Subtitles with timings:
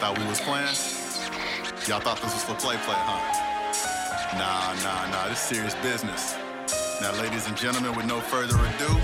[0.00, 0.64] thought we was playing?
[1.86, 3.20] Y'all thought this was for play play, huh?
[4.38, 6.36] Nah, nah, nah, this serious business.
[7.02, 8.96] Now, ladies and gentlemen, with no further ado,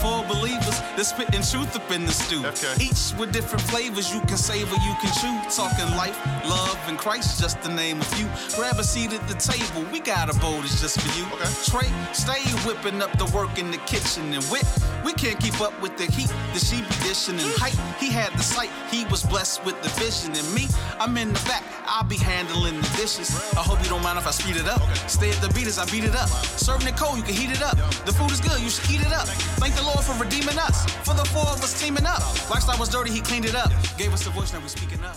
[0.00, 2.44] Full believers, they're spitting truth up in the stew.
[2.44, 2.74] Okay.
[2.84, 5.34] Each with different flavors, you can savor, you can chew.
[5.56, 8.28] Talking life, love, and Christ, just to name a few.
[8.56, 11.24] Grab a seat at the table, we got a bowl that's just for you.
[11.34, 11.50] Okay.
[11.64, 14.34] Trey, stay whipping up the work in the kitchen.
[14.34, 14.66] And wit,
[15.06, 17.38] we can't keep up with the heat that she be dishing.
[17.38, 20.34] And height, he had the sight, he was blessed with the vision.
[20.34, 20.66] And me,
[20.98, 23.30] I'm in the back, I'll be handling the dishes.
[23.54, 24.82] I hope you don't mind if I speed it up.
[25.06, 26.28] Stay at the beat as I beat it up.
[26.58, 27.78] Serving it cold, you can heat it up.
[28.04, 29.28] The food is good, you should eat it up.
[29.62, 30.84] Thank the Lord for redeeming us.
[31.06, 32.20] For the four of us teaming up.
[32.50, 33.70] Lifestyle was dirty, he cleaned it up.
[33.96, 35.16] Gave us the voice, now we speaking up.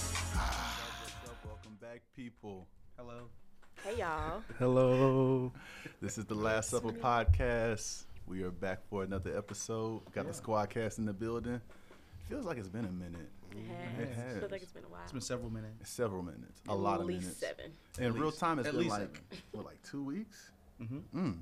[1.43, 2.67] welcome back, people.
[2.95, 3.33] Hello.
[3.83, 4.43] Hey y'all.
[4.59, 5.51] Hello.
[5.99, 8.03] This is the Last Supper podcast.
[8.29, 10.01] We are back for another episode.
[10.13, 11.59] Got the squad cast in the building.
[12.29, 13.27] Feels like it's been a minute.
[13.51, 14.15] It It has.
[14.15, 14.37] has.
[14.39, 15.01] Feels like it's been a while.
[15.03, 15.89] It's been several minutes.
[15.89, 16.61] Several minutes.
[16.67, 17.25] A At lot of minutes.
[17.25, 17.71] At least seven.
[17.97, 19.43] In real time, it's at been least like, seven.
[19.53, 20.51] what, like two weeks?
[20.79, 21.19] Mm-hmm.
[21.27, 21.37] Mm.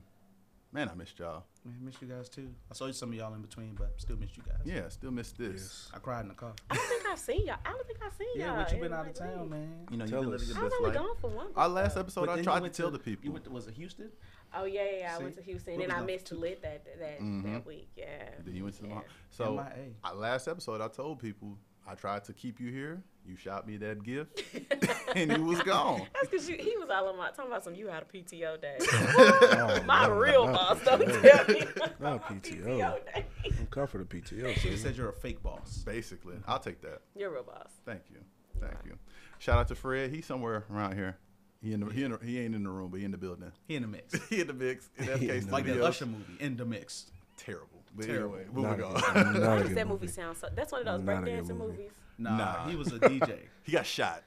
[0.72, 1.44] Man, I missed y'all.
[1.66, 2.50] Man, missed you guys too.
[2.72, 4.58] I saw some of y'all in between, but still missed you guys.
[4.64, 5.90] Yeah, still missed this.
[5.94, 6.54] I cried in the car.
[6.70, 7.58] I don't think I've seen y'all.
[7.66, 8.58] I don't think I've seen Yeah, y'all.
[8.58, 9.88] Yeah, but you've been out of town, man.
[9.92, 10.48] You know, Tell you've been us.
[10.48, 11.08] living I your was best only life.
[11.08, 11.48] gone for one.
[11.56, 13.26] Our last episode, But I then you tried to went tell the people.
[13.26, 14.10] You went to, was it Houston?
[14.54, 14.98] Oh yeah, yeah.
[15.00, 15.16] yeah.
[15.16, 16.06] I went to Houston and I that?
[16.06, 17.44] missed lit that that Mhm.
[17.44, 17.90] that week.
[17.96, 18.30] Yeah.
[18.46, 18.94] Then you went to the Yeah.
[18.96, 19.04] mall.
[19.30, 19.94] So, MIA.
[20.04, 23.02] our last episode, I told people I tried to keep you here.
[23.26, 24.42] You shot me that gift,
[25.16, 26.08] and you was gone.
[26.14, 28.78] That's because he was all on my talking about some you had a PTO day.
[29.20, 31.22] Oh, my no, real not boss don't PTO.
[31.22, 31.66] tell me.
[32.00, 33.06] Not my PTO.
[33.14, 33.26] day.
[33.60, 34.54] I'm coming for the PTO.
[34.56, 35.80] She just said you're a fake boss.
[35.86, 37.02] Basically, I'll take that.
[37.18, 37.70] You're a real boss.
[37.86, 38.20] Thank you,
[38.62, 38.98] thank you.
[39.40, 40.10] Shout out to Fred.
[40.10, 41.18] He's somewhere around here.
[41.64, 43.18] He in the, he, in the, he ain't in the room, but he in the
[43.18, 43.52] building.
[43.68, 44.14] He in the mix.
[44.30, 44.90] he in the mix.
[44.98, 47.08] In He FK in the like that Usher movie, in the mix.
[47.38, 47.68] Terrible.
[47.96, 48.36] But Terrible.
[48.36, 48.94] anyway, Not moving a on.
[49.34, 50.48] good- not does that movie sound so?
[50.56, 51.72] That's one of those Not a good breakdancing movie.
[51.78, 51.92] movies.
[52.20, 52.68] Nah, Nah.
[52.68, 54.24] he was a DJ, he got shot.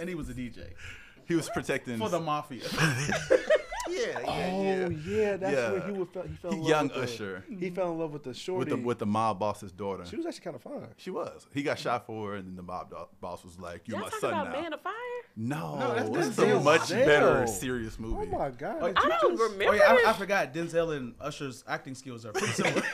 [0.00, 0.72] and he was a DJ
[1.26, 2.62] He was protecting for the mafia.
[3.90, 5.70] yeah, Oh yeah, that's Yeah.
[5.72, 7.98] where he would fell, he fell in love young with the- Usher He fell in
[7.98, 8.70] love with the with shorty.
[8.70, 10.04] the with the mob boss's daughter.
[10.06, 10.88] she was actually kind of fine.
[10.96, 11.46] She was.
[11.52, 14.08] He got shot for her, and then the mob do- boss was like, "You're Y'all
[14.12, 14.92] my son about now." Man of Fire?
[15.36, 17.06] no, No, that's this is a much Denzel.
[17.06, 18.28] better serious movie.
[18.32, 18.76] Oh my god!
[18.80, 19.74] Oh, did I don't just, remember.
[19.74, 20.52] Oh yeah, I, I forgot.
[20.52, 22.82] Denzel and Usher's acting skills are pretty similar.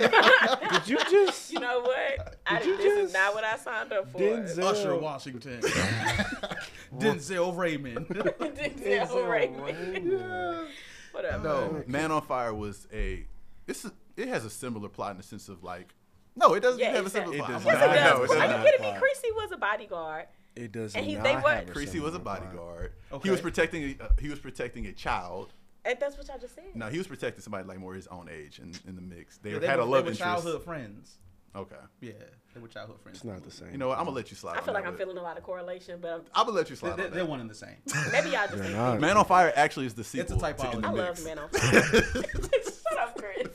[0.70, 1.52] Did you just?
[1.52, 2.38] You know what?
[2.46, 4.18] I, Did you this is not what I signed up for.
[4.18, 4.62] Denzel.
[4.64, 5.60] Usher Washington,
[6.98, 8.06] Denzel Raymond.
[8.08, 9.62] Denzel Denzel Raymond.
[9.62, 10.68] Raymond.
[11.14, 11.42] Whatever.
[11.44, 13.26] No, Man on Fire was a.
[13.66, 13.92] This is.
[14.16, 15.94] It has a similar plot in the sense of like.
[16.36, 17.50] No, it doesn't Yeah, have a similar plot.
[17.50, 17.94] It does Yes, it not.
[18.18, 18.30] no, does.
[18.30, 18.98] it doesn't you kidding me?
[19.00, 20.26] Creasy was a bodyguard.
[20.56, 22.92] It does And he- not they have were- Creasy was a bodyguard.
[23.12, 23.28] Okay.
[23.28, 23.96] He was protecting.
[24.00, 25.52] A, uh, he was protecting a child.
[25.84, 26.64] And that's what y'all just said.
[26.74, 29.36] No, he was protecting somebody like more his own age in, in the mix.
[29.38, 30.20] They Yeah, they had were, a they love were interest.
[30.20, 31.18] childhood friends.
[31.56, 31.76] Okay.
[32.00, 32.12] Yeah,
[32.52, 33.18] they were childhood friends.
[33.18, 33.70] It's not the same.
[33.70, 33.98] You know what?
[33.98, 34.56] I'm gonna let you slide.
[34.56, 36.56] I feel on like that, I'm feeling a lot of correlation, but I'm, I'm gonna
[36.56, 36.96] let you slide.
[36.96, 37.28] they, on they're that.
[37.28, 37.76] one and the same.
[38.12, 39.00] maybe y'all just think not.
[39.00, 40.36] Man on Fire actually is the sequel.
[40.36, 40.70] It's a sequel.
[40.72, 40.86] to In typology.
[40.86, 41.82] I love Man on Fire.
[41.82, 43.48] Shut up, Chris.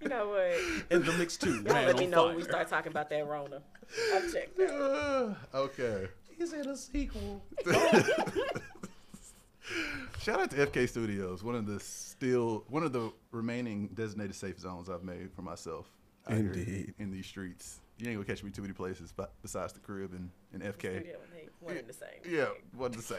[0.00, 0.86] you know what?
[0.90, 1.54] In the mix too.
[1.54, 2.26] Y'all Man let me know fire.
[2.28, 3.62] when we start talking about that Rona.
[4.14, 5.36] I'll check that.
[5.54, 6.08] okay.
[6.36, 7.44] He's in a sequel.
[10.20, 14.58] Shout out to FK Studios, one of the still one of the remaining designated safe
[14.58, 15.90] zones I've made for myself.
[16.28, 16.94] Indeed.
[16.98, 17.80] in these streets.
[17.98, 20.78] You ain't gonna catch me too many places but besides the crib and, and FK.
[20.78, 22.08] Studio and they one and the same.
[22.28, 22.46] Yeah,
[22.76, 23.18] what to say.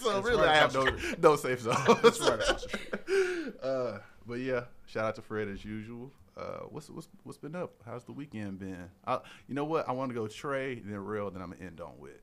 [0.00, 0.88] so really, right I have no
[1.18, 1.78] no safe zones.
[2.02, 3.54] That's right across the street.
[3.62, 6.10] uh, but yeah, shout out to Fred as usual.
[6.36, 7.72] Uh, what's what's what's been up?
[7.84, 8.90] How's the weekend been?
[9.06, 9.88] I, you know what?
[9.88, 12.20] I want to go Trey, then Real, then I'm gonna end on with.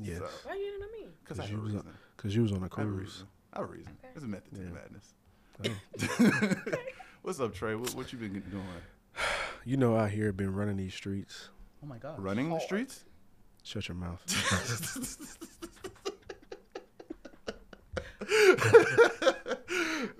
[0.00, 1.06] Yes, So, Why you didn't know me?
[1.24, 1.88] Cause I because have you a was reason.
[1.88, 3.00] on, cause you was on a I have a cruise.
[3.00, 3.26] reason.
[3.52, 3.92] I have a reason.
[3.98, 4.08] Okay.
[4.14, 4.68] There's a method to Yeah.
[4.68, 5.14] the madness.
[5.64, 5.70] Oh.
[7.22, 7.74] What's up, Trey?
[7.74, 8.64] What, what you been doing?
[9.64, 11.48] You know, out here been running these streets.
[11.82, 12.20] Oh my god.
[12.22, 12.58] Running the oh.
[12.60, 13.04] streets?
[13.64, 14.22] Shut your mouth.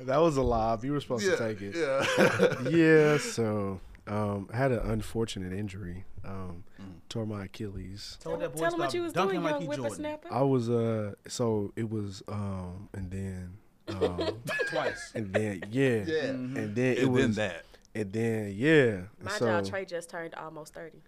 [0.01, 0.77] that was a lie.
[0.83, 1.75] You were supposed to take it.
[1.77, 2.69] Yeah.
[2.69, 6.05] yeah, so um, I had an unfortunate injury.
[6.25, 6.93] Um, Mm.
[7.09, 8.19] Tore my Achilles.
[8.21, 10.29] Told that boy Tell them what you was doing, like young whippersnapper.
[10.31, 13.57] I was uh, so it was um, and then
[13.89, 15.13] um, Twice.
[15.15, 16.23] and then yeah, Yeah.
[16.25, 17.65] and then it and was then that.
[17.95, 19.01] and then yeah.
[19.23, 21.03] My so child Trey just turned almost thirty.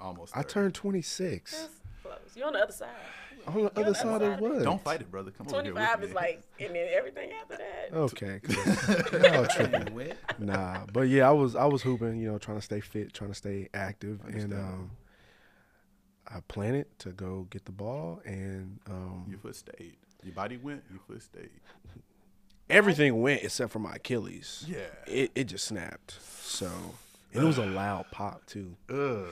[0.00, 0.36] Almost.
[0.36, 1.52] I turned 26.
[1.52, 1.68] That's
[2.02, 2.18] close.
[2.34, 2.88] You're on the other side.
[3.46, 4.62] On the other side of what?
[4.62, 5.30] Don't fight it, brother.
[5.30, 5.52] Come on.
[5.52, 7.92] Twenty here with five is like, and then everything after that.
[7.92, 8.40] Okay.
[9.10, 9.20] cool.
[9.20, 10.00] Y'all tripping.
[10.00, 10.14] Ain't.
[10.38, 13.30] Nah, but yeah, I was I was hooping, you know, trying to stay fit, trying
[13.30, 14.90] to stay active, and um,
[16.28, 19.96] I planned it to go get the ball, and um, Your foot stayed.
[20.24, 20.82] Your body went.
[20.90, 21.50] Your foot stayed.
[22.68, 24.64] everything went except for my Achilles.
[24.68, 24.78] Yeah.
[25.06, 26.18] It it just snapped.
[26.42, 26.70] So
[27.32, 28.76] and it was a loud pop too.
[28.90, 29.28] Ugh.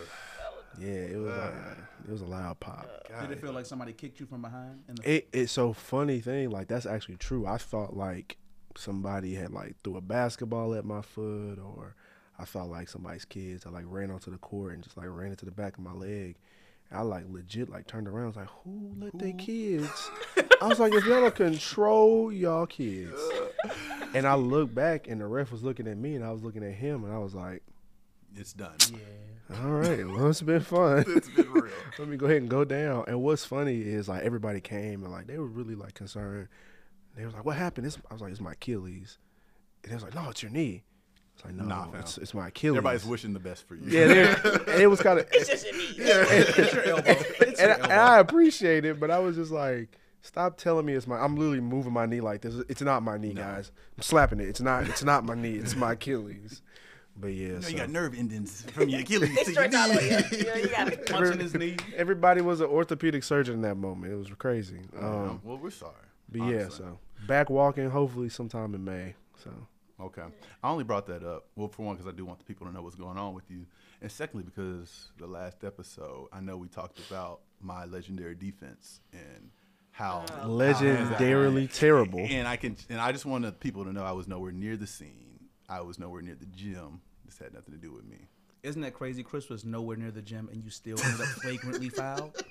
[0.79, 1.31] Yeah, it was.
[1.31, 1.75] Uh,
[2.07, 2.87] it was a loud pop.
[3.23, 4.83] Did it feel like somebody kicked you from behind?
[4.89, 6.51] In the It it's so funny thing.
[6.51, 7.47] Like that's actually true.
[7.47, 8.37] I thought like
[8.77, 11.95] somebody had like threw a basketball at my foot, or
[12.39, 15.31] I thought like somebody's kids I like ran onto the court and just like ran
[15.31, 16.37] into the back of my leg.
[16.93, 18.25] I like legit like turned around.
[18.25, 20.11] I was like, who let their kids?
[20.63, 23.21] I was like, if y'all don't control y'all kids.
[24.15, 26.63] And I looked back and the ref was looking at me and I was looking
[26.63, 27.65] at him and I was like,
[28.37, 28.77] It's done.
[28.93, 29.57] yeah.
[29.63, 31.05] all right, well it's been fun.
[31.17, 31.73] It's been real.
[31.99, 33.05] Let me go ahead and go down.
[33.09, 36.49] And what's funny is like everybody came and like they were really like concerned.
[37.17, 39.19] They was like, "What happened?" It's, I was like, "It's my Achilles."
[39.83, 40.83] And they was like, "No, it's your knee."
[41.37, 43.83] It's like, "No, Nah, it's, it's my Achilles." Everybody's wishing the best for you.
[43.89, 44.35] yeah,
[44.69, 45.95] and it was kind of, It's just your knee.
[45.99, 47.03] It's your elbow.
[47.11, 47.85] It's and, your I- elbow.
[47.85, 51.37] and I appreciate it, but I was just like, "Stop telling me it's my." I'm
[51.37, 52.57] literally moving my knee like this.
[52.69, 53.71] It's not my knee, guys.
[53.97, 54.49] I'm slapping it.
[54.49, 54.89] It's not.
[54.89, 55.55] It's not my knee.
[55.55, 56.63] It's my Achilles.
[57.17, 59.69] But yeah, You, know, so you got nerve endings from your Achilles They to your
[59.69, 60.15] stretch all the way knee.
[60.17, 60.33] up.
[60.33, 61.77] You know, you got to punching his knee.
[61.97, 64.13] everybody was an orthopedic surgeon in that moment.
[64.13, 64.81] It was crazy.
[64.99, 65.95] Um, Um, well, we're sorry.
[66.29, 69.15] But yeah, so back walking hopefully sometime in May.
[69.43, 69.51] So
[70.01, 70.25] Okay.
[70.63, 71.47] I only brought that up.
[71.55, 73.49] Well, for one, because I do want the people to know what's going on with
[73.49, 73.65] you.
[74.03, 79.51] And secondly, because the last episode, I know we talked about my legendary defense and
[79.93, 82.27] how legendarily terrible.
[82.29, 84.87] And I can, and I just wanted people to know I was nowhere near the
[84.87, 85.34] scene.
[85.69, 87.01] I was nowhere near the gym.
[87.25, 88.29] This had nothing to do with me.
[88.63, 89.23] Isn't that crazy?
[89.23, 92.43] Chris was nowhere near the gym, and you still ended up flagrantly fouled.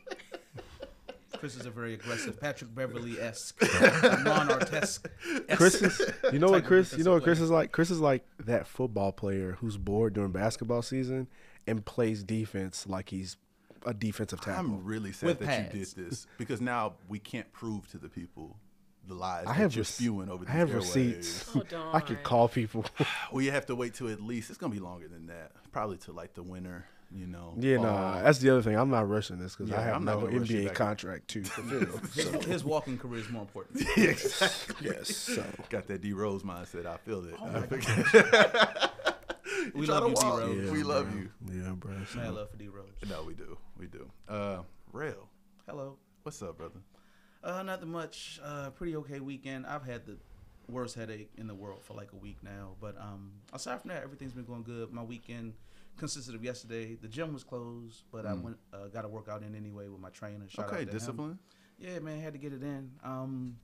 [1.37, 3.61] Chris is a very aggressive, Patrick Beverley esque,
[4.23, 5.09] non Artesque.
[5.55, 6.01] Chris is,
[6.31, 7.71] you know what Chris, you know what defensive Chris is like.
[7.71, 11.27] Chris is like that football player who's bored during basketball season
[11.67, 13.35] and plays defense like he's
[13.85, 14.75] a defensive tackle.
[14.75, 18.07] I'm really sad With that you did this because now we can't prove to the
[18.07, 18.55] people
[19.07, 20.75] the lies I that have you're rec- spewing over I have airwaves.
[20.75, 21.51] receipts.
[21.55, 22.85] Oh, I could call people.
[23.33, 25.51] we have to wait till at least it's gonna be longer than that.
[25.71, 27.53] Probably to like the winter, you know.
[27.59, 28.75] yeah, no, nah, that's the other thing.
[28.77, 31.27] I'm not rushing this because I have I'm not no gonna rush you NBA contract
[31.29, 31.97] to fulfill.
[32.39, 33.81] His, his walking career is more important.
[33.97, 34.89] exactly.
[34.91, 36.85] yes, so Got that D Rose mindset.
[36.85, 37.35] I feel it.
[37.39, 38.89] Oh my
[39.75, 40.65] We love you, D Rose.
[40.65, 41.19] Yeah, we love bro.
[41.21, 41.29] you.
[41.63, 41.91] yeah, bro.
[42.11, 42.87] so- Man, love for D Rose.
[43.09, 43.57] No, we do.
[43.77, 44.09] We do.
[44.27, 44.59] Uh,
[44.91, 45.27] Rail,
[45.67, 45.97] Hello.
[46.23, 46.79] what's up, brother?
[47.43, 48.39] Uh, nothing much.
[48.43, 49.65] Uh, pretty okay weekend.
[49.65, 50.17] I've had the
[50.69, 54.01] worst headache in the world for like a week now, but um, aside from that,
[54.03, 54.91] everything's been going good.
[54.93, 55.53] My weekend
[55.97, 56.95] consisted of yesterday.
[56.95, 60.09] The gym was closed, but I went uh, got a workout in anyway with my
[60.09, 60.47] trainer.
[60.47, 60.97] Shout okay, out to him.
[60.97, 61.39] discipline.
[61.77, 62.91] Yeah, man, had to get it in.
[63.03, 63.57] Um,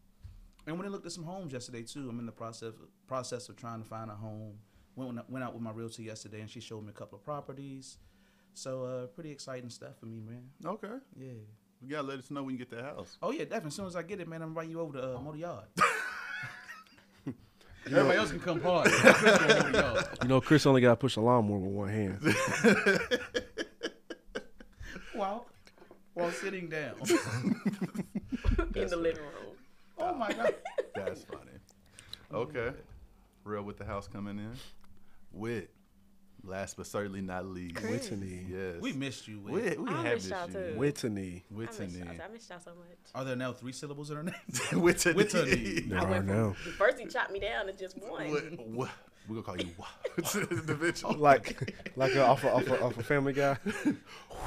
[0.67, 2.73] and when I looked at some homes yesterday too, I'm in the process
[3.07, 4.55] process of trying to find a home.
[4.95, 7.97] Went went out with my realtor yesterday, and she showed me a couple of properties.
[8.53, 10.49] So uh, pretty exciting stuff for me, man.
[10.65, 11.31] Okay, Yeah.
[11.81, 13.17] You gotta let us know when you get the house.
[13.21, 13.67] Oh yeah, definitely.
[13.67, 15.65] As soon as I get it, man, I'm inviting you over to uh, Motor Yard.
[17.85, 18.89] Everybody else can come hard.
[18.91, 20.05] Chris go Motor Yard.
[20.21, 22.19] You know, Chris only got to push a lawnmower with one hand.
[25.13, 25.47] While
[26.13, 26.95] while sitting down.
[28.75, 29.55] in the living room.
[29.97, 30.55] Oh my god.
[30.95, 31.41] That's funny.
[32.31, 32.71] Okay,
[33.43, 34.51] Real with the house coming in.
[35.31, 35.69] Wit,
[36.43, 37.75] last but certainly not least.
[37.75, 38.09] Chris.
[38.09, 38.45] Whitney.
[38.49, 39.39] Yes, We missed you.
[39.39, 39.79] Wit.
[39.79, 40.53] We, we I have missed y'all you.
[40.53, 40.73] too.
[40.77, 41.43] Whitney.
[41.51, 42.01] I missed, Whitney.
[42.03, 42.97] I missed y'all so much.
[43.15, 44.33] Are there now three syllables in her name?
[44.81, 45.13] Whitney.
[45.13, 45.79] Whitney.
[45.81, 46.55] There I are went now.
[46.77, 48.31] first he chopped me down to just one.
[48.31, 48.89] What, what?
[49.27, 50.35] We're gonna call you what?
[50.51, 51.13] individual.
[51.13, 53.55] Like, like a, off, a, off, a, off a Family Guy.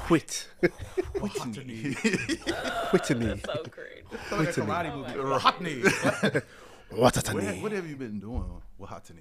[0.09, 0.49] Whit.
[1.21, 1.93] Whitney.
[2.91, 3.41] Whitney.
[3.45, 4.03] So crazy.
[4.31, 4.63] like a Whitney.
[4.63, 5.29] karate Oh movie.
[5.29, 6.43] my Hockney.
[7.61, 9.19] what, have you been doing with Hatani?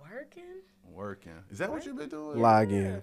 [0.00, 0.44] Working?
[0.84, 1.32] Working.
[1.50, 2.40] Is that what you've been doing?
[2.40, 3.02] Lie again.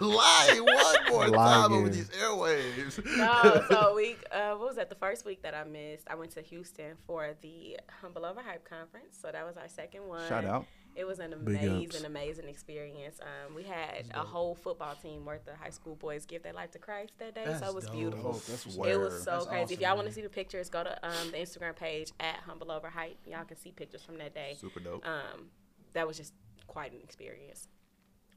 [0.00, 3.02] Lie one more Lie time over these airwaves.
[3.16, 4.88] No, so week, uh, what was that?
[4.90, 8.68] The first week that I missed, I went to Houston for the Humble Over Hype
[8.68, 9.18] conference.
[9.20, 10.28] So that was our second one.
[10.28, 10.66] Shout out.
[10.94, 13.20] It was an amazing, amazing experience.
[13.20, 16.70] Um, we had a whole football team worth of high school boys give their life
[16.70, 17.42] to Christ that day.
[17.44, 17.94] That's so it was dope.
[17.94, 18.32] beautiful.
[18.32, 19.62] That's It was so That's crazy.
[19.64, 22.36] awesome, if y'all want to see the pictures, go to um, the Instagram page at
[22.46, 23.18] Humble Over Hype.
[23.26, 24.56] Y'all can see pictures from that day.
[24.58, 25.06] Super dope.
[25.06, 25.48] Um,
[25.96, 26.32] that was just
[26.66, 27.68] quite an experience.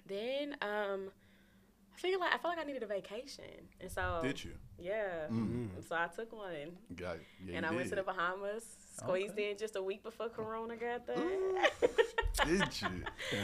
[0.08, 1.12] Then um,
[1.96, 3.44] I feel like I felt like I needed a vacation,
[3.80, 4.52] and so Did you?
[4.80, 5.28] Yeah.
[5.32, 5.76] Mm.
[5.76, 7.22] And so I took one, Got it.
[7.46, 8.64] Yeah, and you I went to the Bahamas.
[8.96, 9.52] Squeezed Okay.
[9.52, 11.16] in just a week before Corona got there.
[12.46, 13.04] Did you?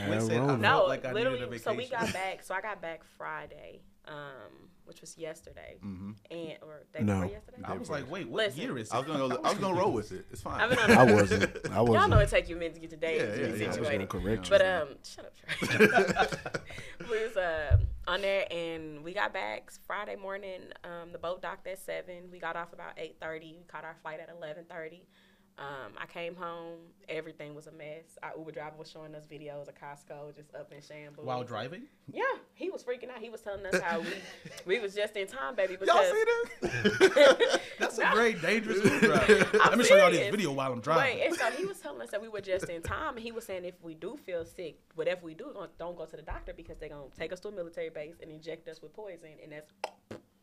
[0.10, 1.58] Wait, said, no, like I literally.
[1.58, 2.44] a so we got back.
[2.44, 6.12] So I got back Friday, um, which was yesterday, Mm-hmm.
[6.32, 7.22] and or day No.
[7.22, 7.58] before yesterday.
[7.64, 8.62] I was like, wait, what Listen.
[8.62, 8.94] year is it?
[8.94, 9.42] I was gonna go.
[9.44, 10.26] I was gonna roll with it.
[10.32, 10.62] It's fine.
[10.62, 10.92] I've been on.
[11.10, 11.66] I wasn't.
[11.74, 13.64] Y'all know it take you a minute to get to date Yeah, and yeah, yeah.
[13.66, 14.10] I was situated.
[14.10, 14.50] gonna correct you.
[14.52, 15.34] But um, shut up.
[15.60, 16.60] Trey.
[17.10, 20.62] we was uh, on there and we got back Friday morning.
[20.84, 22.30] Um, the boat docked at seven.
[22.32, 23.56] We got off about eight thirty.
[23.58, 25.08] We caught our flight at eleven thirty.
[25.58, 28.18] Um, I came home, everything was a mess.
[28.22, 31.26] Our Uber driver was showing us videos of Costco just up in shambles.
[31.26, 31.84] While driving?
[32.12, 32.24] Yeah,
[32.56, 33.20] he was freaking out.
[33.20, 34.08] He was telling us how we
[34.66, 35.78] we was just in time, baby.
[35.86, 36.24] Y'all see
[36.62, 37.60] this?
[37.80, 39.48] That's a very dangerous Uber driver.
[39.54, 41.20] I'm Let me show y'all this video while I'm driving.
[41.20, 43.32] Wait, and so he was telling us that we were just in time, and he
[43.32, 46.22] was saying if we do feel sick, whatever we do, don't, don't go to the
[46.22, 49.30] doctor because they're gonna take us to a military base and inject us with poison,
[49.42, 49.72] and that's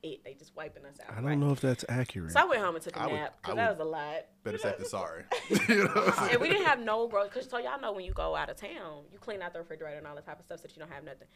[0.02, 0.24] it.
[0.24, 1.12] They just wiping us out.
[1.12, 1.38] I don't right?
[1.38, 2.32] know if that's accurate.
[2.32, 4.26] So I went home and took a I nap because that was a lot.
[4.44, 4.70] Better You know?
[4.70, 5.24] safe than sorry.
[5.68, 6.30] you know what I'm saying?
[6.32, 7.32] and we didn't have no groceries.
[7.32, 9.98] Cause so y'all know when you go out of town, you clean out the refrigerator
[9.98, 11.28] and all that type of stuff so that you don't have nothing.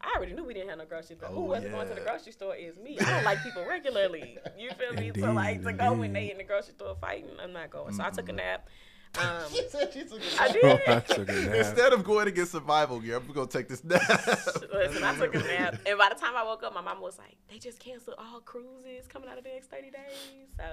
[0.00, 2.00] I already knew we didn't have no groceries, but who Oh, wasn't going to the
[2.00, 2.98] grocery store is me.
[3.00, 4.38] I don't like people regularly.
[4.58, 5.12] You feel me?
[5.18, 6.32] so like to Indeed, go when they indeed.
[6.32, 7.94] in the grocery store fighting, I'm not going.
[7.94, 8.36] So I took a mm-hmm.
[8.36, 8.68] nap.
[9.20, 10.52] Um, She took a I nap.
[10.52, 10.64] did.
[10.88, 11.54] I took a nap.
[11.54, 14.00] Instead of going to get survival gear, I'm gonna take this nap.
[14.72, 17.18] Listen, I took a nap, and by the time I woke up, my mom was
[17.18, 20.64] like, "They just canceled all cruises coming out of the next thirty days." So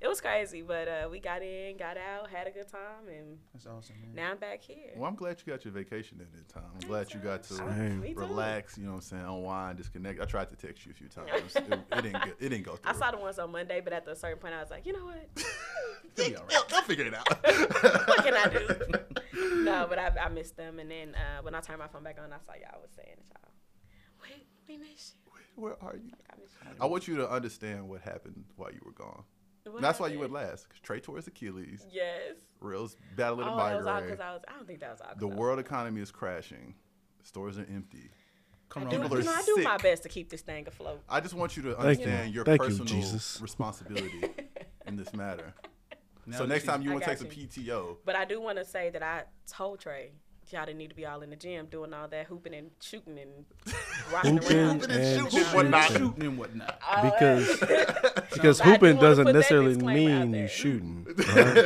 [0.00, 3.38] it was crazy, but uh, we got in, got out, had a good time, and
[3.52, 4.14] That's awesome, man.
[4.14, 4.92] now I'm back here.
[4.96, 6.70] Well, I'm glad you got your vacation in in time.
[6.80, 8.00] I'm glad you got to Same.
[8.16, 8.78] Relax.
[8.78, 9.24] You know what I'm saying?
[9.24, 10.20] Unwind, disconnect.
[10.20, 11.54] I tried to text you a few times.
[11.56, 12.12] it, it didn't.
[12.12, 12.90] Get, it didn't go through.
[12.90, 14.92] I saw the ones on Monday, but at a certain point, I was like, you
[14.94, 15.28] know what?
[16.16, 16.54] He'll be all right.
[16.70, 17.26] I'll, I'll figure it out.
[18.06, 19.62] what can I do?
[19.64, 20.78] no, but I, I missed them.
[20.78, 23.08] And then uh, when I turned my phone back on, I saw y'all was saying
[23.18, 23.52] it, y'all.
[24.22, 25.32] Wait, we missed you.
[25.56, 26.10] Where are you?
[26.32, 26.70] I missed you.
[26.80, 29.24] I want you to understand what happened while you were gone.
[29.80, 30.32] That's why you happened?
[30.34, 30.68] went last.
[30.68, 31.86] 'cause Trey tore his Achilles.
[31.92, 32.36] Yes.
[32.60, 34.42] Reels battling a Oh, that was all because I was.
[34.48, 35.08] I don't think that was all.
[35.08, 36.74] 'cause The I was- world economy is crashing.
[37.22, 38.10] Stores are empty.
[38.70, 39.04] Come on, Corona.
[39.08, 41.02] People you are know, I do my best to keep this thing afloat.
[41.08, 42.04] I just want you to Thank you.
[42.06, 43.40] understand your Thank you, personal Jesus.
[43.42, 44.22] responsibility
[44.86, 45.52] in this matter.
[46.26, 47.28] Now so next time you want to take some.
[47.28, 50.12] PTO, But I do want to say that I told Trey
[50.52, 53.18] y'all didn't need to be all in the gym doing all that hooping and shooting
[53.18, 53.44] and
[54.00, 55.84] Hooping and and shooting and whatnot.
[55.88, 56.06] shooting.
[56.08, 56.80] Shooting and whatnot.
[57.02, 57.60] Because
[58.32, 60.42] because I hooping doesn't necessarily mean there.
[60.42, 61.06] you shooting.
[61.34, 61.56] right?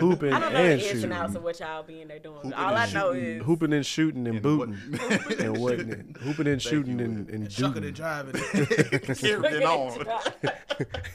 [0.00, 2.18] hooping I don't know and the ins and outs of what y'all be in there
[2.18, 2.52] doing.
[2.52, 5.98] All I know is Hooping and shooting and, And booting what- and whatnot.
[6.22, 7.34] Hooping and shooting and, Whit.
[7.34, 9.14] and Shucking dooting and driving.
[9.14, 10.04] carrying on.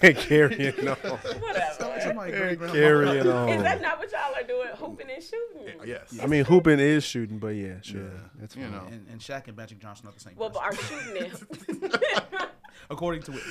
[0.01, 0.95] and carrying on.
[0.95, 2.01] Whatever.
[2.01, 3.47] Somebody great grandma.
[3.47, 4.69] Is that not what y'all are doing?
[4.75, 5.79] Hooping and shooting?
[5.85, 6.17] Yes.
[6.21, 8.01] I mean, hooping is shooting, but yeah, sure.
[8.01, 8.09] Yeah.
[8.39, 8.83] That's You know.
[8.89, 12.47] And, and Shaq and Magic Johnson are the same Well, but person, our shooting is.
[12.89, 13.41] according to it.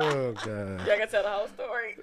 [0.00, 1.96] Oh god, Y'all can tell the whole story.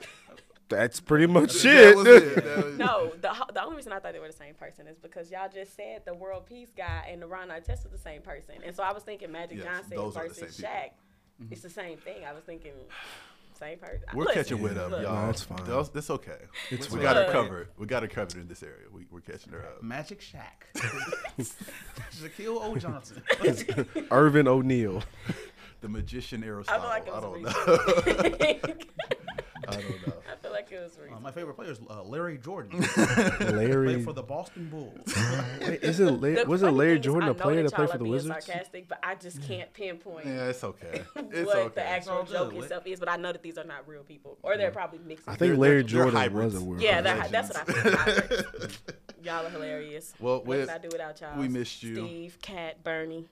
[0.69, 1.95] that's pretty much That it.
[1.95, 2.43] was it.
[2.43, 4.97] That was- No, the the only reason I thought they were the same person is
[4.97, 8.21] because y'all just said the world peace guy and the Ron Artest was the same
[8.21, 10.83] person, and so I was thinking Magic Yes, Johnson those are the versus same Shaq.
[11.39, 11.51] people.
[11.51, 12.25] It's the same thing.
[12.27, 12.73] I was thinking
[13.57, 14.03] same person.
[14.13, 15.23] We're Listen, catching with up, look, y'all.
[15.25, 15.59] No, it's fine.
[15.65, 16.37] That's, that's okay.
[16.69, 17.03] It's we fine.
[17.03, 17.31] got her Look.
[17.31, 17.67] covered.
[17.77, 18.85] We got her covered in this area.
[18.91, 19.83] We, we're catching her up.
[19.83, 20.65] Magic Shaq,
[22.11, 22.75] Shaquille O.
[22.75, 23.23] Johnson.
[24.11, 25.03] Earvin O'Neal.
[25.81, 26.81] The magician I Aristotle.
[26.81, 27.51] feel like I don't know.
[29.67, 30.13] I don't know.
[30.57, 32.79] I feel like it was Uh, my favorite player is uh, Larry Jordan.
[33.39, 33.93] Larry.
[33.93, 34.97] Played for the Boston Bulls.
[35.61, 38.11] Wait, isn't La- The wasn't Larry Jordan a player that that played for the being
[38.13, 38.45] Wizards?
[38.45, 41.03] sarcastic, but I just can't pinpoint Yeah, it's okay.
[41.15, 41.71] It's what okay.
[41.75, 42.31] the actual all good.
[42.33, 42.99] joke itself is.
[42.99, 45.27] But I know that these are not real people, or they're probably mixed.
[45.27, 46.53] I think They're- Larry they're- they're Jordan hybrids.
[46.55, 46.81] was a word.
[46.81, 48.71] Yeah, that, that's what I think.
[49.23, 50.13] y'all are hilarious.
[50.19, 51.37] Well, what with- can I do without y'all?
[51.37, 51.95] we missed you.
[51.95, 53.25] Steve, Kat, Bernie.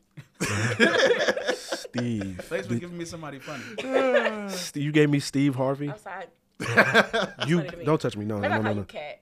[1.56, 2.40] Steve.
[2.44, 4.50] Thanks for giving me somebody funny.
[4.50, 4.84] Steve.
[4.84, 5.90] You gave me Steve Harvey.
[5.90, 6.26] I'm sorry.
[7.48, 8.26] You to don't touch me.
[8.26, 8.80] No, Maybe no, no, no.
[8.80, 9.22] you Kat.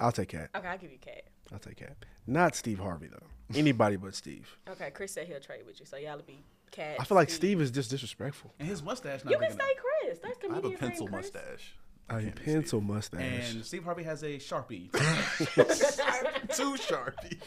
[0.00, 0.50] I'll take Cat.
[0.56, 1.24] Okay, I'll give you Kat.
[1.52, 1.96] I'll take Cat.
[2.26, 3.26] Not Steve Harvey though.
[3.58, 4.48] Anybody but Steve.
[4.68, 6.38] Okay, Chris said he'll trade with you, so y'all'll be
[6.70, 6.96] Kat.
[7.00, 8.52] I feel like Steve is just disrespectful.
[8.58, 9.66] And his mustache not You big can enough.
[9.68, 9.74] say
[10.04, 10.18] Chris.
[10.22, 11.32] That's I have a comedian friend pencil Chris.
[11.34, 11.74] mustache.
[12.10, 13.20] A can't be pencil mustache.
[13.54, 14.90] And Steve Harvey has a Sharpie.
[16.56, 17.38] Too sharpie.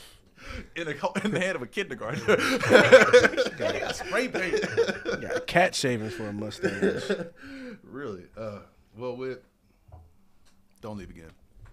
[0.75, 0.91] In, a,
[1.25, 2.37] in the hand of a kindergartner.
[3.93, 5.21] Spray paint.
[5.21, 7.11] Got cat shavings for a mustache.
[7.83, 8.23] really?
[8.37, 8.59] Uh,
[8.97, 9.39] well, with
[10.81, 11.29] don't leave again.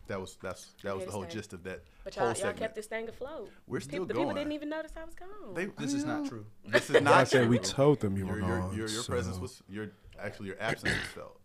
[0.06, 2.74] That was that's that was the whole gist of that But whole y'all, y'all kept
[2.74, 3.50] this thing afloat.
[3.66, 4.26] We're still people, The going.
[4.28, 5.54] people didn't even notice I was gone.
[5.54, 6.46] They, This is not true.
[6.66, 7.00] This is not.
[7.02, 7.08] True.
[7.12, 8.70] I not said we told them you were your, your, gone.
[8.76, 11.40] your, your so- presence was your actually your absence was felt.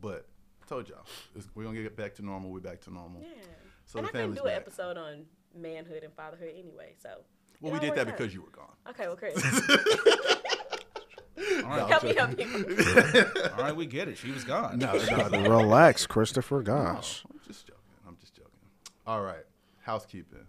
[0.00, 0.26] But
[0.62, 2.50] I told y'all it's, we're gonna get back to normal.
[2.50, 3.20] We're back to normal.
[3.20, 3.28] yeah.
[3.86, 4.60] So and the I couldn't family's do an back.
[4.62, 5.24] episode on
[5.56, 7.10] manhood and fatherhood anyway, so.
[7.60, 8.16] Well, we did that out.
[8.16, 8.72] because you were gone.
[8.90, 9.34] Okay, well, Chris,
[11.38, 12.46] All right, help me help you.
[13.56, 14.18] all right, we get it.
[14.18, 14.78] She was gone.
[14.78, 14.92] No,
[15.28, 16.62] no, Relax, Christopher.
[16.62, 17.24] Gosh.
[17.30, 17.80] I'm just joking.
[18.06, 18.50] I'm just joking.
[19.06, 19.44] All right,
[19.80, 20.46] housekeeping.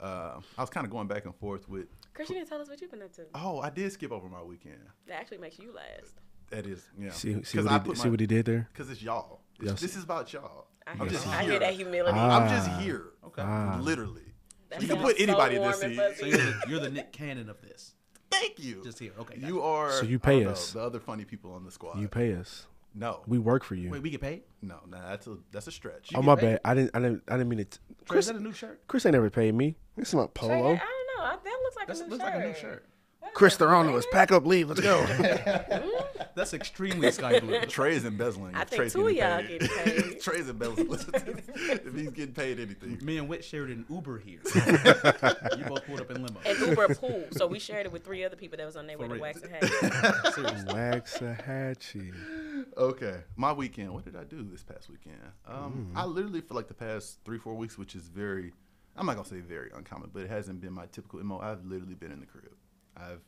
[0.00, 1.86] Uh, I was kind of going back and forth with.
[2.12, 3.22] Chris, you didn't tell us what you've been up to.
[3.34, 4.78] Oh, I did skip over my weekend.
[5.06, 6.14] That actually makes you last.
[6.50, 7.10] That is, yeah.
[7.10, 8.68] See, see 'Cause what, I he, put did- see what he did there?
[8.72, 9.40] Because it's y'all.
[9.60, 9.80] It's- Yes.
[9.80, 10.66] This is about y'all.
[10.86, 12.18] I I'm hear, just I hear that humility.
[12.18, 12.40] Ah.
[12.40, 13.12] I'm just here.
[13.24, 13.42] Okay.
[13.44, 13.78] Ah.
[13.80, 14.22] Literally.
[14.68, 16.16] That you can sounds put so anybody in warm this seat.
[16.20, 17.94] So you're the, you're the Nick Cannon of this.
[18.40, 18.82] Thank you.
[18.84, 19.12] Just here.
[19.18, 19.38] Okay.
[19.38, 19.90] You are.
[19.92, 20.72] So you pay don't know, us.
[20.72, 21.98] the other funny people on the squad.
[22.00, 22.66] You pay us.
[22.96, 23.90] No, We work for you.
[23.90, 24.42] Wait, we get paid?
[24.62, 26.10] no, nah, that's a that's a stretch.
[26.14, 26.40] oh get my paid?
[26.42, 26.60] bad.
[26.64, 26.90] I didn't.
[26.94, 27.22] I didn't.
[27.28, 27.78] I didn't mean it.
[28.06, 28.86] Chris, is that a new shirt?
[28.86, 29.76] Chris ain't never paid me.
[29.96, 30.78] It's not Trey, I don't know.
[31.24, 32.34] That looks like That a new looks shirt.
[32.34, 32.86] like a new shirt.
[33.34, 34.06] Chris, they're on to us.
[34.12, 34.68] Pack up, leave.
[34.68, 35.04] Let's go.
[35.04, 36.13] Hmm?
[36.36, 37.60] That's extremely sky blue.
[37.68, 38.54] Trey's embezzling.
[38.54, 39.60] I if think Trey's two of y'all paid.
[39.60, 39.68] getting
[40.02, 40.20] paid.
[40.20, 40.88] Trey's embezzling.
[41.14, 44.40] if he's getting paid anything, Me and Whit shared an Uber here.
[44.44, 46.40] you both pulled up in limo.
[46.44, 47.24] And Uber pool.
[47.32, 49.22] So we shared it with three other people that was on their way to real.
[49.22, 49.60] wax and hay.
[50.32, 50.74] Seriously.
[50.74, 52.12] Waxahachie.
[52.76, 53.92] Okay, my weekend.
[53.92, 55.16] What did I do this past weekend?
[55.46, 55.96] Um, Mm.
[55.98, 58.52] I literally for like the past three, four weeks, which is very,
[58.96, 61.38] I'm not gonna say very uncommon, but it hasn't been my typical mo.
[61.40, 62.52] I've literally been in the crib.
[62.96, 63.20] I've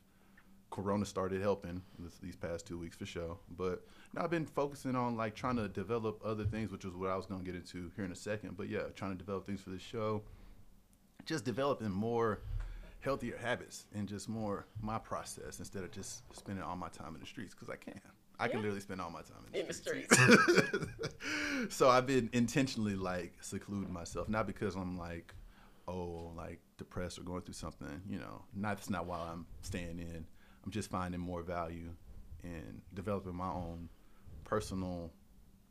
[0.76, 4.95] Corona started helping this, these past two weeks for sure, but now I've been focusing
[4.95, 7.90] on like trying to develop other things, which is what I was gonna get into
[7.97, 8.59] here in a second.
[8.59, 10.23] But yeah, trying to develop things for the show,
[11.25, 12.40] just developing more
[13.00, 17.21] healthier habits and just more my process instead of just spending all my time in
[17.21, 17.99] the streets because I can.
[18.38, 20.14] I can literally spend all my time in the In the streets.
[20.14, 20.87] streets.
[21.75, 25.35] so I've been intentionally like secluding myself, not because I'm like,
[25.88, 28.02] oh, like depressed or going through something.
[28.06, 30.26] You know, not that's not why I'm staying in.
[30.66, 31.90] I'm just finding more value
[32.42, 33.88] in developing my own
[34.44, 35.12] personal,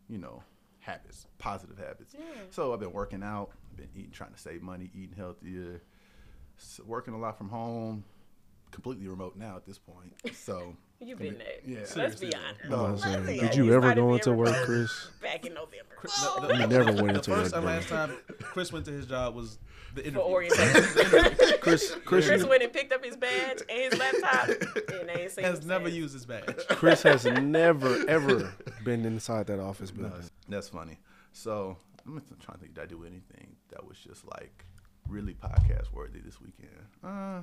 [0.09, 0.41] you know,
[0.79, 2.15] habits, positive habits.
[2.49, 5.81] So I've been working out, been eating, trying to save money, eating healthier,
[6.85, 8.05] working a lot from home,
[8.71, 10.13] completely remote now at this point.
[10.33, 11.47] So You've been there.
[11.65, 11.79] Yeah.
[11.79, 12.33] Let's be Seriously.
[12.35, 12.59] honest.
[12.65, 13.57] I'm about to say, Let's be did honest.
[13.57, 15.07] you ever started go being into work, remote Chris?
[15.21, 15.95] Back in November.
[16.03, 17.61] The, the- You never went the into first work, and bro.
[17.63, 19.57] last time Chris went to his job was
[19.93, 20.21] the For interview.
[20.21, 20.81] orientation.
[21.61, 25.21] Chris, Chris, Chris you- went and picked up his badge and his laptop, and they
[25.23, 25.95] ain't seen Has never since.
[25.97, 26.55] used his badge.
[26.69, 30.23] Chris has never ever been inside that office building.
[30.47, 30.97] That's funny.
[31.33, 32.75] So I'm just trying to think.
[32.75, 34.63] Did I do anything that was just like
[35.09, 36.69] really podcast worthy this weekend?
[37.03, 37.41] Uh,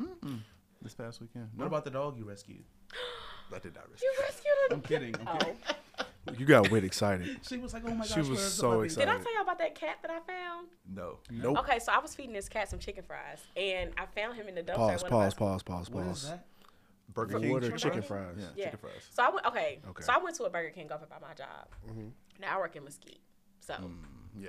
[0.00, 0.40] mm-mm.
[0.84, 1.48] This past weekend.
[1.56, 2.62] No, What about the dog you rescued?
[3.54, 4.02] I did not risk.
[4.02, 4.76] You rescued him.
[4.76, 5.14] I'm kidding.
[5.26, 5.56] I'm kidding.
[5.66, 6.04] Oh.
[6.38, 7.38] You got Wit excited.
[7.46, 9.06] She was like, "Oh my gosh!" She was so excited.
[9.06, 10.68] Did I tell y'all about that cat that I found?
[10.90, 11.18] No.
[11.30, 11.58] Nope.
[11.58, 14.54] Okay, so I was feeding this cat some chicken fries, and I found him in
[14.54, 14.74] the dumpster.
[14.76, 16.46] Pause, at one pause, pause, pause, What is that?
[17.12, 17.52] Burger King.
[17.52, 18.32] What chicken chicken fries?
[18.36, 18.36] fries?
[18.38, 18.64] Yeah, Yeah.
[18.64, 19.06] chicken fries.
[19.10, 19.46] So I went.
[19.46, 19.78] Okay.
[19.90, 20.02] Okay.
[20.02, 21.68] So I went to a Burger King over by my job.
[21.86, 22.08] Mm-hmm.
[22.40, 23.20] Now I work in Mesquite,
[23.60, 23.96] so Mm,
[24.40, 24.48] yeah.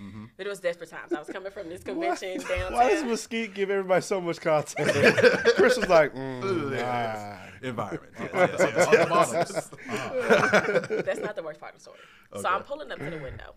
[0.00, 0.08] Let's put that there.
[0.08, 0.24] Mm-hmm.
[0.36, 1.12] But it was desperate times.
[1.12, 2.72] I was coming from this convention downtown.
[2.72, 4.92] Why does Mesquite give everybody so much content?
[5.56, 7.68] Chris was like, mm, Ooh, yeah, nah.
[7.68, 8.12] Environment.
[8.18, 9.72] Yes, yes, yes, yes.
[9.88, 11.02] Uh-huh.
[11.04, 11.98] That's not the worst part of the story.
[12.40, 13.54] So I'm pulling up to the window,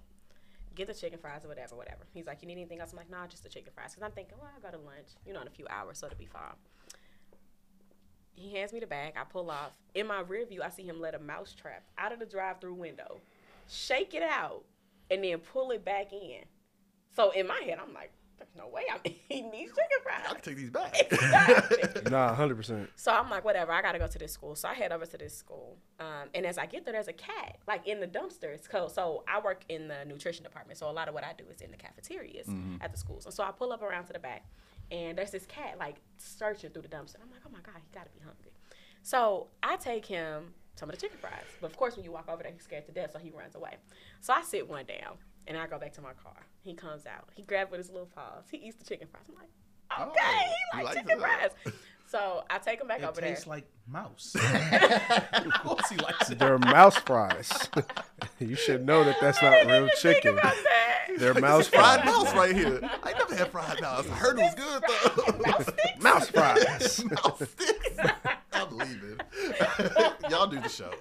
[0.75, 2.05] get the chicken fries or whatever, whatever.
[2.13, 4.11] He's like, "You need anything else?" I'm like, "Nah, just the chicken fries." Because I'm
[4.11, 6.25] thinking, "Well, I go to lunch, you know, in a few hours, so it'll be
[6.25, 6.55] fine."
[8.35, 9.13] He hands me the bag.
[9.15, 9.77] I pull off.
[9.93, 12.73] In my rear view, I see him let a mouse trap out of the drive-through
[12.73, 13.21] window,
[13.69, 14.63] shake it out,
[15.09, 16.41] and then pull it back in.
[17.15, 20.21] So in my head, I'm like, "There's no way I'm eating these chicken fries.
[20.25, 20.95] I fries." can take these back.
[21.11, 22.11] Exactly.
[22.11, 22.89] Nah, hundred percent.
[22.95, 24.55] So I'm like, whatever, I gotta go to this school.
[24.55, 25.77] So I head over to this school.
[25.99, 28.69] Um, and as I get there, there's a cat, like in the dumpsters.
[28.71, 30.77] So, so I work in the nutrition department.
[30.79, 32.47] So a lot of what I do is in the cafeterias
[32.81, 33.25] at the schools.
[33.25, 34.45] And so I pull up around to the back,
[34.91, 37.15] and there's this cat, like, searching through the dumpster.
[37.23, 38.51] I'm like, oh my God, he gotta be hungry.
[39.01, 41.43] So I take him some of the chicken fries.
[41.61, 43.55] But of course, when you walk over there, he's scared to death, so he runs
[43.55, 43.77] away.
[44.21, 46.47] So I sit one down, and I go back to my car.
[46.61, 47.29] He comes out.
[47.33, 48.45] He grabs with his little paws.
[48.49, 49.23] He eats the chicken fries.
[49.29, 49.49] I'm like,
[49.97, 51.51] Oh, okay, he he likes likes chicken fries.
[52.05, 53.29] So I take him back It over there.
[53.29, 54.35] He tastes like mouse.
[55.33, 56.39] of course he likes it.
[56.39, 57.51] They're mouse fries.
[58.39, 60.37] you should know that that's not real chicken.
[60.37, 61.17] About that.
[61.17, 62.05] They're mouse fried fries.
[62.05, 62.79] mouse right here.
[63.03, 64.05] I never had fried mouse.
[64.09, 65.51] I heard it was good though.
[65.51, 65.69] Mouse.
[65.99, 67.05] Mouse fries.
[67.05, 67.97] mouse sticks.
[68.79, 69.19] I'm leaving.
[70.29, 70.91] Y'all do the show.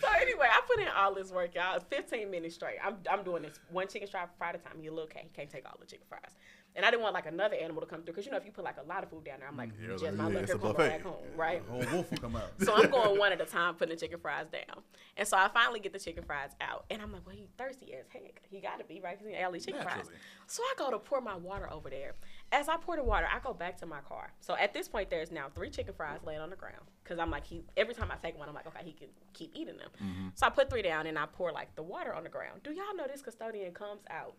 [0.00, 1.80] So anyway, I put in all this work, y'all.
[1.80, 2.76] 15 minutes straight.
[2.84, 4.74] I'm, I'm doing this one chicken fry at a time.
[4.80, 5.22] He a little cat.
[5.24, 6.36] He can't take all the chicken fries.
[6.76, 8.52] And I didn't want like another animal to come through because you know if you
[8.52, 10.34] put like a lot of food down there, I'm like, Yeah, just like, my yeah,
[10.34, 11.66] luck it's here come back home, right?
[11.66, 12.52] The whole wolf will come out.
[12.60, 14.82] So I'm going one at a time, putting the chicken fries down.
[15.16, 16.84] And so I finally get the chicken fries out.
[16.90, 18.42] And I'm like, well, he thirsty as heck.
[18.48, 19.18] He got to be, right?
[19.18, 20.06] Because he ate all these chicken fries.
[20.46, 22.14] So I go to pour my water over there.
[22.50, 24.32] As I pour the water, I go back to my car.
[24.40, 26.84] So at this point, there's now three chicken fries laying on the ground.
[27.04, 29.52] Because I'm like, he every time I take one, I'm like, okay, he can keep
[29.54, 29.90] eating them.
[30.02, 30.28] Mm-hmm.
[30.34, 32.60] So I put three down and I pour like the water on the ground.
[32.64, 34.34] Do y'all know this custodian comes out?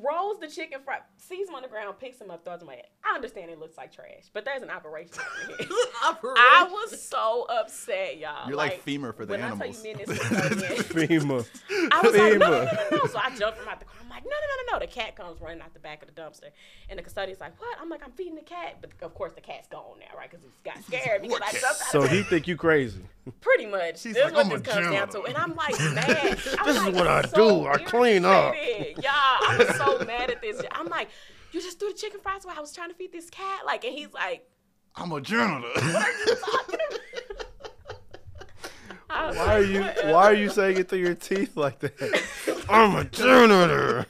[0.00, 2.82] Throws the chicken fry, sees him on the ground, picks him up, throws him away.
[3.04, 5.68] I understand it looks like trash, but there's an operation happening here.
[6.02, 8.48] I was so upset, y'all.
[8.48, 9.60] You're like FEMA for the when animals.
[9.60, 10.82] I tell you, me and this custodian,
[11.20, 11.46] FEMA.
[11.92, 13.06] I was like, no, no, no, no, no.
[13.06, 13.94] So I jumped from out the car.
[14.02, 14.86] I'm like, no, no, no, no, no.
[14.86, 16.50] The cat comes running out the back of the dumpster.
[16.90, 17.76] And the custodian's like, what?
[17.80, 18.78] I'm like, I'm feeding the cat.
[18.80, 20.30] But of course, the cat's gone now, right?
[20.30, 23.00] Because he's got scared because What I jumped out So of he think you crazy.
[23.40, 23.98] Pretty much.
[23.98, 25.12] She's this like, what "I'm this a comes down to.
[25.14, 26.38] janitor." And I'm like, mad.
[26.60, 27.66] I'm This is what I so do.
[27.66, 28.54] I clean up.
[28.54, 30.60] Y'all, I was so mad at this.
[30.72, 31.08] I'm like,
[31.52, 33.64] you just threw the chicken fries while I was trying to feed this cat.
[33.64, 34.46] Like, and he's like,
[34.94, 35.84] I'm a journalist.
[35.84, 37.00] what are you talking about?
[39.08, 39.82] I was Why are you.
[40.12, 42.22] Why are you saying it through your teeth like that?
[42.68, 44.04] I'm a janitor.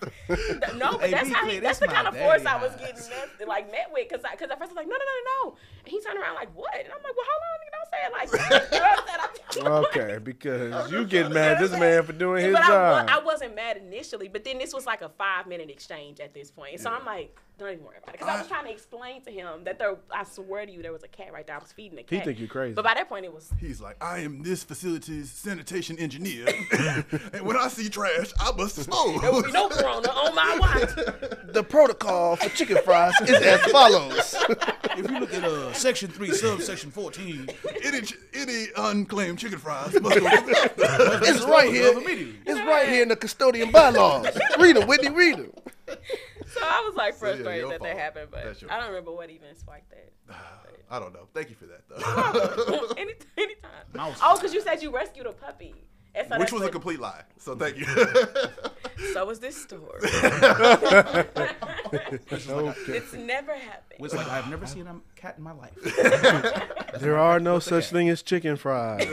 [0.76, 2.96] No, but that's be how he, this that's the kind of force I was getting
[3.11, 5.50] met, like met with because because at first I was like no no no no
[5.50, 7.90] no and he turned around like what and I'm like well hold on nigga don't
[7.92, 9.66] say it like you know what I'm saying?
[9.66, 13.06] I'm- okay, because you get mad at this man for doing his but job.
[13.09, 16.35] wa- I wasn't mad initially, but then this was like a five minute exchange at
[16.35, 16.80] this point.
[16.80, 18.21] So I'm like, don't even worry about it.
[18.21, 20.92] Because I, was trying to explain to him that there, I swear to you, there
[20.92, 21.57] was a cat right there.
[21.57, 22.19] I was feeding the cat.
[22.19, 22.75] He think you crazy.
[22.75, 23.51] But by that point, it was.
[23.59, 26.47] He's like, I am this facility's sanitation engineer,
[27.33, 29.21] and when I see trash, I must dispose.
[29.21, 30.95] There will be no corona on my watch.
[31.47, 34.35] the protocol for chicken fries is as follows.
[34.99, 37.49] If you look at uh, section three, subsection fourteen,
[37.83, 41.92] any ch- any unclaimed chicken fries must go to the it's right here.
[42.47, 44.29] It's right here in the custodian bylaws.
[44.59, 45.11] Read them, Whitney.
[45.11, 45.53] Read them.
[46.66, 49.12] So I was like So, yeah, frustrated your that that happened, but I don't remember
[49.12, 50.12] what even sparked that.
[50.90, 51.26] I don't know.
[51.35, 52.94] Thank you for that, though.
[52.96, 53.70] Any, anytime.
[53.92, 54.18] Mouse.
[54.22, 55.74] Oh, because you said you rescued a puppy.
[56.14, 57.24] So Which that's was a complete lie.
[57.38, 57.87] So thank you.
[59.12, 60.00] So was this story.
[60.02, 61.29] Okay.
[61.92, 64.00] it's never happened.
[64.00, 65.74] was like I've never seen a cat in my life.
[66.98, 69.05] There are no such thing as chicken fries.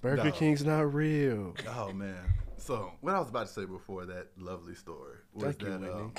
[0.00, 0.30] Burger No.
[0.30, 1.56] King's not real.
[1.68, 2.22] oh man.
[2.56, 6.12] So what I was about to say before that lovely story was Thank that Whitney.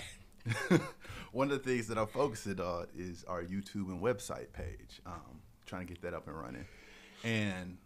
[0.72, 0.82] um,
[1.32, 5.02] one of the things that I'm focusing on is our YouTube and website page.
[5.06, 6.66] Um, trying to get that up and running,
[7.24, 7.78] and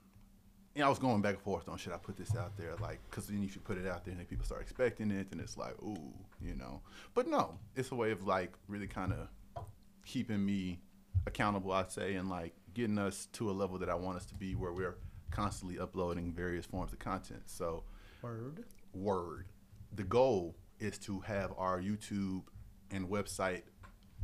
[0.75, 2.75] you know, I was going back and forth on should I put this out there,
[2.81, 5.39] like, because then you put it out there and then people start expecting it, and
[5.39, 6.81] it's like, ooh, you know.
[7.13, 9.63] But no, it's a way of like really kind of
[10.05, 10.79] keeping me
[11.27, 14.35] accountable, I'd say, and like getting us to a level that I want us to
[14.35, 14.95] be, where we're
[15.29, 17.43] constantly uploading various forms of content.
[17.45, 17.83] So,
[18.21, 18.63] Word.
[18.93, 19.45] word,
[19.93, 22.43] the goal is to have our YouTube
[22.91, 23.63] and website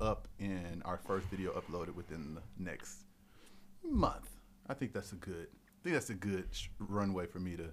[0.01, 3.05] up and our first video uploaded within the next
[3.83, 4.29] month.
[4.67, 5.47] I think that's a good.
[5.51, 7.69] I think that's a good sh- runway for me to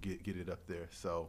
[0.00, 0.88] get get it up there.
[0.90, 1.28] So.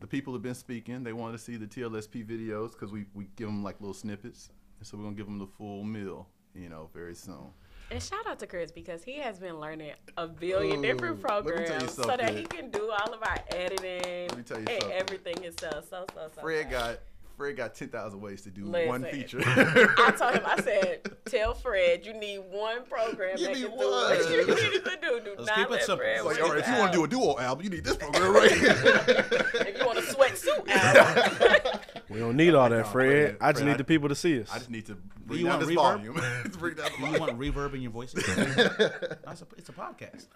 [0.00, 1.02] The people have been speaking.
[1.02, 4.50] They want to see the TLSP videos because we, we give them like little snippets,
[4.78, 7.52] and so we're gonna give them the full meal, you know, very soon.
[7.90, 11.44] And shout out to Chris because he has been learning a billion Ooh, different let
[11.44, 14.42] me tell you programs so that he can do all of our editing Let me
[14.42, 15.88] tell you and everything himself.
[15.88, 16.40] So so so.
[16.40, 16.70] Fred so.
[16.70, 16.98] got
[17.36, 18.88] Fred got ten thousand ways to do Listen.
[18.88, 19.40] one feature.
[19.44, 23.70] I told him, I said, tell Fred you need one program Give that me can
[23.72, 23.86] do one.
[23.86, 25.20] what you need to do.
[25.24, 25.96] Do Let's not keep it simple.
[25.98, 27.96] Fred like, all right, if you want to do a duo album, you need this
[27.96, 28.70] program right here.
[29.66, 33.30] If you want a sweatsuit album, We don't need all that, Fred.
[33.30, 34.50] Fred, I just need I- the people to see us.
[34.52, 35.74] I just need to bring you down want this reverb?
[35.76, 36.14] volume.
[36.44, 37.38] Just bring down the Do you volume.
[37.38, 38.12] want reverb in your voice?
[38.12, 40.26] That's a, it's a podcast.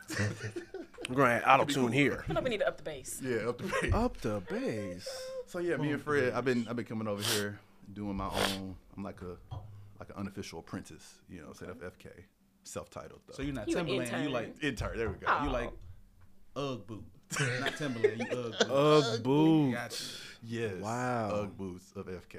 [1.08, 2.24] We're going to auto tune here.
[2.28, 3.20] I know we need to up the bass.
[3.22, 3.92] Yeah, up the bass.
[3.94, 5.08] Up the base.
[5.48, 7.58] So yeah, me and Fred, I've been I've been coming over here
[7.94, 8.76] doing my own.
[8.94, 9.36] I'm like a
[9.98, 12.08] like an unofficial apprentice, you know, set up FK,
[12.64, 13.32] self-titled though.
[13.32, 14.10] So you're not You an Timberland.
[14.10, 14.32] You intern.
[14.32, 14.98] like intern.
[14.98, 15.26] There we go.
[15.26, 15.44] Oh.
[15.44, 15.70] you like
[16.54, 17.04] Ugg boot,
[17.60, 18.18] not Timberland.
[18.30, 18.70] You Ugg boot.
[18.70, 19.74] Ugg boots.
[19.74, 20.04] Gotcha.
[20.44, 20.74] Yes.
[20.82, 21.30] Wow.
[21.32, 22.38] Ugg boots of FK.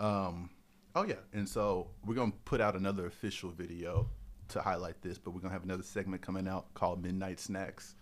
[0.00, 0.48] Um,
[0.94, 4.08] oh yeah, and so we're gonna put out another official video
[4.48, 7.96] to highlight this, but we're gonna have another segment coming out called Midnight Snacks,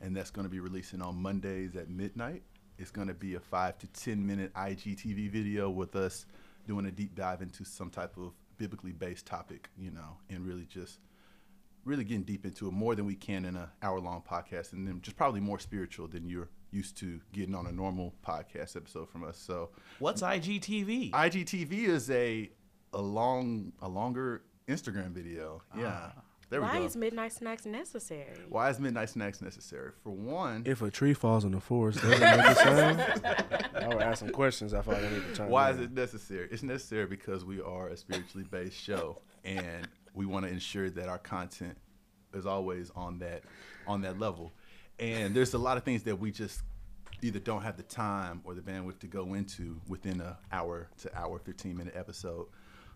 [0.00, 2.42] and that's gonna be releasing on Mondays at midnight.
[2.78, 6.26] It's gonna be a five to ten minute IGTV video with us
[6.66, 10.66] doing a deep dive into some type of biblically based topic, you know, and really
[10.66, 11.00] just
[11.84, 14.86] really getting deep into it more than we can in an hour long podcast and
[14.86, 19.08] then just probably more spiritual than you're used to getting on a normal podcast episode
[19.08, 19.38] from us.
[19.38, 21.12] So What's IGTV?
[21.12, 22.50] IGTV is a
[22.92, 25.62] a long a longer Instagram video.
[25.76, 26.10] Yeah.
[26.16, 26.22] Ah.
[26.50, 26.84] There we Why go.
[26.86, 28.38] is midnight snacks necessary?
[28.48, 29.90] Why is midnight snacks necessary?
[30.02, 33.00] For one, If a tree falls in the forest, does it make a sound?
[33.84, 34.72] I would ask some questions.
[34.72, 35.76] I feel like I need to chime why in.
[35.76, 36.48] is it necessary?
[36.50, 41.08] It's necessary because we are a spiritually based show and we want to ensure that
[41.08, 41.76] our content
[42.32, 43.42] is always on that
[43.86, 44.52] on that level.
[44.98, 46.62] And there's a lot of things that we just
[47.22, 51.18] either don't have the time or the bandwidth to go into within a hour to
[51.18, 52.46] hour 15 minute episode.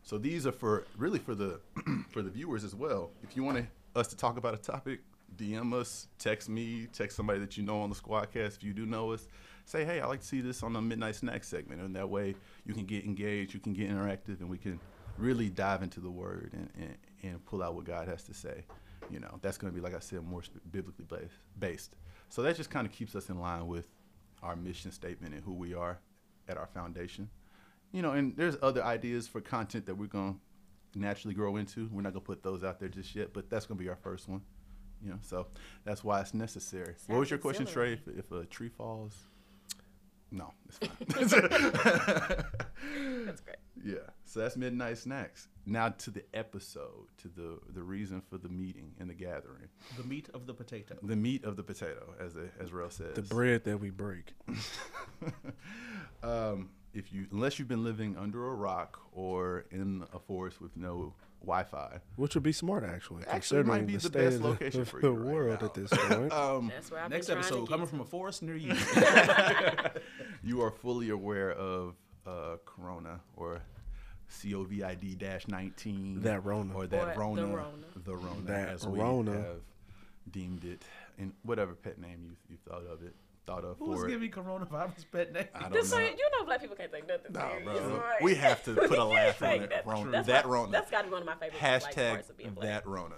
[0.02, 1.60] So these are for really for the
[2.10, 3.10] for the viewers as well.
[3.22, 5.00] If you want us to talk about a topic,
[5.36, 8.86] DM us, text me, text somebody that you know on the Squadcast if you do
[8.86, 9.28] know us.
[9.64, 12.34] Say, hey, I like to see this on the Midnight Snack segment, and that way
[12.66, 14.80] you can get engaged, you can get interactive, and we can
[15.18, 18.64] really dive into the Word and, and, and pull out what God has to say.
[19.08, 21.34] You know, that's going to be, like I said, more biblically based.
[21.58, 21.96] based.
[22.28, 23.86] So that just kind of keeps us in line with
[24.42, 25.98] our mission statement and who we are
[26.48, 27.28] at our foundation.
[27.92, 30.38] You know, and there's other ideas for content that we're going
[30.94, 31.88] to naturally grow into.
[31.92, 33.88] We're not going to put those out there just yet, but that's going to be
[33.90, 34.40] our first one.
[35.04, 35.46] You know, so
[35.84, 36.94] that's why it's necessary.
[37.06, 37.92] what was your question, Trey?
[37.94, 39.14] If, if a tree falls?
[40.30, 40.90] No, it's fine.
[43.26, 43.56] That's great.
[43.84, 43.96] yeah.
[44.24, 45.48] So that's midnight snacks.
[45.66, 50.04] Now to the episode, to the the reason for the meeting and the gathering, The
[50.04, 50.96] meat of the potato.
[51.02, 53.14] the meat of the potato, as the, as Rel says.
[53.14, 54.32] The bread that we break.
[56.22, 60.76] um, if you unless you've been living under a rock or in a forest with
[60.76, 63.24] no Wi-Fi, Which would be smart, actually.
[63.26, 65.66] Actually, might be the state best location of for the you right world now.
[65.66, 66.32] at this point.
[66.32, 68.72] um, That's where I've Next been trying to episode coming from a forest near you.
[70.44, 71.94] you are fully aware of
[72.26, 73.60] uh, Corona or
[74.40, 76.20] COVID dash nineteen.
[76.20, 76.74] That Rona.
[76.74, 77.86] or that Or the Rona, Rona.
[78.04, 79.32] the Rona, That as we Rona.
[79.32, 79.60] have
[80.30, 80.82] deemed it,
[81.18, 83.14] in whatever pet name you you thought of it,
[83.46, 84.10] thought of Who's for it.
[84.10, 85.44] giving coronavirus pet name?
[85.54, 85.96] I don't This know.
[85.98, 87.64] way, you know, black people can't take nothing Nah, serious.
[87.80, 87.98] bro.
[87.98, 88.22] right?
[88.22, 89.70] We have to put a laugh on it.
[89.70, 89.86] that.
[89.86, 90.10] Rona.
[90.10, 90.72] That's That my- Rona.
[90.72, 92.64] That's got to be one of my favorite like, Hashtag parts of being black.
[92.84, 93.14] that Rona.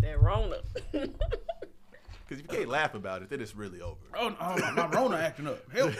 [0.00, 0.56] That Rona.
[0.92, 3.96] Because if you can't laugh about it, then it's really over.
[4.16, 5.58] Oh, no, oh, my Rona acting up.
[5.72, 5.92] Help!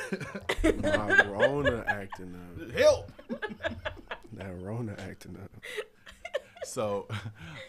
[0.82, 2.70] My Rona acting up.
[2.72, 3.12] Help!
[4.34, 5.50] That Rona acting up.
[6.64, 7.08] So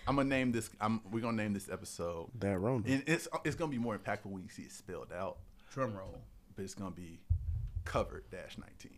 [0.08, 0.70] I'm gonna name this.
[0.80, 2.28] I'm we're gonna name this episode.
[2.40, 2.84] That Rona.
[2.88, 5.38] And it's it's gonna be more impactful when you see it spelled out,
[5.72, 6.18] Drum roll.
[6.56, 7.22] but it's gonna be
[7.86, 8.92] covered dash 19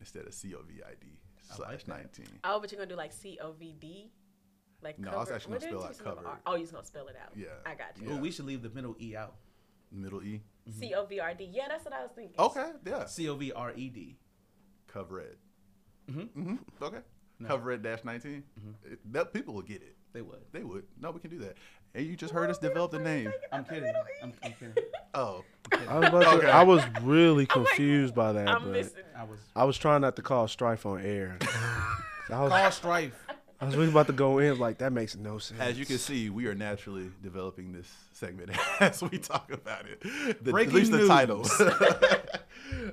[0.00, 1.06] instead of C O V I D
[1.54, 1.88] slash that.
[1.88, 2.26] 19.
[2.44, 4.10] oh, but you're gonna do like C O V D,
[4.82, 6.38] like No, I was actually what gonna spell you out covered.
[6.46, 7.32] Oh, you just gonna spell it out.
[7.36, 7.46] Yeah.
[7.64, 8.08] I got you.
[8.08, 8.14] Yeah.
[8.14, 9.36] Oh, we should leave the middle E out.
[9.92, 10.42] Middle E.
[10.78, 11.48] C O V R D.
[11.52, 12.34] Yeah, that's what I was thinking.
[12.38, 13.06] Okay, yeah.
[13.06, 14.18] C O V R E D.
[14.88, 15.38] Cover it.
[16.10, 16.42] Mm-hmm.
[16.42, 16.98] hmm Okay.
[17.46, 18.42] Cover it dash 19.
[18.84, 19.96] It- That people will get it.
[20.16, 20.38] They would.
[20.50, 20.84] They would.
[20.98, 21.58] No, we can do that.
[21.94, 23.30] And you just heard us develop the name.
[23.52, 23.92] I'm kidding.
[24.22, 24.74] I'm, I'm kidding.
[25.12, 25.44] Oh,
[25.88, 29.02] I was, about to- I was really confused by that, I'm but missing.
[29.16, 29.38] I was.
[29.54, 31.38] I was trying not to call strife on air.
[32.30, 33.26] I was, Call strife.
[33.60, 35.58] I was really about to go in like that makes no sense.
[35.60, 38.50] as you can see, we are naturally developing this segment
[38.80, 40.00] as we talk about it.
[40.44, 41.08] The, Breaking at least the news.
[41.08, 41.44] title.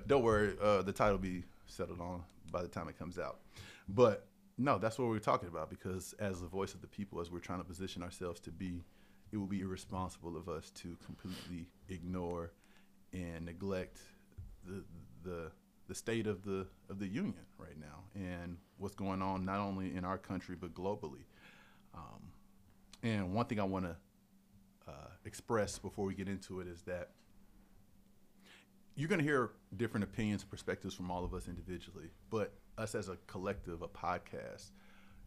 [0.07, 3.39] Don't worry, uh, the title will be settled on by the time it comes out.
[3.89, 4.25] But
[4.57, 7.39] no, that's what we're talking about because as the voice of the people, as we're
[7.39, 8.83] trying to position ourselves to be,
[9.31, 12.51] it would be irresponsible of us to completely ignore
[13.13, 13.99] and neglect
[14.65, 14.83] the
[15.23, 15.51] the
[15.87, 19.95] the state of the of the union right now and what's going on not only
[19.95, 21.25] in our country but globally.
[21.93, 22.31] Um,
[23.01, 23.95] and one thing I want to
[24.87, 27.09] uh, express before we get into it is that
[28.95, 32.95] you're going to hear different opinions and perspectives from all of us individually, but us
[32.95, 34.71] as a collective, a podcast,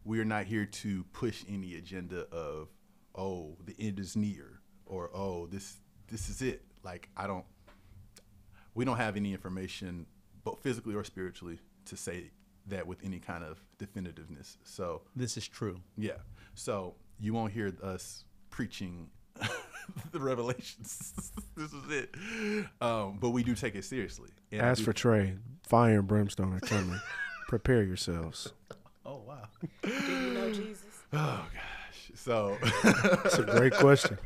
[0.03, 2.69] we are not here to push any agenda of,
[3.15, 6.63] oh, the end is near, or oh, this this is it.
[6.83, 7.45] Like I don't,
[8.73, 10.05] we don't have any information,
[10.43, 12.31] both physically or spiritually, to say
[12.67, 14.57] that with any kind of definitiveness.
[14.63, 15.79] So This is true.
[15.97, 16.17] yeah.
[16.55, 19.09] So you won't hear us preaching
[20.11, 21.31] the revelations.
[21.55, 22.15] this is it.
[22.81, 24.29] Um, but we do take it seriously.
[24.51, 25.35] And As do- for Trey,
[25.67, 26.99] fire and brimstone are coming.
[27.47, 28.53] Prepare yourselves.
[29.09, 29.47] Oh wow.
[29.83, 30.83] Do you know Jesus?
[31.13, 32.11] oh gosh.
[32.13, 34.17] So That's a great question.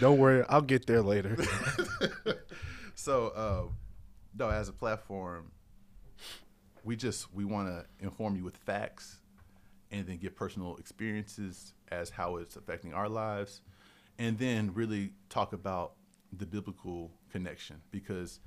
[0.00, 1.36] Don't worry, I'll get there later.
[2.94, 3.62] so uh,
[4.38, 5.50] no, as a platform,
[6.82, 9.18] we just we want to inform you with facts,
[9.90, 13.60] and then give personal experiences as how it's affecting our lives,
[14.18, 15.92] and then really talk about
[16.32, 18.40] the biblical connection because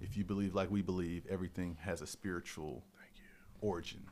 [0.00, 2.84] if you believe like we believe, everything has a spiritual
[3.60, 4.02] origin,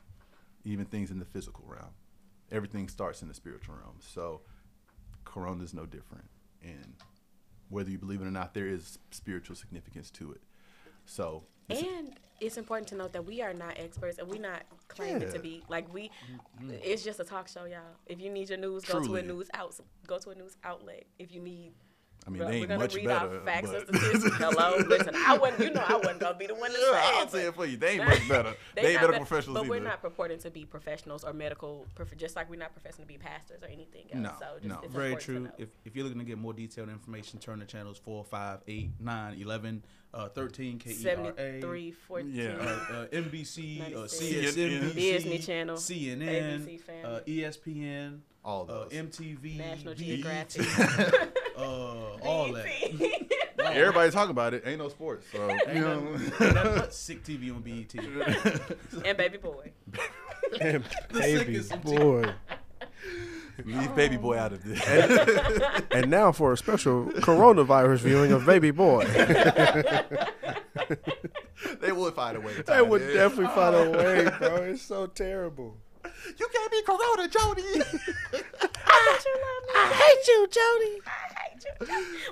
[0.63, 1.91] even things in the physical realm.
[2.51, 3.97] Everything starts in the spiritual realm.
[3.99, 4.41] So
[5.25, 6.25] Corona is no different,
[6.63, 6.95] and
[7.69, 10.41] whether you believe it or not, there is spiritual significance to it.
[11.05, 15.21] So And it's important to note that we are not experts and we're not claiming
[15.23, 15.31] Yeah.
[15.31, 15.63] to be.
[15.69, 16.09] Like we,
[16.81, 17.81] it's just a talk show, y'all.
[18.07, 19.75] If you need your news, go to a news out,
[20.07, 21.03] go to a news outlet.
[21.19, 21.73] If you need,
[22.27, 23.27] I mean, Bro, they we're ain't gonna much read better.
[23.35, 24.35] our facts but- and statistics.
[24.37, 25.15] Hello, listen.
[25.15, 25.59] I wouldn't.
[25.61, 27.15] you know, I wasn't gonna be the one to say Yeah, it.
[27.15, 27.77] I'll say it for you.
[27.77, 28.53] They ain't much better.
[28.75, 29.69] they, ain't better be- professionals But either.
[29.69, 33.07] we're not purporting to be professionals or medical, prof- just like we're not professing to
[33.07, 34.21] be pastors or anything else.
[34.21, 34.79] No, so just, no.
[34.83, 35.49] it's Very true.
[35.57, 38.89] If, if you're looking to get more detailed information, turn to channels 4, 5, 8,
[38.99, 40.93] 9, 11, uh, 13, KERA.
[40.95, 42.31] 73, 14.
[42.33, 42.43] Yeah.
[42.59, 48.91] Uh, uh, NBC, uh, CSNBC, Disney Channel, CNN, ABC uh, ESPN, All uh, those.
[48.91, 50.65] MTV, National BET, Geographic.
[51.59, 52.65] uh, all that.
[53.59, 54.63] Everybody talk about it.
[54.65, 55.27] Ain't no sports.
[55.31, 55.99] So you know.
[55.99, 57.93] nothing, ain't nothing but sick TV on BET.
[59.05, 59.71] and Baby Boy.
[60.59, 62.33] And baby boy.
[63.65, 64.81] Leave baby boy out of this.
[65.91, 69.03] And now for a special coronavirus viewing of Baby Boy.
[71.81, 72.63] they would find a way to.
[72.63, 73.15] They would it in.
[73.15, 74.55] definitely find a way, bro.
[74.63, 75.77] It's so terrible.
[76.37, 77.83] You can't be Corona, Jody.
[79.75, 81.01] I hate you, Jody.
[81.05, 81.65] I hate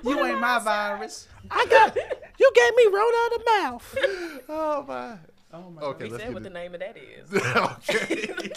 [0.04, 1.28] you You ain't my virus.
[1.50, 3.96] I got you gave me Rona in the mouth.
[4.48, 5.16] oh my.
[5.52, 6.44] Oh my Okay, We let's said get what it.
[6.44, 7.32] the name of that is.
[7.56, 8.50] okay.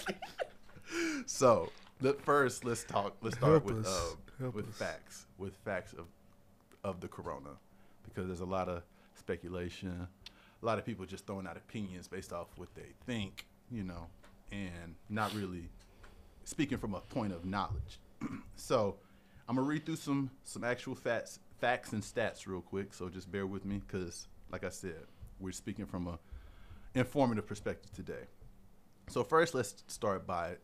[1.26, 1.72] so,
[2.02, 3.16] the, first, let's talk.
[3.22, 4.76] Let's start Help with uh, with us.
[4.76, 5.26] facts.
[5.38, 6.06] With facts of
[6.84, 7.52] of the corona,
[8.04, 8.84] because there's a lot of
[9.16, 10.08] speculation.
[10.62, 14.08] A lot of people just throwing out opinions based off what they think, you know,
[14.52, 15.70] and not really
[16.44, 18.00] speaking from a point of knowledge.
[18.56, 18.98] So,
[19.48, 22.94] I'm gonna read through some some actual facts, facts and stats real quick.
[22.94, 24.96] So just bear with me, because like I said,
[25.40, 26.20] we're speaking from a
[26.96, 28.26] informative perspective today.
[29.08, 30.56] So first, let's start by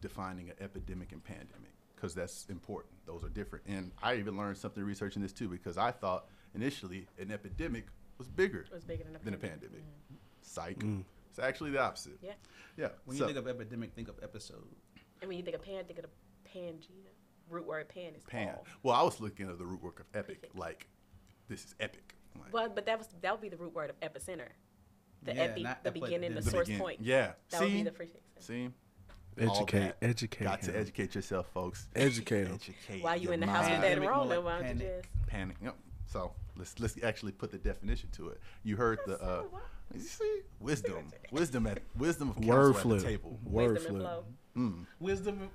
[0.00, 2.94] defining an epidemic and pandemic because that's important.
[3.06, 3.64] Those are different.
[3.66, 7.86] And I even learned something researching this too because I thought initially an epidemic
[8.18, 9.60] was bigger It was bigger than a than a pandemic.
[9.62, 9.82] pandemic.
[9.82, 10.14] Mm-hmm.
[10.42, 10.78] Psych.
[10.80, 11.04] Mm.
[11.30, 12.18] It's actually the opposite.
[12.22, 12.32] Yeah.
[12.76, 12.88] Yeah.
[13.06, 14.66] When so- you think of epidemic, think of episode.
[15.22, 16.10] And when you think of pan, think of the
[16.56, 17.10] Pangea.
[17.48, 18.48] Root word pan is pan.
[18.48, 18.66] all.
[18.82, 20.58] Well, I was looking at the root work of epic, Prefix.
[20.58, 20.88] like
[21.48, 22.14] this is epic.
[22.36, 24.48] Like, But but that was that would be the root word of epicenter.
[25.22, 27.00] The Yeah, epi, the epi- beginning, the, the source begin- point.
[27.00, 27.32] Yeah.
[27.50, 27.64] That See?
[27.66, 28.20] would be the prefix.
[28.40, 28.70] See?
[29.40, 29.96] All Educate, that.
[30.02, 30.44] educate.
[30.44, 31.88] Got to educate yourself, folks.
[31.94, 32.48] Educate.
[32.48, 33.82] Educate While you your in the house with mind.
[33.82, 35.02] that Pandemic, wrong, more then like why don't you panic.
[35.12, 35.56] just panic.
[35.62, 35.76] Yep.
[36.06, 38.40] So let's let's actually put the definition to it.
[38.64, 39.50] You heard the uh, so
[39.94, 43.38] you see wisdom, wisdom at wisdom of Word counsel at the table.
[43.44, 44.12] Word wisdom and flip.
[44.12, 44.24] flow?
[44.56, 44.86] Mm.
[45.00, 45.50] Wisdom.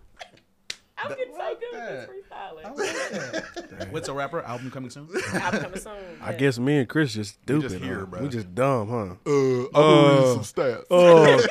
[1.04, 1.92] I'm That- getting so good that.
[1.92, 2.66] at this freestyling.
[2.66, 3.92] I like that.
[3.92, 4.42] What's a rapper?
[4.44, 5.08] Album coming soon.
[5.34, 5.94] I'm coming soon.
[6.22, 7.70] I guess me and Chris just We stupid.
[7.70, 8.06] just here, huh?
[8.06, 8.22] bruh.
[8.22, 8.96] We just dumb, huh?
[9.26, 10.84] Uh, I'm gonna read some some stats.
[10.92, 11.46] Oh,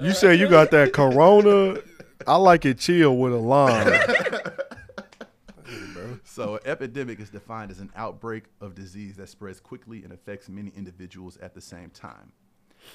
[0.00, 1.80] you say you got that Corona?
[2.26, 3.86] I like it chill with a lime.
[6.24, 10.48] So, an epidemic is defined as an outbreak of disease that spreads quickly and affects
[10.48, 12.30] many individuals at the same time.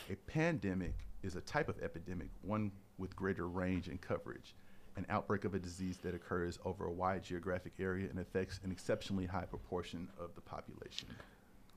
[0.10, 4.56] A pandemic is a type of epidemic, one with greater range and coverage.
[4.96, 8.72] An outbreak of a disease that occurs over a wide geographic area and affects an
[8.72, 11.08] exceptionally high proportion of the population.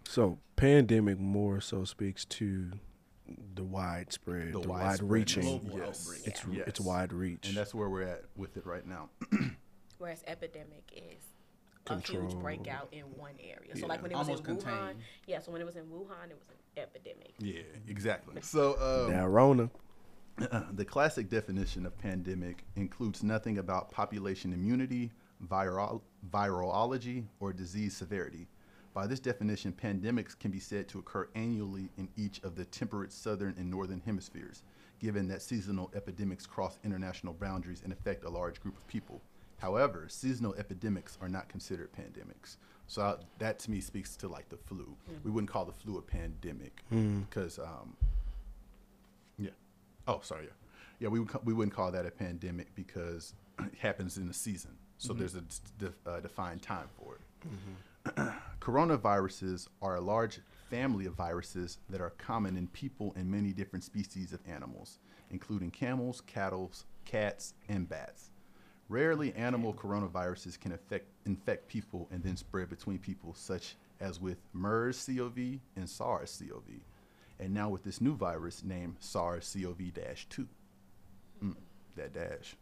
[0.06, 2.70] So pandemic more so speaks to
[3.54, 5.70] the widespread, the, wide reaching.
[5.74, 6.06] Yes.
[6.06, 6.26] outbreak.
[6.26, 6.64] It's Yes.
[6.68, 7.48] it's wide reach.
[7.48, 9.08] And that's where we're at with it right now.
[9.98, 11.22] Whereas epidemic is
[11.88, 13.74] a huge breakout in one area.
[13.76, 14.98] So like when it was Almost in Wuhan, contained.
[15.26, 15.40] yeah.
[15.40, 17.32] So when it was in Wuhan, it was an epidemic.
[17.38, 18.42] yeah, exactly.
[18.42, 18.76] So,
[19.06, 19.70] um, now Rona.
[20.72, 25.10] the classic definition of pandemic includes nothing about population immunity,
[25.48, 28.46] viral, virology, or disease severity.
[28.92, 33.12] By this definition, pandemics can be said to occur annually in each of the temperate
[33.12, 34.62] southern and northern hemispheres,
[35.00, 39.22] given that seasonal epidemics cross international boundaries and affect a large group of people.
[39.58, 42.56] However, seasonal epidemics are not considered pandemics.
[42.88, 44.96] So uh, that to me speaks to like the flu.
[45.24, 46.82] We wouldn't call the flu a pandemic
[47.30, 47.96] because um.
[50.08, 50.44] Oh, sorry.
[50.44, 50.50] Yeah,
[51.00, 51.08] yeah.
[51.08, 54.72] We would we wouldn't call that a pandemic because it happens in a season.
[54.98, 55.42] So there's a
[55.78, 58.32] def- uh, defined time for it.
[58.60, 60.40] Coronaviruses are a large
[60.70, 64.98] family of viruses that are common in people and many different species of animals,
[65.30, 66.72] including camels, cattle,
[67.04, 68.30] cats, and bats.
[68.88, 74.38] Rarely, animal coronaviruses can affect, infect people and then spread between people, such as with
[74.52, 75.38] MERS-CoV
[75.76, 76.80] and SARS-CoV,
[77.38, 80.46] and now with this new virus named SARS-CoV-2.
[81.44, 81.54] Mm,
[81.96, 82.56] that dash.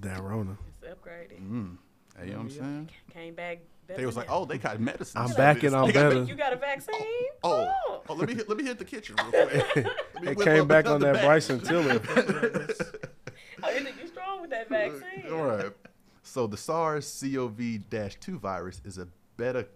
[0.00, 0.56] That Rona.
[0.82, 1.40] It's upgraded.
[1.40, 1.76] Mm.
[2.18, 2.90] Hey, you know what I'm saying?
[3.12, 3.58] Came back.
[3.86, 4.34] Better They was like, ever.
[4.34, 5.20] oh, they got medicine.
[5.20, 6.24] I'm for back this." and I'm They got- better.
[6.24, 6.96] You got a vaccine?
[7.44, 8.02] Oh, Oh.
[8.08, 9.86] oh, let me hit, let me hit the kitchen real quick.
[10.22, 11.24] It came back on that batch.
[11.24, 12.00] Bryson Tiller.
[13.62, 15.32] Oh, you think you strong with that vaccine?
[15.32, 15.72] All right.
[16.22, 19.66] So the SARS-CoV-2 virus is a beta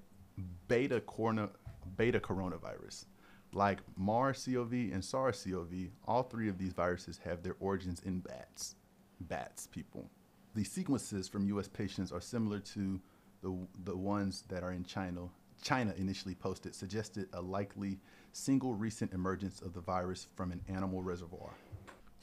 [0.69, 1.49] beta corona
[1.97, 3.07] beta coronavirus.
[3.53, 5.73] Like MERS-CoV and SARS-CoV,
[6.07, 8.77] all three of these viruses have their origins in bats.
[9.23, 10.09] Bats, people.
[10.55, 11.69] The sequences from U.S.
[11.69, 13.01] patients are similar to
[13.43, 15.29] the the ones that are in China.
[15.63, 17.99] China initially posted suggested a likely
[18.33, 21.51] single recent emergence of the virus from an animal reservoir.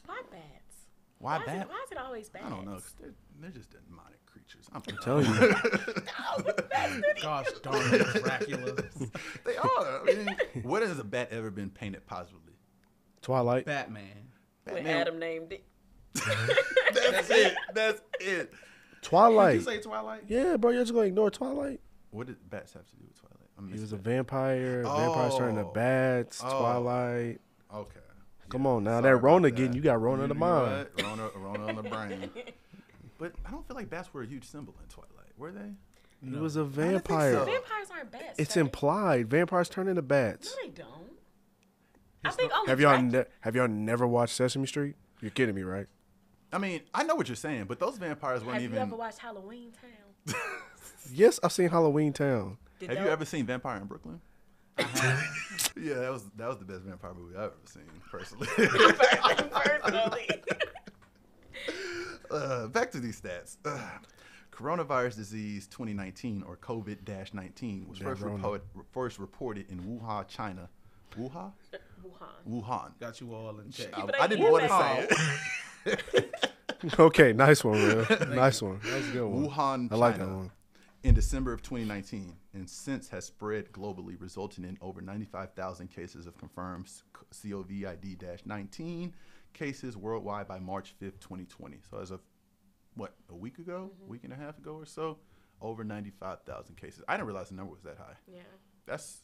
[0.06, 0.44] Why bats?
[1.20, 1.62] Why Is bat?
[1.64, 2.46] it, why is it always bats?
[2.46, 2.80] I don't know.
[3.00, 4.68] they're, they're just demonic creatures.
[4.74, 5.54] I'm telling you.
[7.22, 8.74] Gosh darn it, Dracula.
[9.46, 10.02] They are.
[10.02, 12.54] I mean, when has a bat ever been painted positively?
[13.22, 13.66] Twilight.
[13.66, 14.04] Batman.
[14.70, 15.64] When Adam named it.
[16.94, 17.54] That's it.
[17.74, 18.52] That's it.
[18.52, 19.56] Did Twilight.
[19.56, 20.24] you say Twilight?
[20.28, 21.80] Yeah, bro, you're just gonna ignore Twilight.
[22.12, 23.50] What did bats have to do with Twilight?
[23.58, 24.84] I'm He was missing a vampire.
[24.84, 25.72] Vampires turning to Oh.
[25.74, 26.42] bats.
[26.44, 26.60] Oh.
[26.60, 27.40] Twilight.
[27.74, 28.00] Okay.
[28.50, 29.52] Come on now, Sorry that about Rona that.
[29.56, 30.88] getting you got Rona You- in the mind.
[30.96, 31.06] what?
[31.06, 32.30] Rona, Rona on the brain.
[33.18, 35.72] But I don't feel like bats were a huge symbol in Twilight, were they?
[36.28, 37.34] It was a don't think vampire.
[37.34, 37.46] so.
[37.46, 38.40] Vampires aren't bats.
[38.40, 38.62] It's Trey.
[38.62, 39.30] implied.
[39.30, 40.56] Vampires turn into bats.
[40.56, 40.76] No, bats.
[40.78, 40.94] they don't.
[42.26, 44.96] I think only Have y'all ne- have y'all never watched Sesame Street?
[45.22, 45.88] You're kidding me, right?
[46.52, 48.78] I mean, I know what you're saying, but those vampires weren't Have even.
[48.78, 50.36] Have you ever watched Halloween Town?
[51.14, 52.58] Yes, I've seen Halloween Town.
[52.80, 54.20] Did have you ever seen Vampire in Brooklyn?
[55.80, 58.48] Yeah, that was that was the best vampire movie I've ever seen, personally.
[58.58, 60.28] Personally.
[62.32, 63.58] Uh, back to these stats.
[63.66, 63.80] Ugh.
[64.52, 67.04] Coronavirus disease 2019 or COVID
[67.34, 68.36] 19 was Yeah, first, Rona.
[68.38, 70.68] report, first reported in Wuhan, China.
[71.18, 71.52] Wuhan?
[72.04, 72.64] Wuhan.
[72.64, 73.00] Wuhan.
[73.00, 73.90] Got you all in check.
[73.98, 74.70] I, but I didn't want to
[75.86, 76.34] say it.
[77.00, 78.06] Okay, nice one, real.
[78.36, 78.80] nice one.
[78.84, 79.48] That was a good one.
[79.48, 80.52] Wuhan, I like China, that one.
[81.04, 86.38] in December of 2019, and since has spread globally, resulting in over 95,000 cases of
[86.38, 86.88] confirmed
[87.34, 89.12] COVID-19
[89.58, 91.80] cases worldwide by March 5th, 2020.
[91.90, 92.22] So as of
[92.96, 94.12] what a week ago, Mm-hmm.
[94.12, 95.18] week and a half ago or so,
[95.62, 97.04] over 95,000 cases.
[97.08, 98.14] I didn't realize the number was that high.
[98.32, 98.42] Yeah.
[98.86, 99.24] That's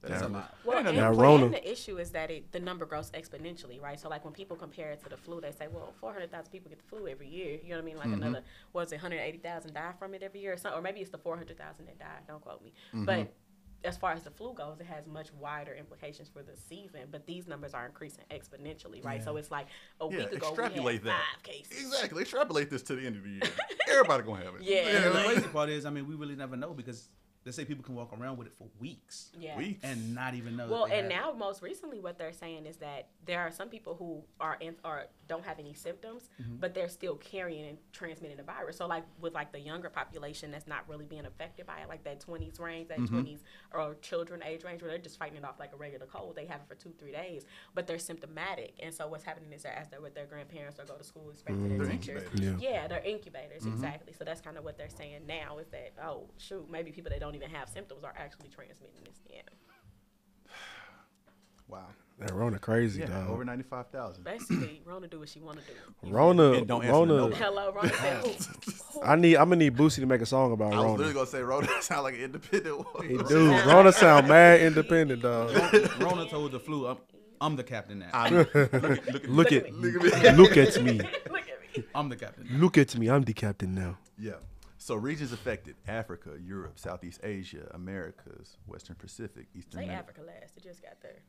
[0.00, 0.54] That's a lot.
[0.64, 0.96] Well, ain't and.
[0.96, 3.98] Now, Rona- and the issue is that it, the number grows exponentially, right?
[4.00, 6.78] So, like when people compare it to the flu, they say, well, 400,000 people get
[6.78, 7.58] the flu every year.
[7.62, 7.96] You know what I mean?
[7.98, 8.22] Like Mm-hmm.
[8.22, 10.78] another, was it 180,000 die from it every year or something?
[10.78, 12.08] Or maybe it's the 400,000 that died.
[12.26, 12.72] Don't quote me.
[12.94, 13.04] Mm-hmm.
[13.04, 13.32] But
[13.84, 17.00] as far as the flu goes, it has much wider implications for the season.
[17.10, 19.22] But these numbers are increasing exponentially, right?
[19.22, 19.66] So it's like
[20.00, 21.24] a Yeah, week ago extrapolate we had that.
[21.34, 21.80] five cases.
[21.80, 22.22] Exactly.
[22.22, 23.42] Extrapolate this to the end of the year.
[23.90, 24.62] Everybody gonna have it.
[24.72, 24.86] Yeah.
[24.88, 27.08] And the like- crazy part is, I mean, we really never know because
[27.44, 29.56] they say people can walk around with it for weeks Yeah.
[29.58, 29.80] Weeks.
[29.84, 30.68] and not even know.
[30.68, 33.68] Well, that and have now most recently, what they're saying is that there are some
[33.68, 36.56] people who are in, or don't have any symptoms, Mm-hmm.
[36.56, 38.76] but they're still carrying and transmitting the virus.
[38.76, 42.04] So, like with like the younger population that's not really being affected by it, like
[42.04, 43.20] that twenties range, that Mm-hmm.
[43.20, 43.38] 20s
[43.72, 46.36] or children age range, where they're just fighting it off like a regular cold.
[46.36, 48.74] They have it for two, three days, but they're symptomatic.
[48.80, 51.30] And so, what's happening is that as they're with their grandparents or go to school,
[51.30, 51.78] expecting Mm-hmm.
[51.78, 52.40] their They're teachers.
[52.40, 52.56] Yeah.
[52.70, 54.12] yeah, they're incubators exactly.
[54.16, 57.20] So that's kind of what they're saying now is that oh shoot, maybe people that
[57.20, 59.18] don't even have symptoms are actually transmitting this.
[59.30, 59.40] Yeah,
[61.68, 61.86] Wow.
[62.18, 63.30] That Rona crazy, Yeah, dog.
[63.30, 64.22] over 95,000.
[64.22, 65.72] basically, Rona do what she want to do.
[66.12, 67.16] Rona, And don't Rona.
[67.16, 67.36] nobody.
[67.36, 68.30] Hello, Rona said who?
[69.00, 69.02] Who?
[69.02, 69.36] I need.
[69.36, 70.76] I'm gonna need Boosie to make a song about Rona.
[70.76, 70.92] I was Rona.
[70.98, 73.08] literally gonna say Rona sound like an independent one.
[73.08, 73.50] He do.
[73.66, 75.50] Rona sound mad independent, dog.
[76.00, 76.98] Rona told the flu, I'm,
[77.40, 78.10] I'm the captain now.
[78.12, 78.72] I'm, look, at-
[79.12, 80.30] look, Look at, look at me.
[80.36, 81.00] look at me.
[81.30, 81.84] Look at me.
[81.94, 82.46] I'm the captain.
[82.60, 83.08] Look at me.
[83.08, 83.96] I'm the captain now.
[84.18, 84.32] Yeah.
[84.82, 89.82] So regions affected: Africa, Europe, Southeast Asia, Americas, Western Pacific, Eastern.
[89.82, 90.56] Say Med- Africa last.
[90.56, 91.22] It just got there.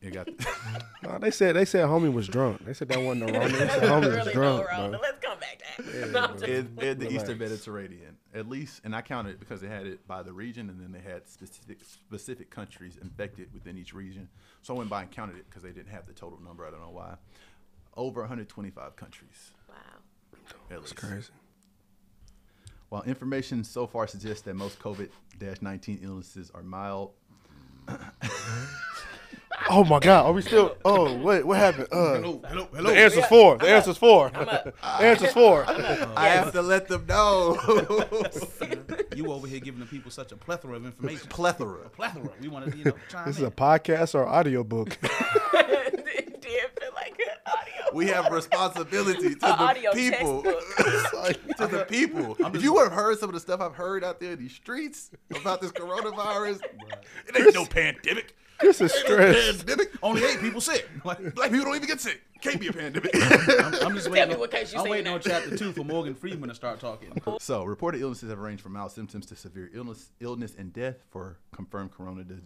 [0.00, 0.28] It got
[1.02, 2.64] Nah, they said they said homie was drunk.
[2.64, 3.48] They said that wasn't the Rona.
[3.48, 4.88] They said homie was drunk, no Rona.
[4.90, 5.00] bro.
[5.02, 6.10] Let's come back to that.
[6.12, 7.12] No, I'm in, in the Relax.
[7.12, 10.70] Eastern Mediterranean, at least, and I counted it because they had it by the region,
[10.70, 14.30] and then they had specific specific countries infected within each region.
[14.62, 16.66] So I went by and counted it because they didn't have the total number.
[16.66, 17.16] I don't know why.
[17.98, 19.50] Over 125 countries.
[19.68, 19.74] wow.
[20.70, 21.32] At It's crazy.
[22.88, 27.12] While information so far suggests that most COVID-19 illnesses are mild,
[29.70, 30.76] Oh my God, are we still?
[30.84, 31.88] Oh wait, what happened?
[31.90, 32.90] Uh, Hello, hello, hello.
[32.90, 33.58] the answer's four.
[33.58, 34.30] The answer's four.
[34.30, 35.64] the answer's four.
[36.16, 37.56] I have to let them know.
[39.16, 41.26] You over here giving the people such a plethora of information.
[41.28, 41.88] Plethora.
[41.88, 42.30] plethora.
[42.40, 43.48] We want to, you know, chime This is in.
[43.48, 44.96] a podcast or audiobook.
[45.02, 47.77] it did feel like an audio.
[47.92, 50.42] We have responsibility to A the people.
[50.42, 51.56] textbook.
[51.56, 52.36] to the people.
[52.54, 54.52] If you would have heard some of the stuff I've heard out there in these
[54.54, 56.60] streets about this coronavirus,
[57.28, 58.36] it ain't no pandemic.
[58.60, 59.56] this is Ain't no stress.
[59.62, 59.90] pandemic.
[60.02, 60.88] Only eight people sick.
[61.04, 62.20] Like, Black people don't even get sick.
[62.40, 63.10] Can't be a pandemic.
[63.14, 64.34] I'm, I'm just waiting.
[64.40, 67.10] on- case I'm seen waiting on chapter two for Morgan Freeman to start talking.
[67.40, 71.38] so, reported illnesses have ranged from mild symptoms to severe illness, illness and death for
[71.52, 72.40] confirmed coronavirus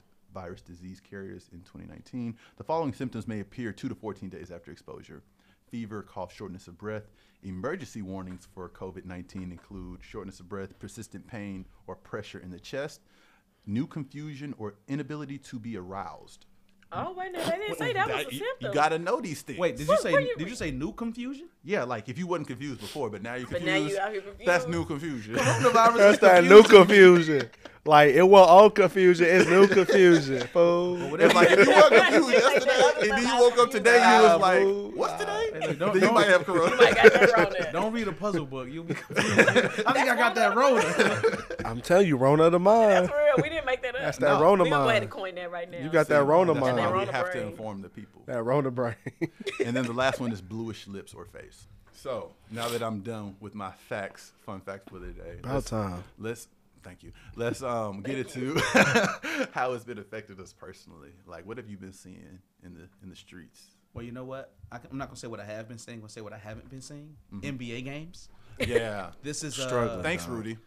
[0.64, 2.36] disease carriers in 2019.
[2.56, 5.22] The following symptoms may appear two to 14 days after exposure:
[5.70, 7.10] fever, cough, shortness of breath.
[7.42, 13.00] Emergency warnings for COVID-19 include shortness of breath, persistent pain or pressure in the chest,
[13.66, 16.46] new confusion or inability to be aroused.
[16.94, 18.68] Oh wait, no, they didn't say that was a you, symptom.
[18.68, 19.58] you gotta know these things.
[19.58, 20.12] Wait, did you What- say?
[20.12, 21.48] what you did you say new confusion?
[21.64, 23.64] Yeah, like if you wasn't confused before, but now you're confused.
[23.66, 23.96] But confused.
[23.96, 25.34] now you out here That's new confusion.
[25.34, 27.48] That's that new confusion.
[27.84, 29.26] Like it was old confusion.
[29.28, 30.46] It's new confusion.
[30.48, 31.20] Fool.
[31.20, 34.40] It's like if you were confused yesterday and then you woke up today, you was
[34.40, 36.76] like, "What's today?" Hey, look, don't- Then you don't- might have corona.
[36.76, 37.72] I got that wrong there.
[37.72, 38.68] Don't read a puzzle book.
[38.70, 39.48] You'll be confused.
[39.84, 41.36] I think I got that Rona.
[41.64, 43.06] I'm telling you, Rona the mind.
[43.08, 43.42] That's real.
[43.42, 44.00] We didn't make that up.
[44.02, 44.64] That's that Rona mind.
[44.64, 45.02] we gonna go ahead mind.
[45.02, 45.78] and coin that right now.
[45.78, 46.76] You got that Rona That's mind.
[46.78, 48.22] why we Rona have to inform the people.
[48.26, 48.94] That Rona brain.
[49.64, 51.51] And then the last one is bluish lips or face.
[52.02, 55.36] So now that I'm done with my facts, fun facts for the day.
[55.38, 56.02] About let's- time.
[56.18, 56.48] Let's
[56.82, 57.12] thank you.
[57.36, 58.58] Let's um get it to
[59.52, 61.10] how it's been affected us personally.
[61.26, 63.66] Like, what have you been seeing in the in the streets?
[63.94, 64.52] Well, you know what?
[64.72, 65.96] I, am not gonna say what I have been seeing.
[65.96, 67.14] I'm gonna say what I haven't been seeing.
[67.32, 67.56] Mm-hmm.
[67.58, 68.28] NBA games.
[68.58, 69.10] Yeah.
[69.22, 70.02] This is uh, Struggling.
[70.02, 70.34] Thanks, dog.
[70.34, 70.58] Rudy.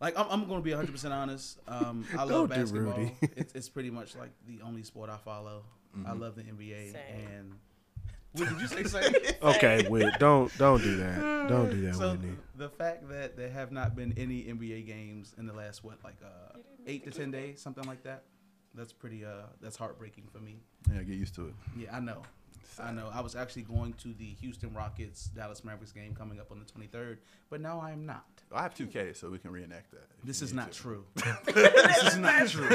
[0.00, 1.58] Like I'm, I'm going to be 100 percent honest.
[1.66, 2.92] Um, I Don't love do basketball.
[2.96, 3.12] Rudy.
[3.36, 5.64] it's, it's pretty much like the only sport I follow.
[5.92, 6.20] I Mm-hmm.
[6.22, 6.92] love the NBA.
[6.92, 7.00] Same.
[7.36, 7.52] And
[8.32, 8.84] what did you say?
[8.84, 9.12] Same?
[9.42, 11.48] Okay, Whit, don't don't do that.
[11.48, 12.36] Don't do that, so Whitney.
[12.56, 16.16] the fact that there have not been any NBA games in the last what like
[16.24, 18.24] uh, eight to ten days, something like that.
[18.74, 20.60] that's pretty uh that's heartbreaking for me.
[20.92, 21.54] Yeah, get used to it.
[21.76, 22.22] Yeah, I know.
[22.78, 23.10] I know.
[23.12, 26.64] I was actually going to the Houston Rockets Dallas Mavericks game coming up on the
[26.64, 27.18] 23rd,
[27.50, 28.39] but now I am not.
[28.52, 30.08] I have 2K, so we can reenact that.
[30.24, 30.78] This is not to.
[30.82, 31.04] true.
[31.46, 32.68] this is not true.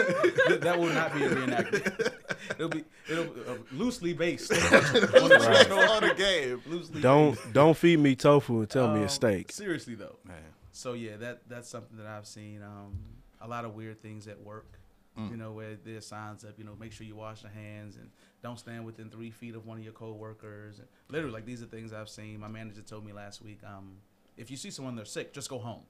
[0.57, 2.13] That will not be a reenactment.
[2.51, 4.51] It'll be it'll uh, loosely based.
[4.51, 5.80] on the show.
[5.80, 6.61] on the game.
[6.65, 7.53] Loosely Don't based.
[7.53, 9.51] don't feed me tofu and tell me Um, it's steak.
[9.51, 10.15] Seriously though.
[10.23, 10.38] Man,
[10.71, 12.61] So yeah, that that's something that I've seen.
[12.63, 12.97] Um,
[13.41, 14.80] a lot of weird things at work.
[15.19, 15.32] Mm.
[15.32, 16.53] You know, where there's signs up.
[16.57, 18.09] You know, make sure you wash your hands and
[18.43, 20.80] don't stand within three feet of one of your coworkers.
[20.80, 22.39] And literally, like these are things I've seen.
[22.39, 23.59] My manager told me last week.
[23.65, 23.97] Um,
[24.38, 25.81] if you see someone they're sick, just go home.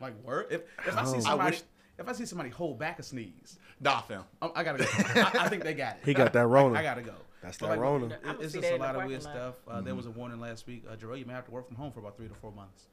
[0.00, 0.46] Like word.
[0.50, 1.18] If if I see Oh.
[1.18, 1.62] I somebody, wish-
[1.98, 4.24] if I see somebody hold back a sneeze, nah, fam.
[4.42, 4.84] I, I gotta go.
[4.90, 6.00] I, I think they got it.
[6.04, 6.78] He got that Rona.
[6.78, 7.14] I, gotta go.
[7.42, 8.06] That's But, that like, Rona.
[8.06, 9.54] it- It's just a lot of weird parking lot.
[9.54, 9.54] stuff.
[9.68, 10.84] Uh, There was a warning last week.
[10.90, 12.84] Uh, Jarrell, you may have to work from home for about three to four months.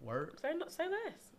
[0.00, 0.38] Word.
[0.40, 1.32] Say, no, say less.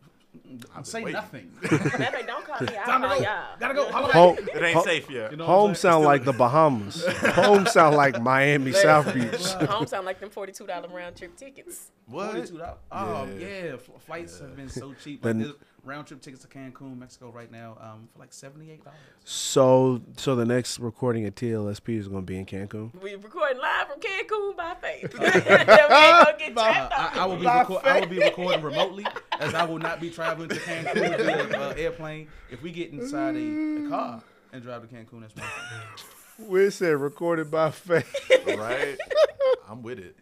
[0.75, 1.19] I'm saying waiting.
[1.21, 1.51] nothing.
[1.61, 2.67] Baby, don't call me.
[2.67, 3.23] Time to I'll go.
[3.23, 3.57] y'all.
[3.59, 3.91] Gotta go.
[3.91, 5.31] Holla Home, It ain't ho- safe yet.
[5.31, 7.05] You know home sound like the Bahamas.
[7.35, 9.45] home sound like Miami South Beach.
[9.69, 11.91] Home sound like them forty-two dollar round trip tickets.
[12.05, 12.31] What?
[12.33, 12.77] Forty-two dollars.
[12.91, 13.47] Oh Yeah.
[13.47, 15.21] yeah, F- flights have been so cheap.
[15.21, 15.53] The- Like, there's
[15.83, 18.97] round trip tickets to Cancun, Mexico, right now, um, for like seventy-eight dollars.
[19.23, 22.91] So so the next recording at TLSP is gonna be in Cancun.
[23.01, 25.17] We recording live from Cancun by faith.
[25.17, 27.11] we ain't get trapped I.
[27.15, 29.05] I will be reco- I will be recording remotely,
[29.39, 32.27] as I will not be traveling to Cancun via uh, airplane.
[32.51, 34.23] If we get inside a, a car
[34.53, 36.47] and drive to Cancun, that's one thing.
[36.49, 38.13] We said recorded by faith.
[38.45, 38.97] right?
[39.69, 40.15] I'm with it.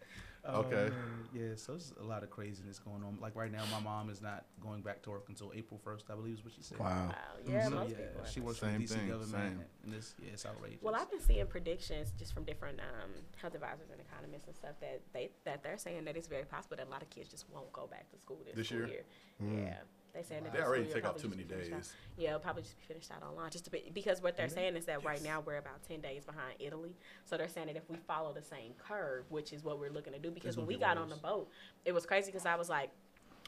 [0.48, 0.86] Okay.
[0.86, 0.90] Uh,
[1.34, 3.18] yeah, so there's a lot of craziness going on.
[3.20, 6.14] Like right now, my mom is not going back to work until April 1st, I
[6.14, 6.78] believe is what she said.
[6.78, 7.08] Wow.
[7.08, 7.14] Wow,
[7.46, 8.24] yeah, So, most yeah, people.
[8.30, 9.64] she works Same for the DC thing, government, same.
[9.84, 10.82] and this, yeah, it's outrageous.
[10.82, 14.74] Well, I've been seeing predictions just from different um, health advisors and economists and stuff
[14.80, 17.44] that they that they're saying that it's very possible that a lot of kids just
[17.52, 19.02] won't go back to school this, This school year?
[19.40, 19.74] Yeah,
[20.16, 21.92] they saying that They already take off too many finished out- days.
[22.16, 24.76] Yeah, it'll probably just be finished out online, just a bit because what they're saying
[24.76, 26.96] is that right now we're about ten days behind Italy.
[27.24, 30.12] So they're saying that if we follow the same curve, which is what we're looking
[30.14, 31.48] to do, because when we got on the boat,
[31.84, 32.90] it was crazy because I was like.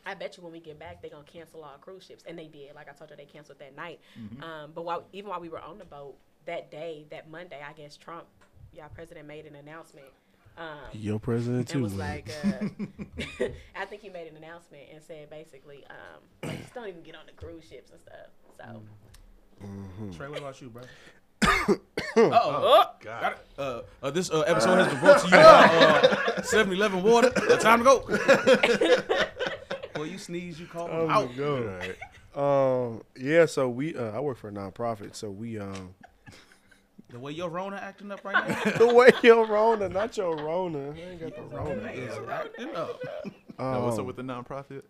[0.07, 2.47] I bet you when we get back, they're gonna cancel all cruise ships, and they
[2.47, 2.73] did.
[2.75, 4.01] Like I told you, they canceled that night.
[4.19, 4.43] Mm-hmm.
[4.43, 6.15] Um, but while even while we were on the boat
[6.47, 8.25] that day, that Monday, I guess Trump,
[8.73, 10.07] y'all president, made an announcement.
[10.59, 11.83] Um, Your president and too.
[11.83, 12.51] was like, uh,
[13.77, 17.15] I think he made an announcement and said basically, um, like, just don't even get
[17.15, 18.17] on the cruise ships and stuff.
[18.57, 18.83] So,
[19.65, 20.13] Mm-hmm.
[20.13, 20.83] Trey, what about you, bro?
[22.17, 23.35] Oh, oh, God.
[23.57, 26.01] Uh, uh, this uh, episode has been brought to you by uh,
[26.43, 27.31] 7-Eleven water.
[27.37, 28.01] Uh, time to go.
[29.95, 31.37] Boy, you sneeze, you call Oh them my out.
[31.37, 31.67] God.
[31.67, 31.97] Right.
[32.35, 33.03] Um.
[33.17, 33.47] Yeah.
[33.47, 33.95] So we.
[33.97, 35.15] Uh, I work for a nonprofit.
[35.15, 35.59] So we.
[35.59, 35.95] Um.
[37.11, 40.91] The way your Rona acting up right now the way your Rona, not your Rona.
[40.93, 41.89] I ain't got the Rona.
[41.91, 43.01] is acting up.
[43.59, 44.83] Now, what's up Um, with the nonprofit?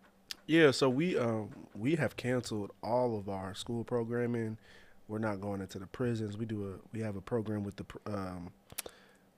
[0.46, 4.58] Yeah, so we um we have canceled all of our school programming.
[5.06, 6.36] We're not going into the prisons.
[6.36, 8.50] We do a we have a program with the um,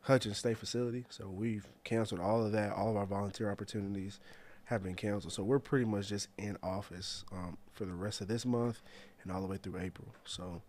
[0.03, 1.05] Hutchins State Facility.
[1.11, 2.72] So we've canceled all of that.
[2.72, 4.18] All of our volunteer opportunities
[4.64, 5.33] have been canceled.
[5.33, 8.81] So we're pretty much just in office um, for the rest of this month
[9.22, 10.09] and all the way through April.
[10.24, 10.62] So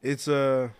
[0.00, 0.70] it's uh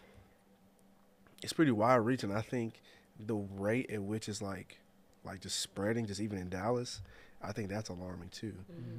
[1.42, 2.32] it's pretty wide reaching.
[2.32, 2.80] I think
[3.18, 4.78] the rate at which it's like
[5.24, 7.00] like just spreading, just even in Dallas,
[7.40, 8.54] I think that's alarming too.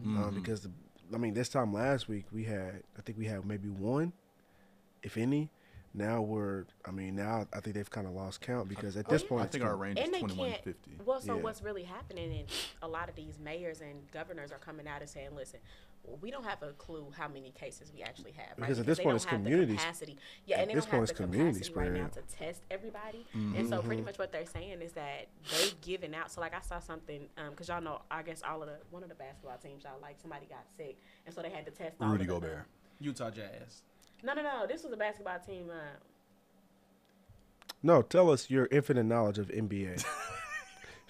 [0.05, 0.35] Um, Mhm.
[0.35, 0.71] because the,
[1.13, 4.13] I mean, this time last week we had, I think we had maybe one,
[5.01, 5.49] if any.
[5.95, 9.21] Now we're, I mean, now I think they've kind of lost count because at this
[9.21, 9.27] yeah.
[9.29, 10.63] point, I think our range is and they 21 can't.
[10.63, 10.91] to 50.
[11.05, 11.41] Well, so Yeah.
[11.43, 12.47] what's really happening, and
[12.81, 15.59] a lot of these mayors and governors are coming out and saying, "Listen,
[16.21, 18.67] we don't have a clue how many cases we actually have, right?
[18.67, 20.17] Because at this they point don't it's community the capacity.
[20.45, 22.21] Yeah, at and they this don't point have it's the community capacity right now to
[22.21, 23.25] test everybody.
[23.35, 23.55] Mm-hmm.
[23.55, 26.31] And so, pretty much what they're saying is that they've given out.
[26.31, 29.09] So, like, I saw something because y'all know, I guess all of the one of
[29.09, 31.95] the basketball teams, y'all like somebody got sick, and so they had to test.
[32.01, 32.65] all Rudy of the- Gobert.
[32.99, 33.81] Utah Jazz.
[34.23, 34.65] No, no, no.
[34.67, 35.69] This was a basketball team.
[35.69, 35.97] Uh,
[37.81, 40.05] no, tell us your infinite knowledge of NBA.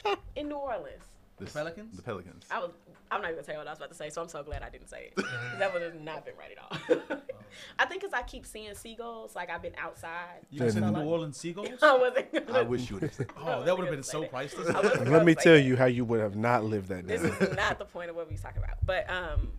[0.35, 1.03] in New Orleans.
[1.37, 1.95] The Pelicans?
[1.95, 2.45] The Pelicans.
[2.49, 2.71] I was.
[3.15, 4.43] I'm not even gonna tell you what I was about to say, so I'm so
[4.43, 5.25] glad I didn't say it.
[5.59, 7.17] that would have not been right at all.
[7.79, 10.45] I think because I keep seeing seagulls, like I've been outside.
[10.49, 11.69] You Then- said the New Orleans Seagulls?
[11.81, 12.31] I wasn't.
[12.47, 14.69] Gonna, I wish you would have said Oh, that would have been so priceless.
[14.69, 15.61] I wasn't Let gonna me say tell that.
[15.61, 17.17] you how you would have not lived that day.
[17.17, 17.49] This down.
[17.49, 18.77] is not the point of what we was talking about.
[18.85, 19.51] But um,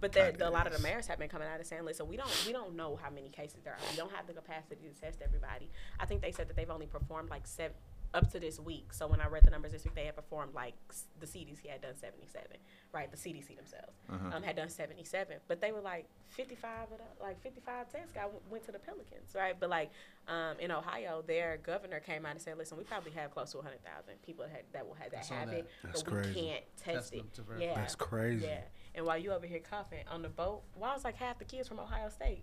[0.00, 2.04] but there, Kinda a lot of the mayors have been coming out and saying, listen,
[2.06, 3.78] so we don't we don't know how many cases there are.
[3.90, 5.68] We don't have the capacity to test everybody.
[6.00, 7.76] I think they said that they've only performed like seven
[8.14, 8.92] up to this week.
[8.92, 10.74] So when I read the numbers this week, they had performed like
[11.20, 12.58] the CDC had done seventy seven,
[12.92, 13.10] right?
[13.10, 14.36] The CDC themselves Uh-huh.
[14.36, 17.60] um, had done seventy seven, but they were like fifty five of the like fifty
[17.64, 19.54] five tests got went to the Pelicans, right?
[19.58, 19.90] But like
[20.28, 23.60] um, in Ohio, their governor came out and said, listen, we probably have close to
[23.62, 25.58] hundred thousand people that, that will have that saw have that.
[25.60, 26.40] it, That's but we crazy.
[26.40, 27.16] can't test Test it.
[27.18, 27.64] them to verify.
[27.64, 28.44] Yeah, That's crazy.
[28.46, 28.60] yeah.
[28.94, 31.66] And while you over here coughing on the boat, why was like half the kids
[31.66, 32.42] from Ohio State?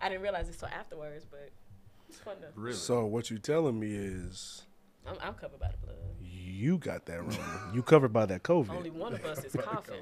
[0.00, 1.48] I didn't realize this till afterwards, but
[2.08, 2.48] it's fun to.
[2.54, 2.76] Really?
[2.76, 4.62] So what you telling me is
[5.08, 5.96] I'm, I'm covered by the blood.
[6.20, 7.70] you got that wrong.
[7.74, 8.70] you covered by that COVID.
[8.70, 9.94] Only one of us is coughing.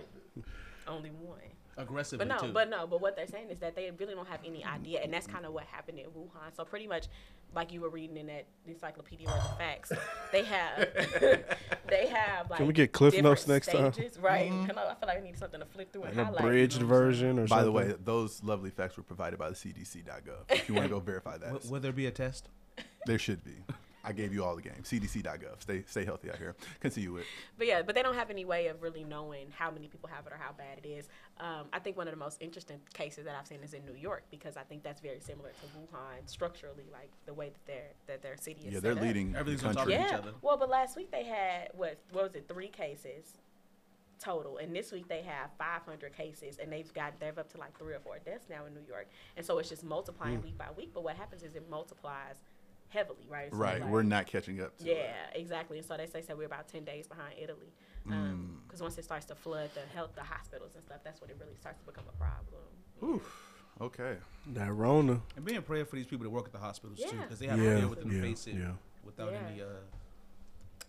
[0.88, 1.38] Only one.
[1.78, 2.52] Aggressively But no, too.
[2.54, 5.12] but no, but what they're saying is that they really don't have any idea, and
[5.12, 6.56] that's kind of what happened in Wuhan.
[6.56, 7.08] So pretty much,
[7.54, 9.92] like you were reading in that encyclopedia of the facts,
[10.32, 10.88] they have,
[11.90, 12.60] they have like.
[12.60, 13.92] we get Cliff Notes next time?
[13.92, 14.50] stages, Right.
[14.50, 14.70] Mm-hmm.
[14.70, 16.40] I, know, I feel like I need something to flip through and An highlight.
[16.40, 16.88] abridged mm-hmm.
[16.88, 20.50] version or By the way, those lovely facts were provided by the CDC.gov.
[20.50, 22.48] If you want to go verify that, W- will there be a test?
[23.04, 23.52] there should be.
[24.06, 24.82] I gave you all the game.
[24.84, 25.60] CDC.gov.
[25.62, 26.54] Stay stay healthy out here.
[26.80, 27.24] Continue with.
[27.58, 30.26] But yeah, but they don't have any way of really knowing how many people have
[30.26, 31.08] it or how bad it is.
[31.40, 33.96] Um, I think one of the most interesting cases that I've seen is in New
[33.96, 37.86] York because I think that's very similar to Wuhan structurally, like the way that their
[38.06, 38.74] that their city is.
[38.74, 39.06] Yeah, they're set up.
[39.08, 39.94] leading the Everything's on top country.
[39.96, 40.18] of each Yeah.
[40.18, 40.32] other.
[40.40, 42.46] Well, but last week they had what what was it?
[42.48, 43.34] Three cases
[44.18, 47.76] total, and this week they have 500 cases, and they've got they're up to like
[47.76, 50.68] three or four deaths now in New York, and so it's just multiplying week by
[50.76, 50.90] week.
[50.94, 52.36] But what happens is it multiplies
[52.96, 53.50] heavily, right?
[53.52, 54.76] So Right, like- we're not catching up.
[54.78, 54.96] To it.
[54.96, 55.78] yeah, exactly.
[55.78, 57.72] And so they say so we're about ten days behind Italy,
[58.08, 58.66] um, mm.
[58.66, 61.36] because once it starts to flood the health, the hospitals and stuff, that's when it
[61.38, 62.62] really starts to become a problem.
[63.04, 63.52] Oof.
[63.80, 64.16] Okay.
[64.54, 65.20] that Rona.
[65.36, 67.60] And being prayer for these people that work at the hospitals too, because they have
[67.60, 68.72] Yeah, to deal with them yeah, face it yeah.
[69.04, 69.40] without Yeah.
[69.46, 69.66] any uh,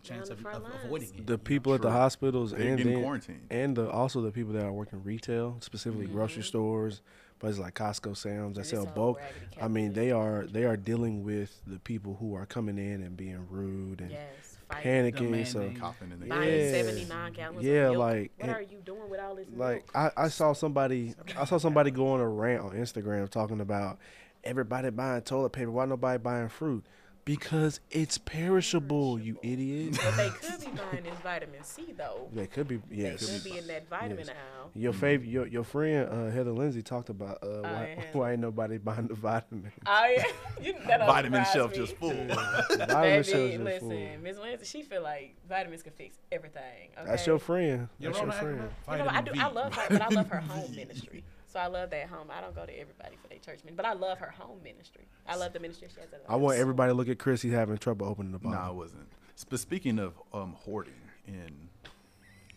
[0.04, 1.28] chance of, of avoiding it.
[1.28, 1.38] The you know?
[1.38, 4.72] people at the hospitals They're and getting then, and the also the people that are
[4.72, 6.48] working retail, specifically grocery mm-hmm.
[6.48, 7.02] stores,
[7.40, 9.20] places like Costco, Sam's that sell bulk.
[9.62, 13.16] I mean, they are they are dealing with the people who are coming in and
[13.18, 15.14] being rude and Yes, fighting.
[15.14, 15.48] panicking.
[15.48, 16.72] So Coughing in the Yeah.
[16.72, 18.00] 79 gallons Yeah, of milk.
[18.00, 20.14] like, what and- are you doing with all this like milk?
[20.18, 23.98] I, I saw somebody I saw somebody go on a rant on Instagram talking about
[24.44, 25.72] everybody buying toilet paper.
[25.72, 26.84] Why nobody buying fruit?
[27.28, 29.98] Because it's perishable, you idiot.
[30.02, 32.30] What they could be buying is vitamin C though.
[32.32, 33.30] They could be They yes.
[33.30, 34.30] could be in that vitamin Yes.
[34.30, 34.72] aisle.
[34.74, 38.04] Your favorite, your your friend uh, Heather Lindsay talked about uh, why, yeah.
[38.14, 39.70] why ain't nobody buying the vitamin.
[39.86, 40.24] Oh yeah,
[40.62, 41.78] you, that Vitamin shelf me.
[41.80, 42.12] just full.
[42.12, 43.64] vitamin Baby, shells are full.
[43.90, 46.62] listen, Miss Lindsay, she feel like vitamins can fix everything.
[46.98, 47.10] Okay?
[47.10, 47.90] That's your friend.
[48.00, 48.70] Your That's your Rona friend.
[48.90, 49.32] You know, I do.
[49.34, 49.56] Vitamin I V.
[49.56, 51.26] love her, but I love her home ministry.
[51.58, 52.28] So I love that home.
[52.30, 55.08] I don't go to everybody for their church ministry, but I love her home ministry.
[55.28, 56.14] I love the ministry she has.
[56.14, 57.42] At I want everybody to look at Chris.
[57.42, 58.76] He's having trouble opening the No, I bottle.
[58.76, 59.08] wasn't.
[59.50, 60.94] But speaking of um, hoarding
[61.26, 61.68] and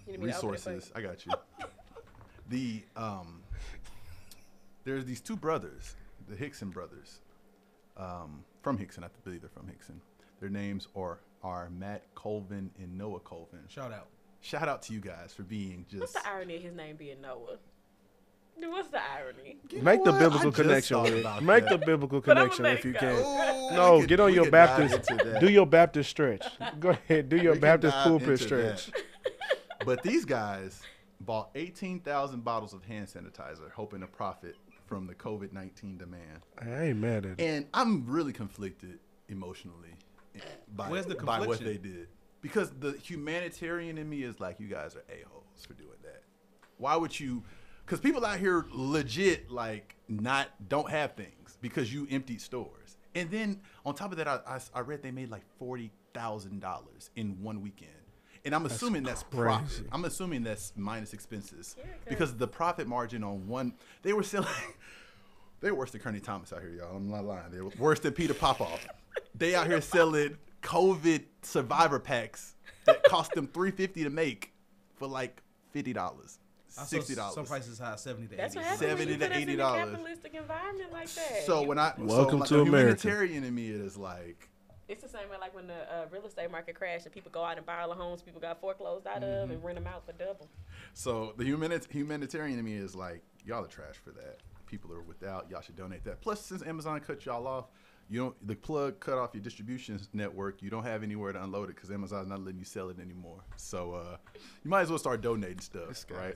[0.07, 0.76] You need me to open it for you?
[0.76, 1.32] resources, I got you.
[2.51, 3.40] the um,
[4.84, 5.96] there's these two brothers,
[6.28, 7.20] the Hixson brothers,
[7.96, 9.03] um, from Hixson.
[9.03, 9.96] I believe they're from Hixson.
[10.40, 13.61] Their names are are Matt Colvin and Noah Colvin.
[13.68, 14.09] Shout out.
[14.42, 16.01] Shout out to you guys for being just.
[16.03, 16.24] What's just.
[16.26, 17.57] the irony of his name being Noah?
[18.61, 19.57] Dude, what's the irony?
[19.71, 20.97] You Make know the biblical connection.
[20.97, 21.21] thought Rick.
[21.21, 21.81] about Make that.
[21.81, 23.17] the biblical connection if you can.
[23.17, 25.11] Ooh, No, could- get on your Baptist.
[25.41, 26.45] Do your Baptist stretch.
[26.81, 27.29] Go ahead.
[27.29, 28.91] Do your We Baptist pulpit stretch.
[29.83, 30.83] But these guys
[31.23, 34.57] bought 18,000 bottles of hand sanitizer, hoping to profit
[34.87, 36.45] from the COVID 19 demand.
[36.61, 37.41] I ain't mad at it.
[37.41, 38.99] And I'm really conflicted
[39.31, 39.95] emotionally
[40.37, 40.41] eh,
[40.77, 42.09] by, the by what they did.
[42.43, 46.23] Because the humanitarian in me is like, you guys are a-holes for doing that.
[46.77, 47.43] Why would you?
[47.91, 52.97] Because people out here legit, like, not, don't have things because you emptied stores.
[53.16, 55.91] And then on top of that, I, I, I read they made like $40,000
[57.16, 57.91] in one weekend.
[58.45, 59.86] And I'm assuming that's, profit.
[59.91, 61.74] I'm assuming that's minus expenses.
[61.76, 64.47] Yeah, 'cause- because the profit margin on one, they were selling.
[65.61, 66.97] They're worse than Kearney Thomas out here, y'all.
[66.97, 67.51] I'm not lying.
[67.51, 68.86] They're worse than Peter Popoff.
[69.34, 74.53] they out here selling COVID survivor packs that cost them three fifty to make
[74.95, 76.38] for like fifty dollars, I saw
[76.71, 77.35] sixty dollars.
[77.35, 78.64] Some prices high, seventy to That's eighty.
[78.66, 79.75] what 70 you to put us in a $80.
[79.77, 81.43] capitalistic environment like that.
[81.47, 83.03] So when I Welcome so like to the America.
[83.09, 84.49] humanitarian in me it is like
[84.89, 87.43] It's the same way like when the uh, real estate market crashed and people go
[87.45, 89.45] out and buy all the homes people got foreclosed out Mm-hmm.
[89.45, 90.49] of and rent them out for double.
[90.95, 94.39] so the humanit- humanitarian in me is like y'all are trash for that.
[94.66, 95.51] People are without.
[95.51, 96.21] Y'all should donate that.
[96.21, 97.64] Plus, since Amazon cut y'all off,
[98.11, 100.63] you don't the plug cut off your distribution network.
[100.63, 103.45] You don't have anywhere to unload it because Amazon's not letting you sell it anymore.
[103.57, 106.35] So uh, you might as well start donating stuff, right?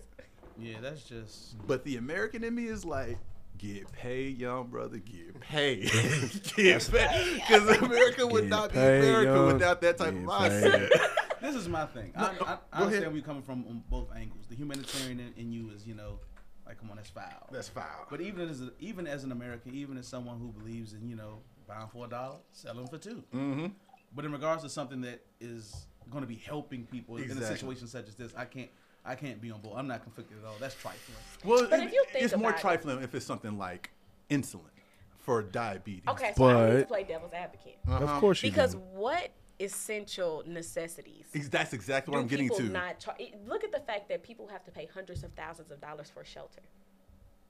[0.57, 1.57] Yeah, that's just.
[1.67, 3.19] But the American in me is like,
[3.59, 5.91] get paid, young brother, get paid.
[6.57, 7.35] get paid.
[7.35, 9.47] Because America would Get not be paid, America young.
[9.55, 10.89] without that type of mindset.
[11.41, 12.11] This is my thing.
[12.17, 13.03] I, I, I understand ahead.
[13.09, 14.47] where you're coming from on both angles.
[14.49, 16.19] The humanitarian in, in you is, you know,
[16.65, 17.51] like, come on, that's foul.
[17.53, 18.07] That's foul.
[18.09, 21.17] But even as a, even as an American, even as someone who believes in you
[21.17, 23.67] know buying for a dollar, selling for 2 mm-hmm.
[24.15, 27.87] But in regards to something that is going to be helping people in a situation
[27.89, 28.71] such as this, I can't
[29.07, 29.77] I can't be on board.
[29.79, 30.55] I'm not conflicted at all.
[30.59, 31.19] That's trifling.
[31.45, 33.91] Well, But it- if you think it's more about it- trifling if it's something like
[34.31, 34.71] insulin
[35.19, 36.05] for diabetes.
[36.09, 37.79] Okay, so I need to But- play devil's advocate.
[37.87, 38.03] Uh-huh.
[38.05, 38.81] Of course you Because do.
[38.81, 42.73] what essential necessities That's exactly what do I'm getting people to.
[42.73, 45.81] not char- Look at the fact that people have to pay hundreds of thousands of
[45.81, 46.63] dollars for shelter.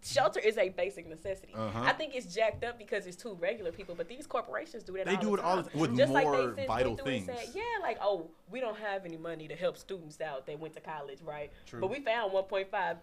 [0.05, 1.55] Shelter is a basic necessity.
[1.55, 1.83] Uh-huh.
[1.83, 5.07] I think it's jacked up because it's too regular people, but these corporations do that.
[5.07, 7.13] They do the it all the- with Just like more they since vital went through
[7.15, 7.41] and things.
[7.41, 10.75] Said, yeah, like oh, we don't have any money to help students out that went
[10.75, 11.51] to college, right?
[11.67, 11.81] True.
[11.81, 12.97] But we found 1.5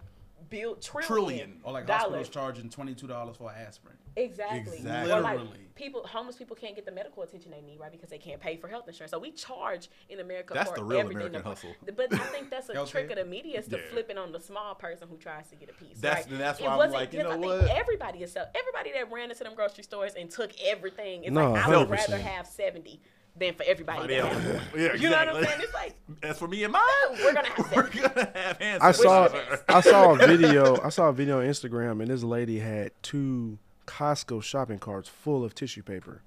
[0.50, 1.60] bill trillion, Trillion.
[1.64, 2.02] Or like dollars.
[2.02, 3.96] hospitals charging twenty two dollars for aspirin.
[4.14, 4.76] Exactly.
[4.76, 5.10] Exactly.
[5.10, 5.60] Or like Literally.
[5.74, 7.90] people, homeless people can't get the medical attention they need, right?
[7.90, 9.10] Because they can't pay for health insurance.
[9.10, 11.28] So we charge in America That's for the real everything.
[11.28, 11.74] American to- hustle.
[11.96, 14.00] But I think that's a trick of the media is to Yeah.
[14.06, 15.98] it on the small person who tries to get a piece.
[15.98, 16.38] That's- right?
[16.38, 17.64] that's It why I'm wasn't like, you just- know I what?
[17.66, 18.48] think everybody is self.
[18.54, 21.88] Everybody that ran into them grocery stores and took everything is No, like I would
[21.88, 21.90] 100%.
[21.90, 23.00] rather have seventy
[23.36, 24.80] than for everybody to Yeah, have one.
[24.82, 25.60] yeah, You know what I'm saying?
[25.62, 26.82] It's like As for me and mine,
[27.22, 29.28] we're gonna have we're gonna have hand I saw.
[29.68, 30.80] I saw a video.
[30.82, 35.44] I saw a video on Instagram, and this lady had two Costco shopping carts full
[35.44, 36.22] of tissue paper,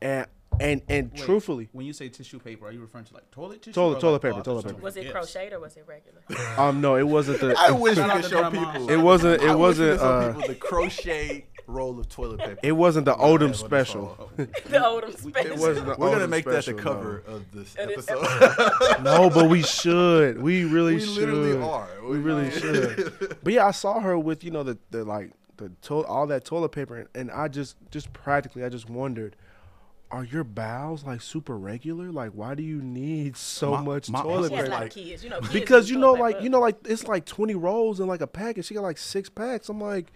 [0.00, 0.26] and
[0.60, 3.60] and and Wait, truthfully, when you say tissue paper, are you referring to like toilet
[3.62, 3.74] tissue?
[3.74, 4.80] Toilet- toilet like, paper, toilet paper.
[4.80, 6.20] Was it crocheted or was it regular?
[6.58, 7.54] um, no, it wasn't the.
[7.58, 8.88] I wish we Shout could show people.
[8.90, 9.42] It wasn't.
[9.42, 9.98] It I wasn't.
[9.98, 12.58] could show Uh, people the crochet roll of toilet paper.
[12.62, 14.30] it wasn't the We're Odom have on this special.
[14.36, 15.52] the Odom special.
[15.52, 18.06] It wasn't the We're gonna Odom make that the special, cover of this And it's-
[18.08, 19.02] episode.
[19.02, 20.40] No, but we should.
[20.40, 21.08] We really should.
[21.08, 21.28] we should.
[21.28, 21.88] literally are.
[22.08, 23.36] We really should.
[23.42, 26.44] But yeah, I saw her with you know the the like the to- all that
[26.44, 29.34] toilet paper, and, and I just just practically I just wondered,
[30.10, 32.12] are your bowels like super regular?
[32.12, 34.90] Like, why do you need so My- much my toilet She has a Like- lot
[34.90, 35.00] paper?
[35.00, 35.40] of kids, you know.
[35.40, 36.44] kids Because do you know, toilet like paper.
[36.44, 38.98] you know, like it's like twenty rolls in like a pack, and She got like
[38.98, 39.68] six packs.
[39.68, 40.12] I'm like,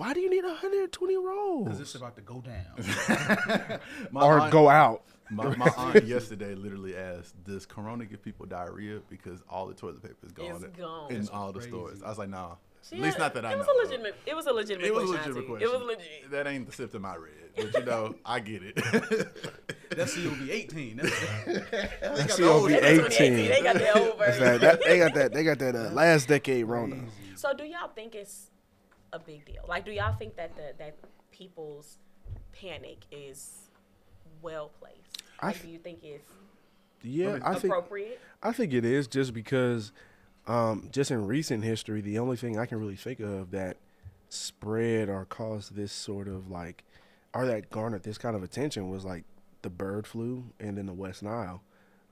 [0.00, 1.78] why do you need 120 Is rolls?
[1.78, 3.80] this about to go down?
[4.10, 5.02] My Or aunt- go out.
[5.32, 10.02] My, my aunt yesterday literally asked, "Does Corona give people diarrhea because all the toilet
[10.02, 11.10] paper is gone, It's gone.
[11.12, 13.44] in That's all the stores?" I was like, "Nah, She at least had- not that
[13.44, 15.68] I it was know." A legitimate, it was a legitimate It was a legitimate question.
[15.68, 16.30] It was legit.
[16.32, 18.74] That ain't the symptom I read, but you know, I get it.
[19.96, 20.96] That's COV eighteen.
[20.96, 21.20] That's,
[22.00, 23.32] That's the old COV That's 2018.
[23.32, 23.48] 18.
[23.50, 25.32] They got that old That's that, that- they got that.
[25.32, 27.04] They got that uh, last decade Rona.
[27.36, 28.50] So do y'all think it's
[29.12, 29.64] a big deal?
[29.68, 30.96] Like, do y'all think that the that
[31.30, 31.98] people's
[32.52, 33.68] panic is
[34.42, 35.22] well placed?
[35.40, 36.28] I Like, do you think it's
[37.02, 38.20] Yeah, I think appropriate?
[38.42, 39.92] I think it is just because,
[40.46, 43.76] um, just in recent history, the only thing I can really think of that
[44.28, 46.84] spread or caused this sort of like,
[47.34, 49.24] or that garnered this kind of attention was like
[49.62, 51.62] the bird flu and then the West Nile.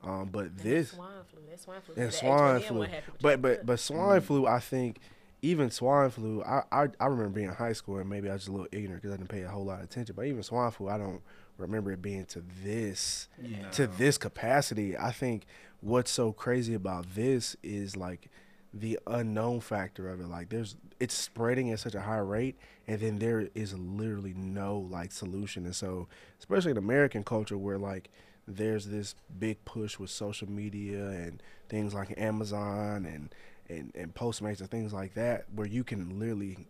[0.02, 1.40] Um, but And this swine flu.
[1.50, 1.94] That swine flu.
[1.96, 4.98] and swine H1N1 flu, but but but swine flu, I think
[5.42, 8.42] even swine flu, I, I I remember being in high school and maybe I was
[8.42, 10.14] just a little ignorant because I didn't pay a whole lot of attention.
[10.16, 11.20] But even swine flu, I don't
[11.56, 13.28] remember it being to this
[13.72, 14.96] to this capacity.
[14.96, 15.46] I think
[15.80, 18.30] what's so crazy about this is like
[18.74, 20.26] the unknown factor of it.
[20.26, 24.78] Like there's it's spreading at such a high rate and then there is literally no
[24.90, 25.64] like solution.
[25.64, 26.08] And so
[26.38, 28.10] especially in American culture where like
[28.46, 33.34] there's this big push with social media and things like Amazon and
[33.68, 36.66] and, and Postmates and things like that where you can literally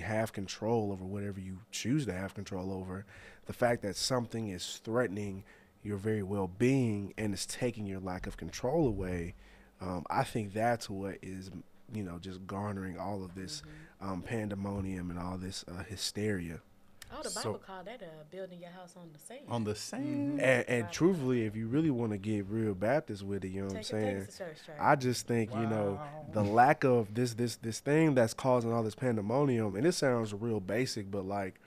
[0.00, 3.04] have control over whatever you choose to have control over.
[3.46, 5.44] The fact that something is threatening
[5.82, 9.34] your very well being and is taking your lack of control away,
[9.80, 11.50] um, I think that's what is,
[11.92, 13.62] you know, just garnering all of this
[14.00, 16.60] um, pandemonium and all this uh, hysteria.
[17.16, 19.40] Oh, the so- Bible called that uh, building your house on the sand.
[19.48, 23.44] On the same, And, and truthfully, if you really want to get real Baptist with
[23.44, 24.16] it, you know what I'm Take it- take saying?
[24.22, 26.00] it to church, I just think you know
[26.32, 30.32] the lack of this this this thing that's causing all this pandemonium, and it sounds
[30.34, 31.60] real basic, but like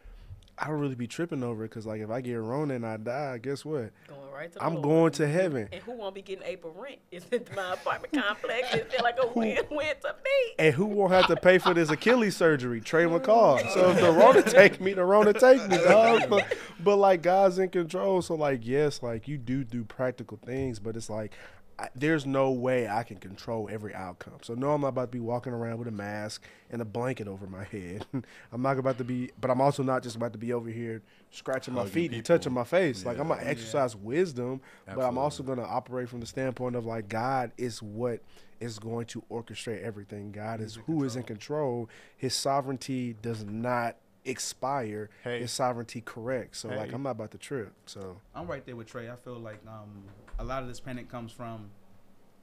[0.57, 2.95] I don't really be tripping over it because like if I get Rona and I
[2.97, 3.91] die, guess what?
[4.07, 4.83] Going right to I'm Lord.
[4.83, 5.67] going to heaven.
[5.71, 6.99] And who won't be getting April rent?
[7.11, 8.73] Is it my apartment complex?
[8.73, 10.53] It like a win win to me.
[10.57, 12.79] And who won't have to pay for this Achilles surgery?
[12.79, 13.69] Trey McCall.
[13.73, 16.29] So if the Rona take me, the Rona take me, dog.
[16.29, 18.21] But, but like God's in control.
[18.21, 21.33] So like yes, like you do do practical things, but it's like
[21.77, 24.35] I, there's no way I can control every outcome.
[24.43, 27.27] So no, I'm not about to be walking around with a mask and a blanket
[27.27, 28.05] over my head.
[28.51, 31.01] I'm not about to be, but I'm also not just about to be over here
[31.31, 33.05] scratching my Hugging feet and touching my face.
[33.05, 33.35] Like I'm Yeah.
[33.35, 37.51] gonna exercise wisdom, but I'm also going to operate from the standpoint of like God
[37.57, 38.21] is what
[38.61, 40.31] is going to orchestrate everything.
[40.31, 41.89] God is who is in control.
[42.15, 45.09] His sovereignty does not expire.
[45.23, 45.39] Hey.
[45.39, 46.57] His sovereignty correct.
[46.57, 47.73] So like I'm not about to trip.
[47.85, 49.09] So I'm right there with Trey.
[49.09, 50.03] I feel like um,
[50.39, 51.69] a lot of this panic comes from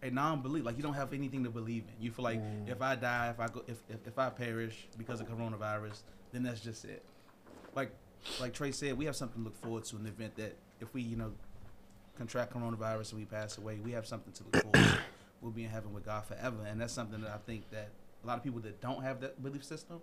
[0.03, 0.65] a non-belief.
[0.65, 2.03] Like you don't have anything to believe in.
[2.05, 5.21] You feel like if I die, if I go, if, if if I perish because
[5.21, 6.03] of coronavirus,
[6.33, 7.03] then that's just it.
[7.75, 7.93] Like
[8.41, 10.93] like Trey said, we have something to look forward to in the event that if
[10.95, 11.33] we you know
[12.17, 14.99] contract coronavirus and we pass away, we have something to look forward to.
[15.43, 17.89] We'll be in heaven with God forever, and that's something that I think that
[18.23, 20.01] a lot of people that don't have that belief system,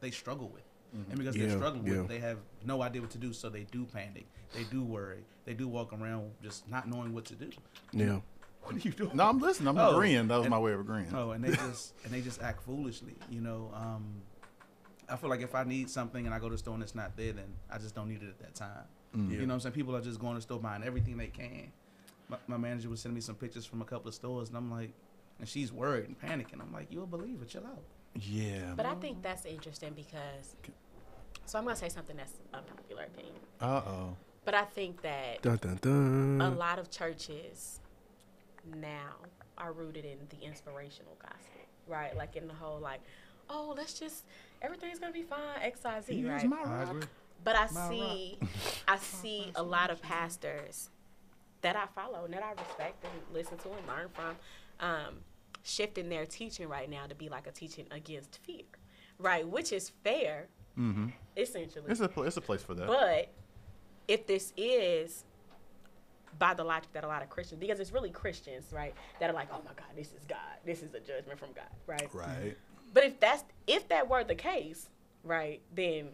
[0.00, 0.64] they struggle with.
[0.92, 3.48] And because Yeah, they're struggling with it, they have no idea what to do, so
[3.48, 4.26] they do panic.
[4.54, 5.24] They do worry.
[5.46, 7.50] They do walk around just not knowing what to do.
[7.92, 8.20] yeah.
[8.64, 9.16] What are you doing?
[9.16, 9.66] no, I'm listening.
[9.70, 10.28] I'm Oh, agreeing.
[10.28, 11.08] That was and- my way of agreeing.
[11.12, 13.72] Oh, and they just and they just act foolishly, you know.
[13.74, 14.22] Um,
[15.08, 16.94] I feel like if I need something and I go to the store and it's
[16.94, 18.84] not there, then I just don't need it at that time.
[19.14, 19.72] You know what I'm saying?
[19.74, 21.72] People are just going to the store buying everything they can.
[22.28, 24.70] My, my manager was sending me some pictures from a couple of stores, and I'm
[24.70, 24.92] like,
[25.40, 26.60] and she's worried and panicking.
[26.62, 27.82] I'm like, you'll believe believer, chill out.
[28.14, 28.74] Yeah.
[28.76, 30.54] But I think that's interesting because.
[31.46, 34.16] So I'm gonna say something that's unpopular opinion, Uh oh.
[34.44, 36.40] but I think that Dun dun dun.
[36.40, 37.80] a lot of churches
[38.76, 39.16] now
[39.58, 42.16] are rooted in the inspirational gospel, right?
[42.16, 43.00] Like in the whole like,
[43.50, 44.24] oh, let's just
[44.62, 46.48] everything's gonna be fine, X, Y, Z, Here's right?
[46.48, 46.88] my I rock.
[46.90, 47.02] agree.
[47.44, 48.38] But I My see,
[48.88, 50.88] I see a lot of pastors
[51.62, 54.36] that I follow and that I respect and listen to and learn from,
[54.80, 55.18] um,
[55.64, 58.62] shifting their teaching right now to be like a teaching against fear,
[59.18, 59.46] right?
[59.46, 60.46] Which is fair,
[60.78, 61.08] Mm-hmm.
[61.36, 61.84] essentially.
[61.88, 62.86] It's a pl- it's a place for that.
[62.86, 63.28] But
[64.08, 65.24] if this is
[66.38, 69.34] by the logic that a lot of Christians, because it's really Christians, right, that are
[69.34, 72.08] like, oh my God, this is God, this is a judgment from God, right?
[72.14, 72.56] right.
[72.94, 74.88] But if that's if that were the case,
[75.24, 76.08] right, then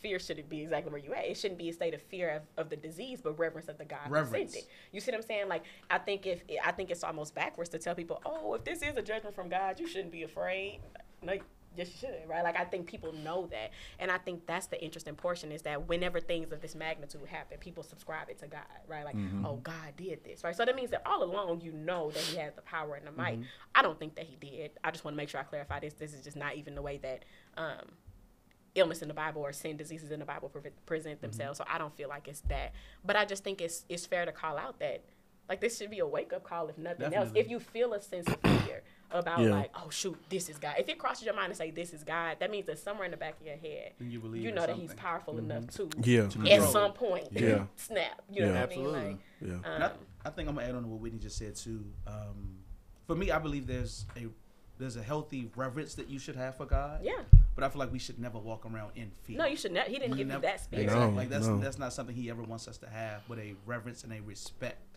[0.00, 1.24] fear shouldn't be exactly where you at.
[1.26, 3.84] It shouldn't be a state of fear of, of the disease, but reverence of the
[3.84, 4.52] God who Reverence.
[4.52, 4.70] sent it.
[4.90, 5.48] You see what I'm saying?
[5.48, 8.82] Like I think if I think it's almost backwards to tell people, oh, if this
[8.82, 10.80] is a judgment from God, you shouldn't be afraid.
[11.24, 11.44] Like
[11.76, 12.42] yes, you should, right?
[12.42, 15.88] Like I think people know that, and I think that's the interesting portion is that
[15.88, 19.04] whenever things of this magnitude happen, people subscribe it to God, right?
[19.04, 19.44] Like, mm-hmm.
[19.46, 20.54] oh, God did this, right?
[20.54, 23.12] So that means that all along you know that He has the power and the
[23.12, 23.38] might.
[23.38, 23.74] Mm-hmm.
[23.74, 24.72] I don't think that He did.
[24.84, 25.94] I just want to make sure I clarify this.
[25.94, 27.24] This is just not even the way that.
[27.56, 27.92] Um,
[28.74, 31.26] illness in the Bible or sin diseases in the Bible pre- present mm-hmm.
[31.26, 31.58] themselves.
[31.58, 32.72] So I don't feel like it's that.
[33.04, 35.04] But I just think it's it's fair to call out that
[35.46, 37.30] like this should be a wake up call if nothing else.
[37.34, 38.82] If you feel a sense of fear
[39.14, 39.50] about Yeah.
[39.50, 40.74] like, oh shoot, this is God.
[40.78, 43.10] If it crosses your mind to say this is God, that means that somewhere in
[43.10, 44.96] the back of your head, Then you believe you know that He's something.
[44.96, 46.28] powerful enough to Yeah.
[46.54, 47.64] at some point Yeah.
[47.76, 48.22] snap.
[48.30, 48.52] You know Yeah.
[48.52, 49.00] what I Absolutely.
[49.00, 49.18] mean?
[49.40, 49.52] Yeah.
[49.56, 49.90] Like, And um,
[50.24, 51.84] I, I think I'm gonna add on to what Whitney just said too.
[52.06, 52.58] Um,
[53.06, 54.26] for me, I believe there's a
[54.78, 57.00] there's a healthy reverence that you should have for God.
[57.04, 57.22] yeah.
[57.54, 59.36] But I feel like we should never walk around in fear.
[59.36, 59.86] No, you should not.
[59.86, 60.84] He didn't You give never- you that spirit.
[60.84, 61.10] Exactly.
[61.10, 61.58] No, like that's no.
[61.58, 64.91] that's not something he ever wants us to have, but a reverence and a respect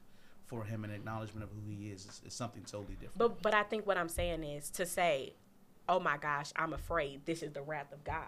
[0.48, 3.18] for him and acknowledgement of who he is is, is something totally different.
[3.18, 5.34] But but I think what I'm saying is to say,
[5.88, 8.26] oh my gosh, I'm afraid this is the wrath of God.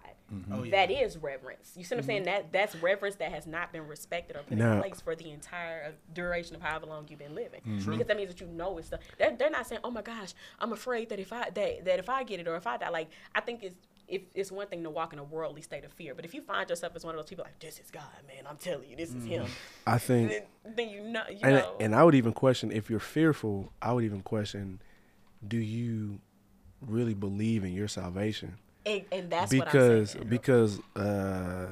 [0.51, 0.71] oh yeah.
[0.71, 1.73] That is reverence.
[1.75, 2.23] You see what I'm saying?
[2.23, 5.31] That that's reverence that has not been respected or put Now- in place for the
[5.31, 7.61] entire uh, duration of however long you've been living.
[7.67, 7.91] Mm-hmm.
[7.91, 8.99] Because that means that you know it's the.
[9.17, 12.09] They're, they're not saying, oh my gosh, I'm afraid that if I that, that if
[12.09, 13.75] I get it or if I die, like I think it's.
[14.07, 16.41] If it's one thing to walk in a worldly state of fear, but if you
[16.41, 18.95] find yourself as one of those people like this is God, man, I'm telling you,
[18.95, 19.45] this is Him,
[19.85, 21.75] I think, then, then you know, you and know.
[21.79, 23.71] and I would even question if you're fearful.
[23.81, 24.81] I would even question,
[25.45, 26.19] do you
[26.81, 28.57] really believe in your salvation?
[28.87, 31.67] and, and that's because because uh,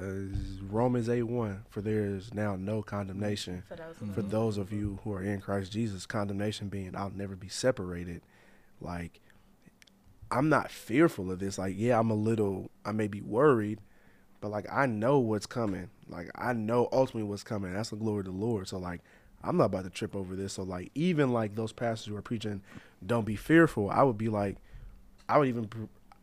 [0.70, 4.74] Romans eight one for there is now no condemnation For those who for those of
[4.74, 6.06] you who are in Christ Jesus.
[6.06, 8.22] Condemnation being I'll never be separated.
[8.82, 9.22] Like
[10.32, 11.58] I'm not fearful of this.
[11.58, 12.70] Like yeah, I'm a little.
[12.84, 13.80] I may be worried,
[14.42, 15.90] but like I know what's coming.
[16.10, 17.74] Like I know ultimately what's coming.
[17.74, 18.68] That's the glory of the Lord.
[18.68, 19.02] So like
[19.44, 20.54] I'm not about to trip over this.
[20.54, 22.62] So like even like those pastors who are preaching,
[23.06, 23.90] don't be fearful.
[23.90, 24.58] I would be like,
[25.30, 25.70] I would even.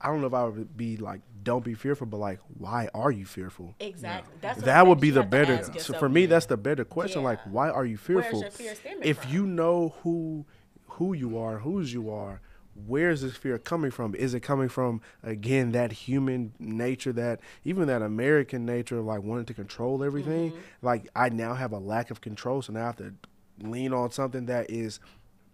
[0.04, 3.12] I don't know if I would be like, don't be fearful, but like, why are
[3.12, 3.76] you fearful?
[3.78, 4.34] Exactly.
[4.40, 5.62] That's what that would be the better.
[5.78, 7.22] So for me, that's the better question.
[7.22, 8.40] Like, why are you Where's fearful?
[8.40, 9.32] your fear If from?
[9.32, 10.44] you know who
[10.88, 12.40] who you are, whose you are,
[12.74, 14.14] where's this fear coming from?
[14.14, 19.22] Is it coming from again that human nature, that even that American nature of like
[19.22, 20.50] wanting to control everything?
[20.52, 20.60] Mm-hmm.
[20.86, 23.14] Like I now have a lack of control, so now I have to
[23.60, 25.00] lean on something that is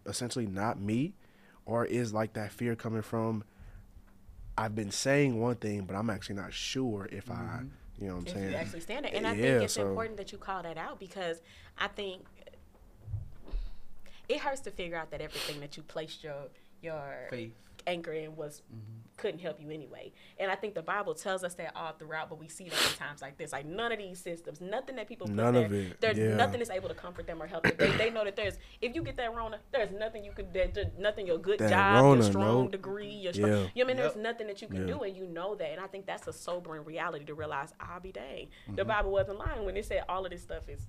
[0.07, 1.14] essentially not me,
[1.66, 3.45] or is like that fear coming from?
[4.57, 7.61] I've been saying one thing, but I'm actually not sure if I,
[8.01, 8.51] you know, what I'm if saying.
[8.51, 9.14] you actually stand it.
[9.14, 11.41] And I Yeah, think it's so- important that you call that out because
[11.79, 12.25] I think
[14.29, 16.49] it hurts to figure out that everything that you placed your
[16.83, 17.53] your Faith.
[17.87, 18.62] anchor in was
[19.16, 20.12] couldn't help you anyway.
[20.39, 22.97] And I think the Bible tells us that all throughout, but we see that in
[22.97, 23.51] times like this.
[23.51, 26.37] Like none of these systems, nothing that people put None there, of it, there's yeah.
[26.37, 27.72] nothing is able to comfort them or help them.
[27.76, 30.68] They, they know that there's if you get that Rona, there's nothing you could there,
[30.72, 32.70] there's nothing your good That job, Rona, your strong nope.
[32.70, 33.57] degree, your strong, Yeah.
[33.57, 34.95] you know what I mean there's nothing that you can Yeah.
[34.95, 35.68] do and you know that.
[35.72, 38.51] And I think that's a sobering reality to realize I'll be dang.
[38.68, 38.89] The Mm-hmm.
[38.89, 40.87] Bible wasn't lying when it said all of this stuff is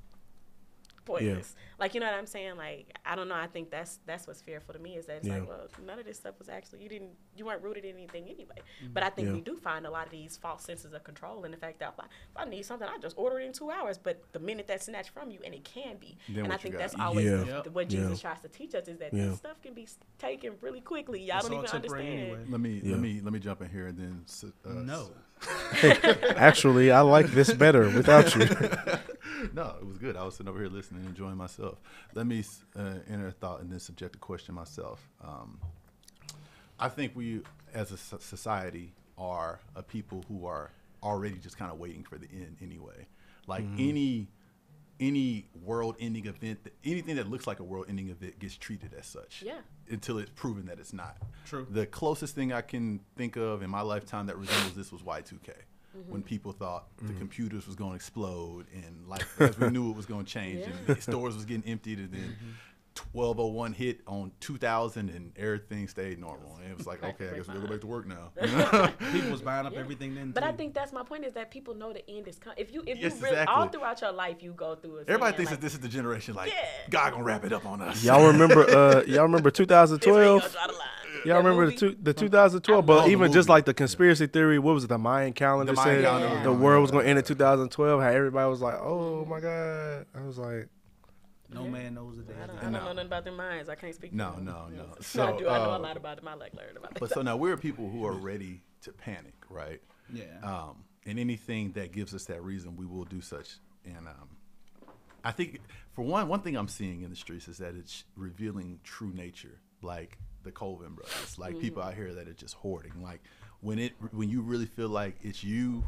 [1.10, 1.56] pointless.
[1.80, 2.58] Like you know what I'm saying?
[2.58, 3.36] Like I don't know.
[3.36, 5.36] I think that's that's what's fearful to me is that it's Yeah.
[5.40, 8.26] like, well, none of this stuff was actually you didn't you weren't rooted in anything
[8.30, 8.56] anyway.
[8.94, 9.34] But I think Yeah.
[9.36, 11.94] we do find a lot of these false senses of control and the fact that
[11.98, 13.98] if I, if I need something, I just order it in two hours.
[13.98, 16.74] But the minute that's snatched from you, and it can be, Then and I think
[16.76, 16.80] got?
[16.80, 17.38] that's always Yeah.
[17.38, 17.68] the- Yep.
[17.70, 18.30] what Jesus Yeah.
[18.30, 19.28] tries to teach us is that Yeah.
[19.28, 19.88] this stuff can be
[20.18, 21.22] taken really quickly.
[21.24, 22.08] Y'all It's don't even understand.
[22.08, 22.46] anyway.
[22.50, 22.92] Let me Yeah.
[22.92, 24.26] let me let me jump in here and then
[24.66, 25.12] uh, No.
[26.36, 28.48] Actually, I like this better without you.
[29.54, 30.16] no, it was good.
[30.16, 31.80] I was sitting over here listening, and enjoying myself.
[32.14, 32.44] Let me
[32.76, 35.08] uh, enter a thought and then subject a question myself.
[35.24, 35.60] Um,
[36.80, 37.42] I think we,
[37.74, 40.72] as a society, are a people who are
[41.04, 43.08] already just kind of waiting for the end anyway.
[43.48, 44.28] Like any
[45.00, 49.44] any world-ending event, anything that looks like a world-ending event gets treated as such.
[49.46, 49.60] Yeah.
[49.90, 51.18] Until it's proven that it's not.
[51.46, 51.66] True.
[51.70, 55.52] The closest thing I can think of in my lifetime that resembles this was Y2K.
[55.98, 56.12] Mm-hmm.
[56.12, 57.18] When people thought the mm-hmm.
[57.18, 60.66] computers was going to explode and like as we knew it was going to change
[60.88, 62.50] and stores was getting emptied and then mm-hmm.
[63.14, 67.48] 1201 hit on 2000 and everything stayed normal and it was like okay I guess
[67.48, 68.32] we'll go back to work now.
[69.12, 70.32] People was buying up everything then.
[70.32, 72.58] But I think that's my point is that people know the end is coming.
[72.58, 75.06] If you if Yes, you really all throughout your life you go through it.
[75.10, 76.66] Everybody thinks that this is the generation like Yeah.
[76.90, 78.04] God gonna wrap it up on us.
[78.04, 78.70] Y'all remember?
[78.70, 80.56] Uh, y'all remember 2012?
[81.26, 82.80] Y'all remember the, two, the 2012?
[82.80, 84.88] Oh, But even just like the conspiracy theory, what was it?
[84.88, 86.44] The Mayan calendar The Mayan said calendar.
[86.44, 88.02] the world was going to end in 2012.
[88.02, 90.70] How everybody was like, "Oh my god!" I was like,
[91.52, 92.34] no man knows the day.
[92.42, 92.80] I don't, I don't No.
[92.80, 93.70] know nothing about their minds.
[93.70, 94.14] I can't speak.
[94.14, 94.46] No, for them.
[94.46, 94.86] no, no.
[95.02, 95.50] So, I So, do.
[95.50, 96.28] I know uh, a lot about them.
[96.28, 97.00] I like learning about it.
[97.00, 99.82] But so now we're people who are ready to panic, right?
[100.14, 100.24] Yeah.
[100.44, 103.58] Um, and anything that gives us that reason, we will do such.
[103.86, 104.30] And um,
[105.24, 105.60] I think,
[105.94, 109.60] for one, one thing I'm seeing in the streets is that it's revealing true nature,
[109.82, 113.02] like the Colvin brothers, like people out here that are just hoarding.
[113.02, 113.22] Like
[113.62, 115.84] when it, when you really feel like it's you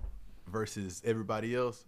[0.48, 1.86] versus everybody else.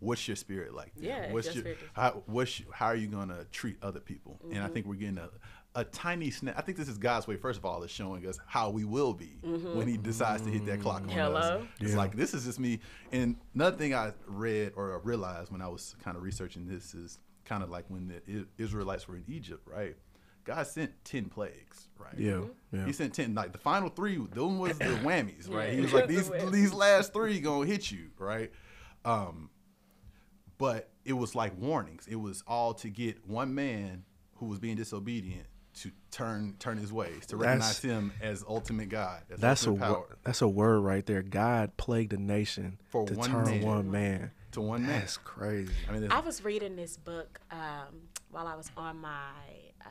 [0.00, 0.92] What's your spirit like?
[0.96, 1.04] then?
[1.04, 4.00] Yeah, What's your your, spirit is- how, what's your- how are you gonna treat other
[4.00, 4.40] people?
[4.44, 4.74] And I mm-hmm.
[4.74, 5.28] think we're getting a,
[5.74, 6.54] a tiny snap.
[6.56, 7.36] I think this is God's way.
[7.36, 9.76] First of all, is showing us how we will be mm-hmm.
[9.76, 11.14] when He decides to hit that clock on us.
[11.14, 11.66] Hello?
[11.80, 12.80] It's like this is just me.
[13.12, 17.18] And another thing I read or realized when I was kind of researching this is
[17.44, 19.96] kind of like when the Israelites were in Egypt, right?
[20.44, 22.14] God sent ten plagues, right?
[22.16, 22.76] "Yeah, mm-hmm.
[22.76, 23.34] yeah." He sent ten.
[23.34, 25.68] Like the final three, them was the whammies, right?
[25.68, 25.74] Yeah.
[25.74, 26.52] He was like these whammies.
[26.52, 28.50] these last three gonna hit you, right?
[29.04, 29.50] Um,
[30.58, 32.06] but it was like warnings.
[32.08, 34.04] It was all to get one man
[34.36, 35.46] who was being disobedient
[35.80, 39.70] to turn turn his ways, to recognize That's- him as ultimate God, as That's a
[39.70, 41.22] ultimate wo- power that's a word right there.
[41.22, 43.62] God plagued a nation For to one turn man.
[43.62, 44.30] one man.
[44.52, 45.00] to one man.
[45.00, 45.72] That's crazy.
[45.88, 49.30] I mean, I was reading this book um, while I was on my
[49.84, 49.88] uh,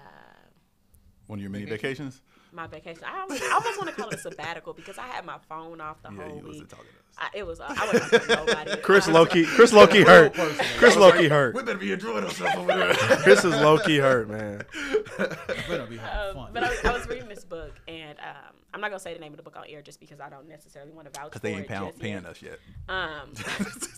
[1.27, 2.21] one of your many vacations.
[2.51, 3.03] my vacation.
[3.05, 5.79] I almost, I almost want to call it a sabbatical because I had my phone
[5.81, 6.69] off the Yeah, whole you was week.
[7.17, 7.33] Talking to us.
[7.33, 7.59] I, it was.
[7.59, 8.77] Uh, I wasn't nobody.
[8.81, 10.33] Chris Loki, Chris Loki hurt.
[10.77, 11.55] Chris Loki hurt.
[11.55, 12.93] We better be enjoying ourselves over there.
[12.93, 14.63] Chris is Loki hurt, man.
[15.17, 16.49] Better be having Um, fun.
[16.53, 19.19] but I was, I was reading this book, and um, I'm not gonna say the
[19.19, 21.41] name of the book on air just because I don't necessarily want to vouch Because
[21.41, 22.25] they ain't it pound, paying yet.
[22.25, 22.59] us yet.
[22.87, 23.33] Um,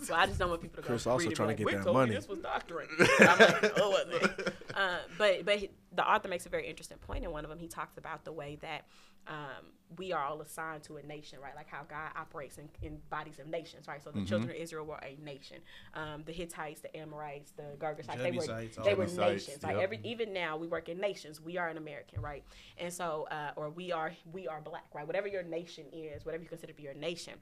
[0.04, 0.88] so I just don't want people to go.
[0.88, 2.28] Chris also read it and be trying to like, get that told me money." This
[2.30, 2.88] was doctoring.
[3.20, 4.54] I'm like, oh, wasn't it?
[4.74, 7.60] Uh, but but he- the author makes a very interesting point in one of them.
[7.60, 8.86] He talks about the way that
[9.30, 9.66] um,
[9.98, 11.56] we are all assigned to a nation, right?
[11.56, 14.04] Like how God operates in, in bodies of nations, right?
[14.04, 15.58] So the children of Israel were a nation.
[15.94, 19.64] Um, the Hittites, the Amorites, the Girgashites, they were they were nations.
[19.64, 19.84] Like yep.
[19.84, 21.42] every even now we work in nations.
[21.42, 22.44] We are an American, right?
[22.78, 25.08] And so uh, or we are we are black, right?
[25.08, 27.34] Whatever your nation is, whatever you consider to be your nation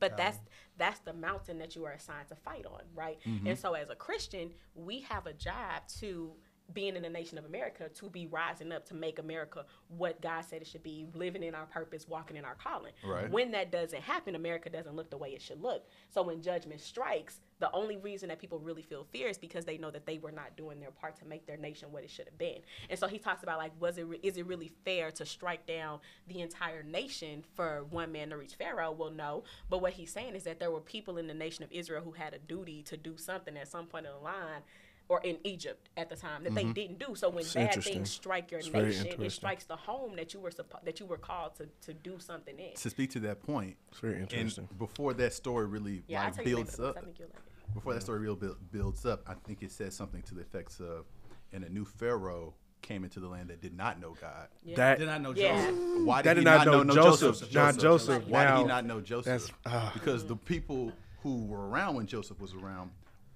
[0.00, 0.38] but that's
[0.76, 3.94] that's the mountain that you are assigned to fight on right and so as a
[3.94, 6.32] christian we have a job to
[6.72, 10.42] being in the nation of america to be rising up to make america what god
[10.42, 12.92] said it should be living in our purpose walking in our calling.
[13.04, 13.30] Right.
[13.30, 15.86] when that doesn't happen america doesn't look the way it should look.
[16.08, 19.78] So when judgment strikes the only reason that people really feel fear is because they
[19.78, 22.26] know that they were not doing their part to make their nation what it should
[22.26, 22.58] have been.
[22.90, 25.66] And so he talks about like was it re- is it really fair to strike
[25.66, 28.92] down the entire nation for one man to reach pharaoh?
[28.92, 29.44] Well no.
[29.70, 32.12] But what he's saying is that there were people in the nation of israel who
[32.12, 34.62] had a duty to do something at some point in the line
[35.08, 37.14] or in Egypt at the time that they didn't do.
[37.14, 40.40] So when It's bad things strike your It's nation, it strikes the home that you
[40.40, 42.74] were suppo- that you were called to, to do something in.
[42.74, 44.66] To speak to that point, It's very interesting.
[44.70, 47.00] and before that story really Yeah, like tell you the name of builds up, I
[47.04, 47.74] think like it.
[47.74, 50.80] before that story real build, builds up, I think it says something to the effects
[50.80, 51.04] of,
[51.52, 54.48] and a new pharaoh came into the land that did not know God.
[54.62, 54.76] Yeah.
[54.76, 55.70] That Did I know Yeah.
[55.70, 55.78] Joseph?
[56.06, 57.20] Why That did he did not not know, know Joseph.
[57.40, 57.54] Joseph?
[57.54, 58.26] Not Joseph.
[58.26, 59.24] Why did he not know Joseph?
[59.26, 59.90] that's- ah.
[59.94, 60.92] because the people
[61.22, 62.90] who were around when Joseph was around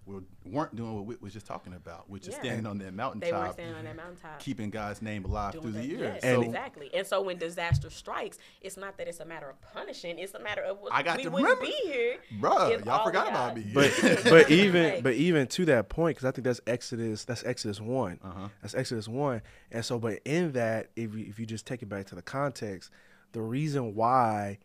[0.08, 3.20] were, weren't doing what Whit was just talking about, which is standing on that mountaintop.
[3.20, 4.38] They were mountaintop, standing on that mountaintop.
[4.38, 5.86] keeping God's name alive doing through the that.
[5.86, 6.20] years.
[6.22, 6.90] Yes, so exactly.
[6.94, 10.38] And so when disaster strikes, it's not that it's a matter of punishing; it's a
[10.38, 11.66] matter of I got we to wouldn't remember.
[11.66, 12.16] be here.
[12.40, 13.66] Bruh, y'all forgot of about me.
[13.74, 13.92] But
[14.24, 17.24] but even but even to that point, because I think that's Exodus.
[17.24, 18.18] That's Exodus one.
[18.24, 18.48] Uh-huh.
[18.62, 19.42] That's Exodus one.
[19.70, 22.22] And so, but in that, if you, if you just take it back to the
[22.22, 22.90] context,
[23.32, 24.58] the reason why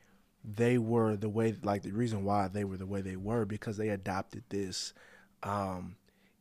[0.43, 3.77] they were the way, like the reason why they were the way they were, because
[3.77, 4.93] they adopted this
[5.43, 5.95] um,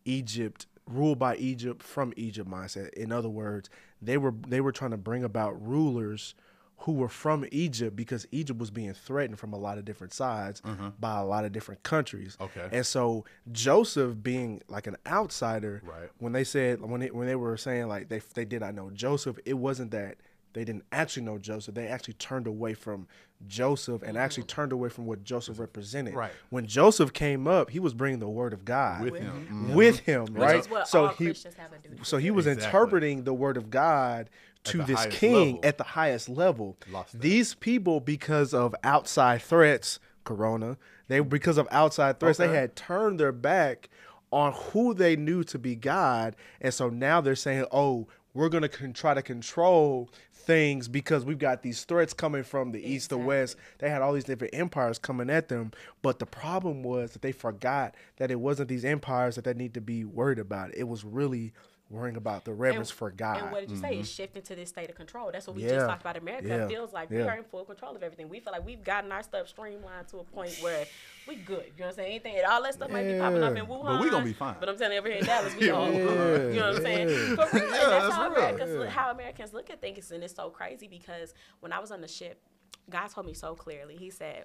[0.05, 2.91] Egypt ruled by Egypt from Egypt mindset.
[2.95, 6.35] In other words, they were they were trying to bring about rulers
[6.79, 10.61] who were from Egypt because Egypt was being threatened from a lot of different sides
[10.99, 12.37] by a lot of different countries.
[12.41, 12.69] Okay.
[12.73, 16.11] And so Joseph being like an outsider, Right.
[16.19, 18.91] when they said when they, when they were saying like they they did not know
[18.91, 20.17] Joseph, it wasn't that
[20.55, 21.75] they didn't actually know Joseph.
[21.75, 23.07] They actually turned away from
[23.49, 26.15] Joseph and actually turned away from what Joseph represented.
[26.15, 26.33] Right.
[26.51, 29.49] When Joseph came up, he was bringing the word of God with him.
[29.51, 29.75] Mhm.
[29.75, 30.57] with him, Which right?
[30.61, 32.67] is what so all he Christians have a duty so he was Exactly.
[32.69, 34.31] interpreting the word of God
[34.65, 35.61] to this king level.
[35.65, 36.77] at the highest level.
[37.13, 40.77] These people, because of outside threats, Corona,
[41.09, 43.89] they because of outside threats, they had turned their back
[44.31, 48.69] on who they knew to be God, and so now they're saying, "Oh, we're gonna
[48.69, 50.09] con- try to control
[50.43, 54.13] things because we've got these threats coming from the east, the west." They had all
[54.13, 55.73] these different empires coming at them,
[56.03, 59.75] but the problem was that they forgot that it wasn't these empires that they need
[59.75, 60.75] to be worried about.
[60.75, 61.53] It was really
[61.93, 63.39] worrying about the reverence for God.
[63.43, 63.99] And what did you say?
[63.99, 64.23] It's mm-hmm.
[64.23, 65.31] shifting to this state of control.
[65.31, 65.71] That's what we Yeah.
[65.75, 66.17] just talked about.
[66.17, 66.67] America Yeah.
[66.67, 68.29] feels like we are in full control of everything.
[68.29, 70.87] We feel like we've gotten our stuff streamlined to a point where
[71.29, 71.67] we good.
[71.77, 72.09] You know what I'm saying?
[72.11, 73.63] Anything, and all that stuff might be popping up in Yeah.
[73.65, 73.83] Wuhan.
[73.85, 74.57] But we gonna be fine.
[74.59, 75.99] But I'm telling you, over here in Dallas, we all Yeah.
[75.99, 76.55] good.
[76.55, 77.09] You know what I'm saying?
[77.09, 77.17] Yeah.
[77.47, 77.65] For real.
[77.65, 78.37] Yeah, that's, that's how real.
[78.39, 78.91] Americans, Yeah.
[78.91, 82.09] how Americans look at things, and it's so crazy because when I was on the
[82.09, 82.41] ship,
[82.91, 83.97] God told me so clearly.
[83.97, 84.45] He said,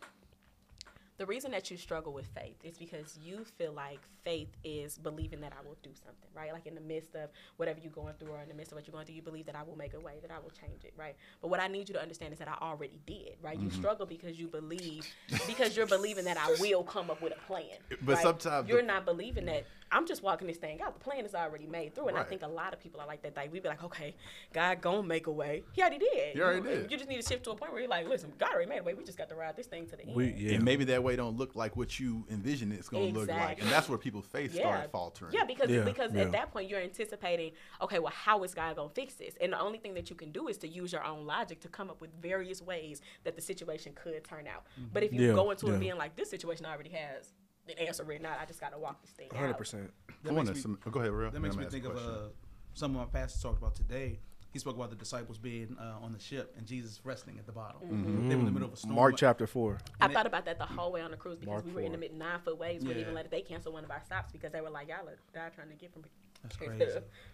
[1.17, 5.41] the reason that you struggle with faith is because you feel like faith is believing
[5.41, 6.53] that I will do something, right?
[6.53, 8.85] Like in the midst of whatever you're going through or in the midst of what
[8.85, 10.83] you're going through, you believe that I will make a way, that I will change
[10.83, 11.15] it, right?
[11.41, 13.57] But what I need you to understand is that I already did, right?
[13.57, 13.65] Mm-hmm.
[13.65, 15.07] You struggle because you believe,
[15.47, 17.63] because you're believing that I will come up with a plan.
[18.01, 18.21] But right?
[18.21, 20.93] sometimes you're the- not believing that I'm just walking this thing out.
[20.93, 22.09] The plan is already made through.
[22.09, 23.35] And I think a lot of people are like that.
[23.35, 24.15] Like, we'd be like, okay,
[24.53, 25.63] God gonna make a way.
[25.73, 26.33] He already did.
[26.35, 26.91] He already you, did.
[26.91, 28.79] You just need to shift to a point where you're like, listen, God already made
[28.79, 28.93] a way.
[28.93, 30.15] We just got to ride this thing to the end.
[30.15, 30.55] We, yeah.
[30.55, 33.61] And maybe that way don't look like what you envision it's going to look like.
[33.61, 35.33] And that's where people's faith start faltering.
[35.33, 36.21] Yeah, because Yeah, because yeah.
[36.21, 39.35] at that point you're anticipating, okay, well, how is God gonna fix this?
[39.41, 41.67] And the only thing that you can do is to use your own logic to
[41.67, 44.65] come up with various ways that the situation could turn out.
[44.93, 45.73] But if you Yeah, go into yeah.
[45.73, 47.33] it being like this situation already has
[47.67, 49.91] the answer written out, I just gotta walk this thing One hundred percent.
[50.09, 51.31] I That wanna makes me- some- oh, go ahead, real.
[51.31, 52.29] That makes me think of uh,
[52.73, 54.19] some of my pastors talked about today.
[54.53, 57.51] He spoke about the disciples being uh, on the ship and Jesus resting at the
[57.51, 57.79] bottom.
[58.27, 58.95] They were in the middle of a storm.
[58.95, 59.77] Mark chapter four.
[60.01, 61.81] I it- thought about that the whole way on the cruise because Mark we were
[61.81, 61.99] in the four.
[61.99, 62.83] mid nine foot waves.
[62.83, 63.01] We Yeah.
[63.01, 65.17] even let it they cancel one of our stops because they were like, y'all are
[65.35, 66.03] God trying to get from.
[66.43, 66.85] That's crazy.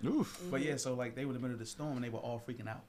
[0.05, 0.41] Oof.
[0.49, 2.19] But yeah, so like they were in the middle of the storm and they were
[2.19, 2.83] all freaking out.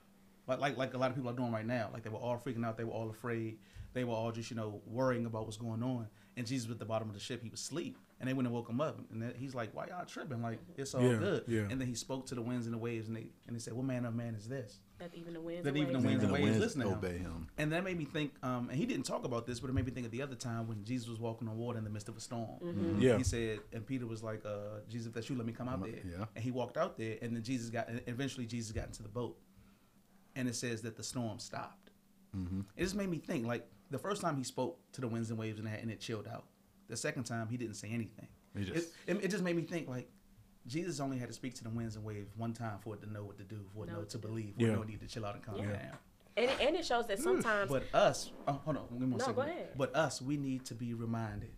[0.47, 1.91] Like like like a lot of people are doing right now.
[1.93, 2.77] Like they were all freaking out.
[2.77, 3.59] They were all afraid.
[3.93, 6.09] They were all just you know worrying about what's going on.
[6.37, 7.43] And Jesus was at the bottom of the ship.
[7.45, 7.97] He was asleep.
[8.19, 8.99] And they went and woke him up.
[9.13, 10.43] And then he's like, "Why y'all tripping?
[10.43, 11.61] Like it's all Yeah, good." yeah.
[11.71, 13.73] And then he spoke to the winds and the waves, and they and they said,
[13.75, 15.65] "What manner of man is this?" That even the winds.
[15.65, 16.95] That and even the waves winds and the waves listen to him.
[16.99, 17.49] obey him.
[17.59, 18.33] And that made me think.
[18.43, 20.37] Um, and he didn't talk about this, but it made me think of the other
[20.37, 22.49] time when Jesus was walking on water in the midst of a storm.
[22.63, 23.01] Mm-hmm.
[23.01, 23.17] Yeah.
[23.19, 25.81] He said, and Peter was like, uh, "Jesus, if that's you, let me come out
[25.83, 26.25] Come there." out- yeah.
[26.35, 27.89] And he walked out there, and then Jesus got.
[27.89, 29.37] And eventually, Jesus got into the boat,
[30.37, 31.91] and it says that the storm stopped.
[32.37, 32.61] Mm-hmm.
[32.77, 33.47] It just made me think.
[33.47, 36.01] Like the first time he spoke to the winds and waves, and, that, and it
[36.01, 36.45] chilled out.
[36.89, 38.29] The second time, he didn't say anything.
[38.57, 38.71] Just-
[39.07, 40.09] it, it, it just made me think like.
[40.67, 43.13] Jesus only had to speak to the winds and waves one time for it to
[43.13, 44.69] know what to do, for it Know know to to believe, for Yeah.
[44.69, 45.73] it know need to chill out and calm Yeah.
[45.73, 45.99] down.
[46.39, 49.11] And it, and it shows that sometimes But us, oh, hold on, give me one
[49.11, 49.35] No, second.
[49.35, 49.69] go ahead.
[49.77, 51.51] But us, we need to be reminded.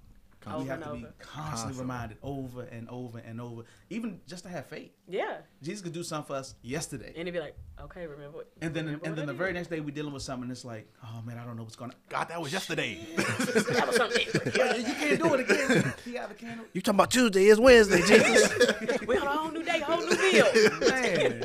[0.46, 1.14] Over we have and to be over.
[1.18, 1.80] constantly, Constantly.
[1.82, 4.92] reminded over and over and over, even just to have faith.
[5.08, 8.48] yeah, Jesus could do something for us yesterday, and he'd be like, okay, remember what?
[8.60, 9.38] and then remember and what then the did?
[9.38, 10.44] very next day we're dealing with something.
[10.44, 11.96] and It's like, oh man, I don't know what's going on.
[12.08, 12.98] God, that was yesterday.
[13.16, 14.26] that was something.
[14.56, 15.94] Yeah, you can't do it again.
[16.04, 17.44] He either can You talking about Tuesday?
[17.46, 19.00] It's Wednesday, Jesus.
[19.06, 20.80] we on a whole new day, a whole new deal.
[20.88, 21.44] man.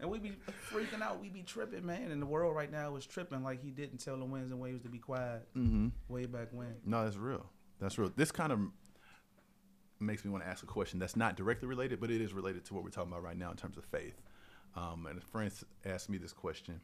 [0.00, 0.32] And we be
[0.72, 1.20] freaking out.
[1.20, 2.10] We be tripping, man.
[2.10, 4.82] And the world right now is tripping like he didn't tell the winds and waves
[4.82, 5.88] to be quiet mm-hmm.
[6.12, 6.74] way back when.
[6.84, 7.46] No, that's real.
[7.82, 8.12] That's real.
[8.16, 8.60] This kind of
[10.00, 12.64] makes me want to ask a question that's not directly related, but it is related
[12.66, 14.20] to what we're talking about right now in terms of faith.
[14.76, 15.52] Um, and a friend
[15.84, 16.80] asked me this question,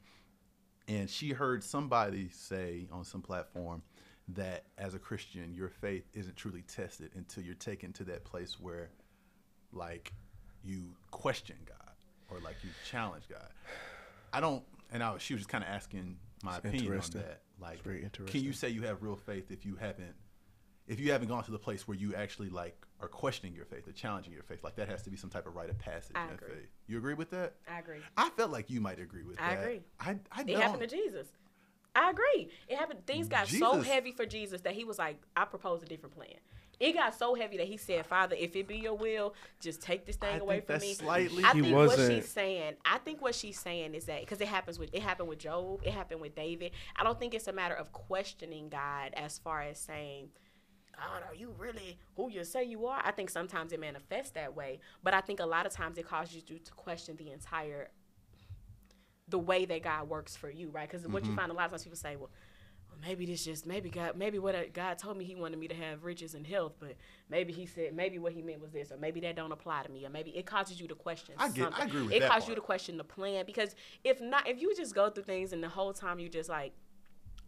[0.89, 3.83] and she heard somebody say on some platform
[4.29, 8.61] that as a Christian, your faith isn't truly tested until you're taken to that place
[8.61, 8.91] where,
[9.73, 10.13] like,
[10.63, 11.95] you question God
[12.29, 13.49] or like you challenge God.
[14.33, 14.63] I don't,
[14.93, 17.41] and I was, she was just kind of asking my It's opinion on that.
[17.61, 20.15] Like, very can you say you have real faith if you haven't
[20.89, 23.87] if you haven't gone to the place where you actually like are questioning your faith
[23.87, 26.17] or challenging your faith like that has to be some type of rite of passage
[26.17, 26.49] I in agree.
[26.49, 28.01] faith you agree with that I agree.
[28.17, 29.81] i felt like you might agree with I that agree.
[30.01, 31.27] i, I It don't happened to Jesus.
[31.97, 32.49] I agree.
[32.69, 33.05] It happened.
[33.07, 36.35] Things got so heavy for Jesus that he was like, "I propose a different plan."
[36.79, 40.07] It got so heavy that he said, "Father, if it be your will, just take
[40.07, 42.31] this thing I away think from that's me." slightly- I He think what wasn't- she's
[42.31, 42.75] saying.
[42.85, 45.81] I think what she's saying is that because it happens with it happened with Job,
[45.83, 46.71] it happened with David.
[46.95, 50.29] I don't think it's a matter of questioning God as far as saying.
[50.99, 53.01] God, are you really who you say you are?
[53.05, 56.07] I think sometimes it manifests that way, but I think a lot of times it
[56.07, 57.91] causes you to question the entire
[59.29, 60.89] the way that God works for you, right?
[60.91, 62.31] Because what you find a lot of times people say, well,
[63.07, 65.75] maybe this just maybe God maybe what uh, God told me He wanted me to
[65.75, 66.97] have riches and health, but
[67.29, 69.91] maybe He said maybe what He meant was this, or maybe that don't apply to
[69.93, 71.35] me, or maybe it causes you to question.
[71.39, 74.21] I get- I agree with It that causes you to question the plan because if
[74.21, 76.73] not, if you just go through things and the whole time you just like.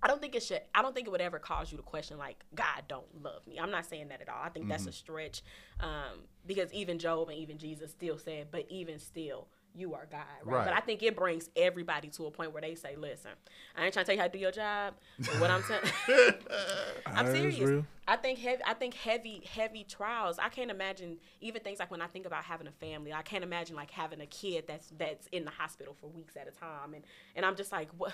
[0.02, 0.62] I don't think it should.
[0.74, 3.58] I don't think it would ever cause you to question like God don't love me.
[3.58, 4.40] I'm not saying that at all.
[4.42, 4.90] I think that's Mm-hmm.
[4.90, 5.42] a stretch,
[5.80, 10.20] um, because even Job and even Jesus still said, but even still, you are God,
[10.44, 10.56] right?
[10.56, 10.64] Right.
[10.64, 13.30] But I think it brings everybody to a point where they say, "Listen,
[13.76, 15.82] I ain't trying to tell you how to do your job, but what I'm saying,
[17.06, 17.84] I'm serious.
[18.10, 18.60] I think heavy.
[18.66, 20.40] I think heavy, heavy trials.
[20.40, 23.12] I can't imagine even things like when I think about having a family.
[23.12, 26.48] I can't imagine like having a kid that's that's in the hospital for weeks at
[26.48, 27.04] a time, and
[27.36, 28.12] and I'm just like, what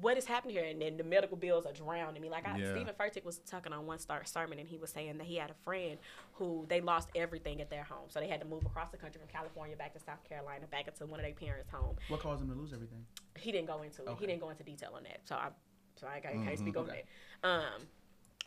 [0.00, 0.64] what is happening here?
[0.64, 2.28] And then the medical bills are drowning me.
[2.28, 2.72] Like I, Yeah.
[2.72, 5.50] Steven Furtick was talking on one star sermon, and he was saying that he had
[5.50, 5.96] a friend
[6.34, 9.20] who they lost everything at their home, so they had to move across the country
[9.20, 12.42] from California back to South Carolina, back into one of their parents' home What caused
[12.42, 13.06] him to lose everything?
[13.38, 14.08] he didn't go into it.
[14.08, 14.20] Okay.
[14.20, 15.20] He didn't go into detail on that.
[15.24, 15.48] So I,
[15.94, 16.78] so I, can't- can't speak Mm-hmm.
[16.84, 17.04] on Okay.
[17.42, 17.48] that.
[17.48, 17.82] Um,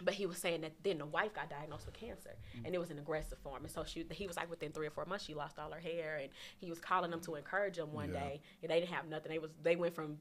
[0.03, 2.65] but he was saying that then the wife got diagnosed with cancer, Mm-hmm.
[2.65, 3.63] and it was an aggressive form.
[3.63, 5.79] And so she, he was like within three or four months, she lost all her
[5.79, 8.19] hair, and he was calling them to encourage them one Yeah.
[8.19, 8.41] day.
[8.63, 9.31] And they didn't have nothing.
[9.31, 10.17] They was they went from.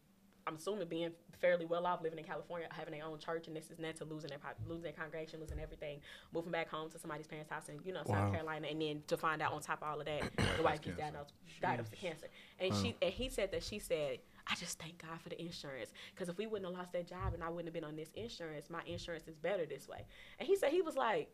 [0.46, 1.10] I'm assuming being
[1.42, 4.06] fairly well off, living in California, having their own church, and this is that to
[4.06, 6.00] losing their losing their congregation, losing everything,
[6.32, 8.30] moving back home to somebody's parents' house in you know South Wow.
[8.32, 10.22] Carolina, and then to find out on top of all of that,
[10.56, 12.28] the wife gets diagnosed diagnosed with cancer,
[12.58, 15.90] and she and he said that she said, I just thank God for the insurance
[16.14, 18.10] because if we wouldn't have lost that job and I wouldn't have been on this
[18.14, 20.06] insurance, my insurance is better this way.
[20.38, 21.28] And he said he was like.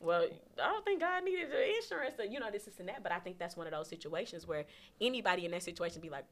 [0.00, 0.26] Well,
[0.62, 3.02] I don't think God needed the insurance, to, you know, this, this, and that.
[3.02, 4.66] But I think that's one of those situations where
[5.00, 6.24] anybody in that situation be like,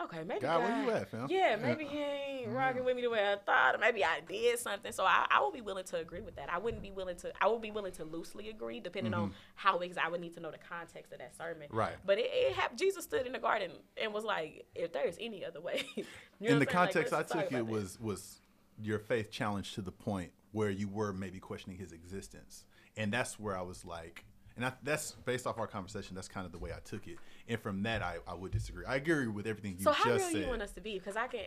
[0.00, 1.26] okay, maybe God, God, where you at, fam?
[1.30, 4.58] Yeah, maybe he ain't rocking with me the way I thought, or maybe I did
[4.58, 4.92] something.
[4.92, 6.52] So I, I would be willing to agree with that.
[6.52, 7.32] I wouldn't be willing to.
[7.40, 10.40] I would be willing to loosely agree, depending on how ex- I would need to
[10.40, 11.68] know the context of that sermon.
[11.68, 11.76] Mm-hmm.
[11.76, 11.94] Right.
[12.04, 13.70] But it, it Jesus stood in the garden
[14.00, 15.82] and was like, if there is any other way.
[15.96, 16.04] you
[16.40, 16.58] know in the I'm?
[16.58, 18.40] Like, context I took it was was
[18.82, 22.64] your faith challenged to the point where you were maybe questioning his existence,
[22.96, 24.24] and that's where I was like,
[24.56, 26.14] and I, that's based off our conversation.
[26.14, 27.18] That's kind of the way I took it,
[27.48, 28.84] and from that I, I would disagree.
[28.86, 30.40] I agree with everything you So how just real said.
[30.42, 30.98] you want us to be?
[30.98, 31.40] Because I can.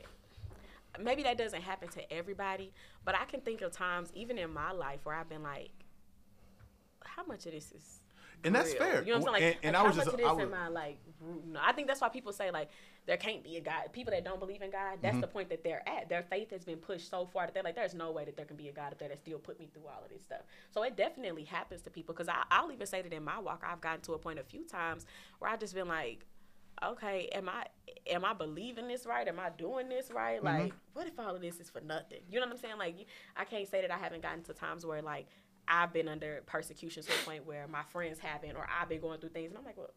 [0.99, 2.71] Maybe that doesn't happen to everybody,
[3.05, 5.69] but I can think of times, even in my life, where I've been like,
[7.05, 7.98] "How much of this is?"
[8.43, 8.77] And that's real?
[8.79, 9.03] fair.
[9.03, 9.45] You know what I'm saying?
[9.53, 10.97] Like, And- and like, I was how just- much I was- am I like?
[11.21, 11.57] rooting?
[11.57, 12.69] I think that's why people say like
[13.05, 13.91] there can't be a God.
[13.91, 15.31] People that don't believe in God, that's the Mm-hmm.
[15.33, 16.07] point that they're at.
[16.07, 18.45] Their faith has been pushed so far that they're like, there's no way that there
[18.45, 20.41] can be a God up there that still put me through all of this stuff.
[20.71, 22.13] So it definitely happens to people.
[22.15, 24.63] Because I'll even say that in my walk, I've gotten to a point a few
[24.65, 25.05] times
[25.39, 26.25] where I've just been like,
[26.83, 27.65] okay, am I
[28.07, 29.27] am I believing this right?
[29.27, 30.37] Am I doing this right?
[30.41, 30.45] Mm-hmm.
[30.63, 32.21] Like, what if all of this is for nothing?
[32.29, 32.77] You know what I'm saying?
[32.77, 32.95] Like,
[33.35, 35.27] I can't say that I haven't gotten to times where like
[35.69, 39.19] I've been under persecution to a point where my friends haven't, or I've been going
[39.19, 39.91] through things, and I'm like, well,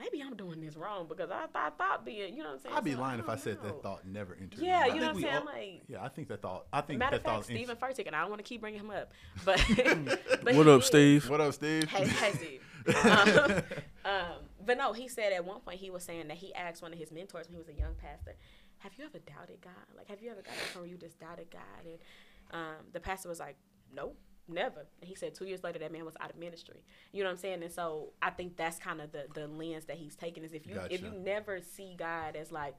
[0.00, 2.74] maybe I'm doing this wrong because I, I thought being, you know what I'm saying?
[2.74, 3.68] I'd be So, lying if I don't said know.
[3.68, 4.58] that thought never entered.
[4.60, 5.34] Yeah, my you know what I'm we saying?
[5.36, 5.82] all- like.
[5.88, 6.66] Yeah, I think that thought.
[6.72, 7.44] I think Matter that of fact, thought.
[7.44, 9.12] Steven Furtick, and I don't want to keep bringing him up,
[9.44, 9.64] but,
[10.42, 10.86] but What up, did.
[10.86, 11.30] Steve?
[11.30, 11.88] What up, Steve?
[11.88, 12.60] Hey, hey, Steve.
[13.06, 13.62] um,
[14.04, 14.32] um,
[14.66, 16.98] but no, he said at one point he was saying that he asked one of
[16.98, 18.34] his mentors when he was a young pastor,
[18.78, 19.72] "Have you ever doubted God?
[19.96, 21.98] Like, have you ever got to where you just doubted God?" And
[22.50, 23.56] um, the pastor was like,
[23.94, 24.12] "No,
[24.48, 26.82] never." And he said two years later that man was out of ministry.
[27.12, 27.62] You know what I'm saying?
[27.62, 30.66] And so I think that's kind of the the lens that he's taking is if
[30.66, 32.74] you if you never see God as like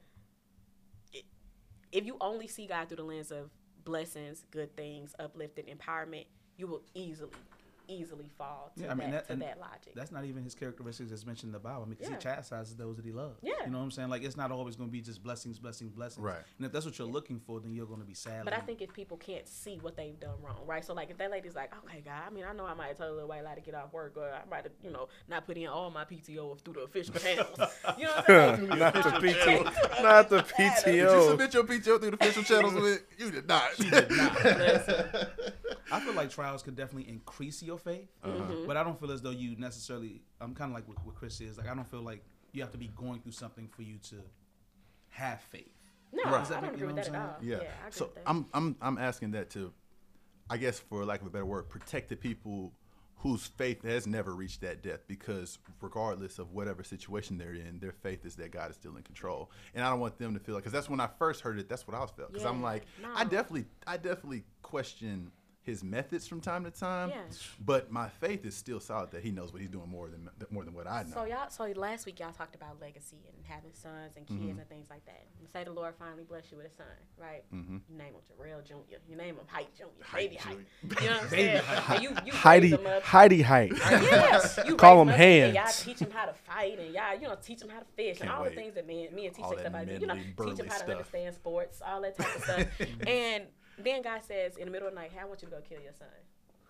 [1.92, 3.50] if you only see God through the lens of
[3.86, 6.26] blessings, good things, uplifting, empowerment,
[6.58, 7.32] you will easily,
[7.88, 9.94] easily fall to Yeah, I mean, that, that- to that logic.
[9.96, 11.84] That's not even his characteristics as mentioned in the Bible.
[11.84, 12.16] I mean, 'cause Yeah.
[12.16, 13.40] he chastises those that he loves.
[13.42, 13.54] Yeah.
[13.66, 14.10] You know what I'm saying?
[14.10, 16.24] Like, it's not always going to be just blessings, blessings, blessings.
[16.24, 16.42] Right.
[16.58, 18.46] And if that's what you're looking for, then you're going to be sad.
[18.46, 20.84] But I think if people can't see what they've done wrong, right?
[20.84, 22.98] So like if that lady's like, okay, God, I mean, I know I might have
[22.98, 25.08] told a little white lie to get off work, or I might have, you know,
[25.28, 27.60] not put in all my PTO through the official channels.
[27.98, 28.80] You know what I'm saying?
[28.80, 30.04] not the PTO.
[30.04, 30.84] Not the PTO.
[30.86, 31.30] Did you PTO.
[31.30, 32.74] submit your PTO through the official channels?
[32.74, 33.78] With you did not.
[33.80, 35.28] Listen,
[35.92, 38.66] I feel like trials could definitely increase your faith, Mm-hmm.
[38.68, 40.22] but I don't feel as though you necessarily.
[40.42, 41.58] I'm kind of like what, what Chris is.
[41.58, 44.16] Like, I don't feel like you have to be going through something for you to
[45.10, 45.72] have faith.
[46.12, 46.52] no, Right.
[46.52, 47.36] I don't agree with that at all.
[47.42, 47.60] I'm Yeah.
[47.90, 48.10] So.
[48.26, 49.72] I'm I'm I'm asking that to,
[50.50, 52.74] I guess for lack of a better word, protect the people
[53.20, 57.92] whose faith has never reached that depth because regardless of whatever situation they're in, their
[57.94, 59.50] faith is that God is still in control.
[59.74, 61.68] And I don't want them to feel like because that's when I first heard it.
[61.68, 62.84] That's what I was felt because I'm Yeah, like
[63.16, 65.32] I definitely I definitely question
[65.66, 67.10] his methods from time to time.
[67.10, 67.22] Yeah.
[67.66, 70.64] But my faith is still solid that he knows what he's doing more than more
[70.64, 71.10] than what I know.
[71.14, 74.60] So y'all, so last week y'all talked about legacy and having sons and kids Mm-hmm.
[74.60, 75.26] and things like that.
[75.40, 76.86] And say the Lord finally bless you with a son,
[77.18, 77.44] right?
[77.54, 77.78] Mm-hmm.
[77.90, 78.74] You name him Jarrell Jr.
[79.10, 79.84] You name him Height Jr.
[80.04, 80.58] Height Baby Height.
[80.88, 81.04] Jr.
[81.04, 81.62] You know what I'm saying?
[81.90, 83.04] And you, you Heidi, raise him up.
[83.04, 83.74] Heidi Height.
[84.06, 87.16] Yeah, you Call raise 'em up and Y'all teach him how to fight and y'all,
[87.16, 88.50] you know, teach him how to fish and Can't all wait.
[88.56, 90.68] the things that me, and- me and All teach that somebody, you know, teach him
[90.68, 90.90] how to stuff.
[90.90, 92.68] understand sports, all that type of stuff.
[93.08, 93.44] and
[93.78, 95.62] then God says in the middle of the night, "Hey, I want you to go
[95.62, 96.08] kill your son."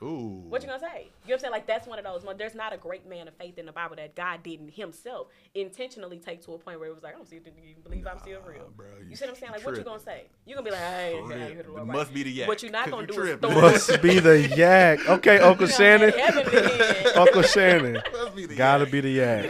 [0.04, 0.44] Ooh.
[0.50, 0.86] What you gonna say?
[0.86, 1.52] You know what I'm saying?
[1.54, 2.26] Like that's one of those.
[2.38, 6.20] There's not a great man of faith in the Bible that God didn't Himself intentionally
[6.20, 8.20] take to a point where it was like, I don't see if you believe I'm
[8.20, 8.70] still real.
[8.76, 9.52] bro, you- you see what I'm saying?
[9.54, 10.26] you Like, what you gonna say?
[10.46, 11.46] You gonna be like, hey, For hey, real.
[11.48, 12.14] I heard the It Lord must right.
[12.14, 12.48] be the yak.
[12.50, 13.50] What you not 'cause gonna you do tripping.
[13.52, 13.56] is
[13.88, 15.10] Must be the yak.
[15.10, 16.10] Okay, Uncle Shannon.
[16.12, 17.08] Heavenly hand.
[17.16, 17.94] Uncle Shannon.
[18.12, 18.92] Must be the Gotta yak.
[18.92, 19.50] be the yak.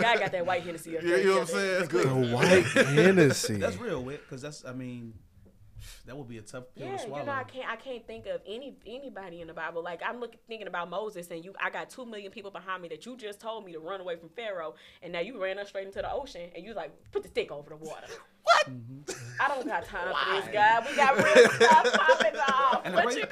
[0.00, 0.98] God got that white Hennessy.
[0.98, 1.80] up You, you know what I'm saying?
[1.82, 2.08] It's good.
[2.08, 3.56] The white Hennessy.
[3.58, 5.14] That's real, Wit, because that's I mean,
[6.06, 7.20] that would be a tough pill Yeah, to swallow.
[7.20, 9.82] you know, I can't, I can't think of any anybody in the Bible.
[9.82, 12.88] Like I'm looking, thinking about Moses, and you, I got two million people behind me
[12.88, 15.68] that you just told me to run away from Pharaoh, and now you ran us
[15.68, 18.06] straight into the ocean, and you like put the stick over the water.
[18.46, 18.68] What?
[19.40, 20.86] I don't got time for this, guy.
[20.88, 22.82] We got real stuff popping off.
[22.84, 23.24] And the What you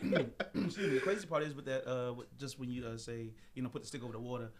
[0.00, 0.30] doing?
[0.66, 0.94] Excuse me.
[0.94, 3.68] The crazy part is with that, uh, with just when you uh, say, you know,
[3.68, 4.50] put the stick over the water.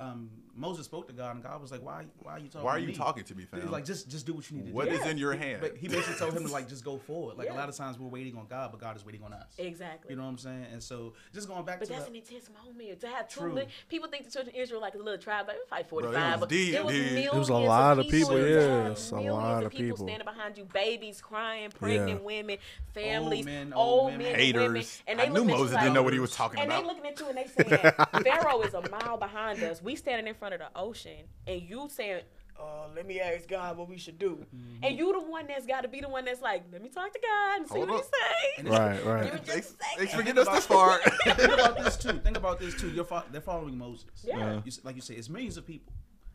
[0.00, 2.04] Um, Moses spoke to God, and God was like, "Why?
[2.18, 2.64] Why are you talking?
[2.64, 2.94] Why are to you me?
[2.94, 3.70] talking to me, He's fam?
[3.70, 4.94] like, just, just do what you need to What do.
[4.94, 5.58] is in your hand?
[5.60, 7.38] But he basically told him to like just go forward.
[7.38, 7.54] Like Yeah.
[7.54, 9.54] a lot of times we're waiting on God, but God is waiting on us.
[9.58, 10.10] Exactly.
[10.10, 10.66] You know what I'm saying?
[10.72, 13.40] And so just going back But to that's the, an intense moment to have two
[13.40, 13.48] True.
[13.50, 13.70] million.
[13.88, 16.04] People think the children of Israel like a little tribe, like it's like Bro, it
[16.06, 17.04] was but deep, it was dude.
[17.12, 18.48] millions It was a lot of of people, people.
[18.48, 20.06] yeah, Yeah, it's a lot of of people people.
[20.08, 22.58] standing behind you, babies crying, pregnant women,
[22.92, 24.26] families, men, old, old men, men.
[24.32, 25.02] women, Haters.
[25.06, 26.80] and I they knew looking at you Moses didn't know what he was talking about.
[26.80, 29.82] and they looking at you and they saying, Pharaoh is a mile behind us.
[29.90, 32.20] We standing in front of the ocean, and you saying,
[32.56, 34.46] uh, let me ask God what we should do.
[34.54, 34.84] Mm-hmm.
[34.84, 37.12] And you the one that's got to be the one that's like, let me talk
[37.12, 38.10] to God and see Hold what up.
[38.56, 38.68] he say.
[38.70, 39.24] Right, right.
[39.24, 41.00] me just a Thanks, thanks for getting us this far.
[41.24, 42.12] think about this too.
[42.24, 42.90] Think about this too.
[42.90, 44.10] You're fo- they're following Moses.
[44.22, 44.54] Yeah.
[44.56, 45.92] You, s- like you say, it's millions of people.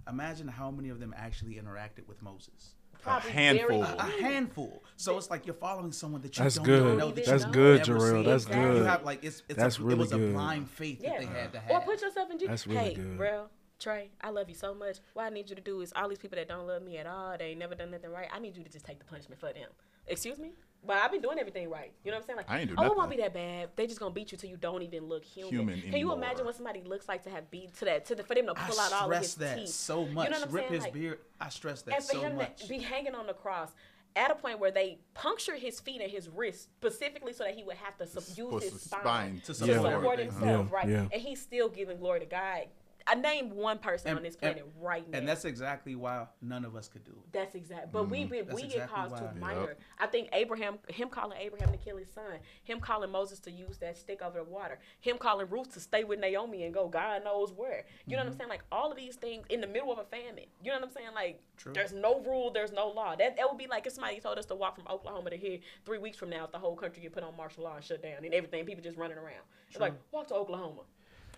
[0.10, 2.76] Imagine how many of them actually interacted with Moses.
[3.06, 3.84] Probably handful.
[3.84, 4.22] very A few.
[4.23, 4.84] handful.
[4.98, 6.98] So it's like you're following someone that you That's don't good.
[6.98, 7.11] know.
[7.11, 8.11] That That's you've good, never Jarrell.
[8.11, 8.23] seen.
[8.26, 8.77] That's Exactly.
[8.77, 10.30] You have like it's, it's That's a, really it was good.
[10.30, 11.19] a blind faith that Yeah.
[11.19, 11.72] they had to have.
[11.72, 12.38] Or put yourself in.
[12.45, 13.18] That's really hey, good.
[13.18, 13.45] bro,
[13.80, 14.98] Trey, I love you so much.
[15.14, 17.07] What I need you to do is all these people that don't love me at
[17.07, 18.27] all, they ain't never done nothing right.
[18.34, 19.69] I need you to just take the punishment for them.
[20.07, 20.53] Excuse me?
[20.86, 21.91] But I've been doing everything right.
[22.03, 22.38] You know what I'm saying?
[22.38, 23.70] Like, I ain't do oh, it won't be that bad.
[23.76, 25.52] They just gonna beat you till you don't even look human.
[25.53, 28.24] Human Can you imagine what somebody looks like to have beat to that to the,
[28.24, 29.70] for them to I pull out all of stress his that teeth?
[29.70, 30.26] so much.
[30.28, 30.74] You know what I'm Rip saying?
[30.74, 31.20] his Like, beard.
[31.41, 32.62] I stress that and for so him much.
[32.62, 33.72] to be hanging on the cross
[34.16, 37.64] at a point where they puncture his feet and his wrists specifically so that he
[37.64, 40.88] would have to sub- use his spine, spine to to support, support himself, Yeah, right?
[40.88, 41.06] yeah.
[41.12, 42.68] And he's still giving glory to God.
[43.07, 45.19] I named one person And- on this and- planet right now.
[45.19, 47.32] and that's exactly why none of us could do it.
[47.32, 47.91] That's exact.
[47.91, 48.48] But we we, Mm-hmm.
[48.49, 49.19] That's we get exactly caused why.
[49.19, 49.36] too Yep.
[49.36, 49.77] minor.
[49.99, 53.77] I think Abraham, him calling Abraham to kill his son, him calling Moses to use
[53.77, 57.23] that stick over the water, him calling Ruth to stay with Naomi and go God
[57.23, 57.86] knows where.
[58.07, 58.27] You know Mm-hmm.
[58.30, 58.49] what I'm saying?
[58.49, 60.45] Like all of these things in the middle of a famine.
[60.64, 61.10] You know what I'm saying?
[61.14, 61.73] Like True.
[61.73, 63.15] there's no rule, there's no law.
[63.15, 65.60] That that would be like if somebody told us to walk from Oklahoma to here
[65.86, 68.02] three weeks from now, if the whole country get put on martial law and shut
[68.02, 69.44] down and everything, people just running around.
[69.69, 70.82] It's like walk to Oklahoma.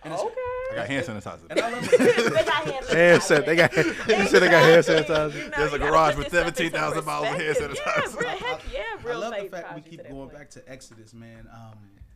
[0.04, 0.34] And it's- okay.
[0.70, 1.40] I got hand sanitizer.
[1.50, 3.84] And I love they got hand Hand san- they got- you
[4.28, 5.34] said they got hand sanitizer?
[5.36, 7.78] You know, There's a garage with this stuff into 17,000 miles of hand perspective.
[7.86, 8.22] sanitizer.
[8.22, 11.48] Yeah, real, heck yeah, I love the fact we keep going back to Exodus, man.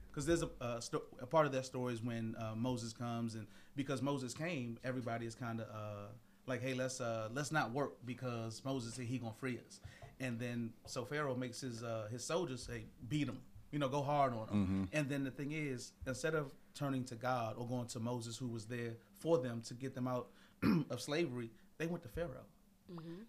[0.10, 3.36] Because there's a, a, sto- a part of that story is when uh, Moses comes,
[3.36, 3.48] and
[3.78, 6.08] because Moses came, everybody is kind of uh,
[6.48, 9.80] like, "Hey, let's uh, let's not work because Moses said he gonna free us."
[10.20, 13.40] And then so Pharaoh makes his uh, his soldiers say, "Beat him."
[13.72, 14.90] You know, go hard on them.
[14.92, 18.48] And then the thing is, instead of turning to God or going to Moses, who
[18.48, 20.28] was there for them to get them out
[20.90, 22.46] of slavery, they went to Pharaoh.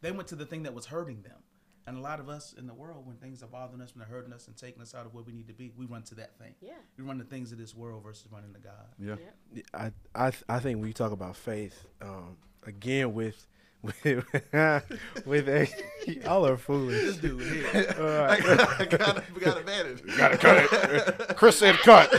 [0.00, 1.38] They went to the thing that was hurting them.
[1.86, 4.16] And a lot of us in the world, when things are bothering us, when they're
[4.16, 6.14] hurting us and taking us out of where we need to be, we run to
[6.16, 6.54] that thing.
[6.60, 6.74] Yeah.
[6.96, 8.86] We run to things of this world versus running to God.
[8.98, 9.16] yeah.
[9.52, 9.62] Yeah.
[9.74, 13.48] I I th- I think when you talk about faith, um, again with
[13.82, 14.04] with
[15.26, 15.68] with a
[16.06, 17.00] y'all are foolish.
[17.00, 17.94] This Dude, here.
[18.28, 20.16] I got, I got, we got advantage.
[20.16, 21.36] Gotta cut it.
[21.36, 22.12] Chris said cut.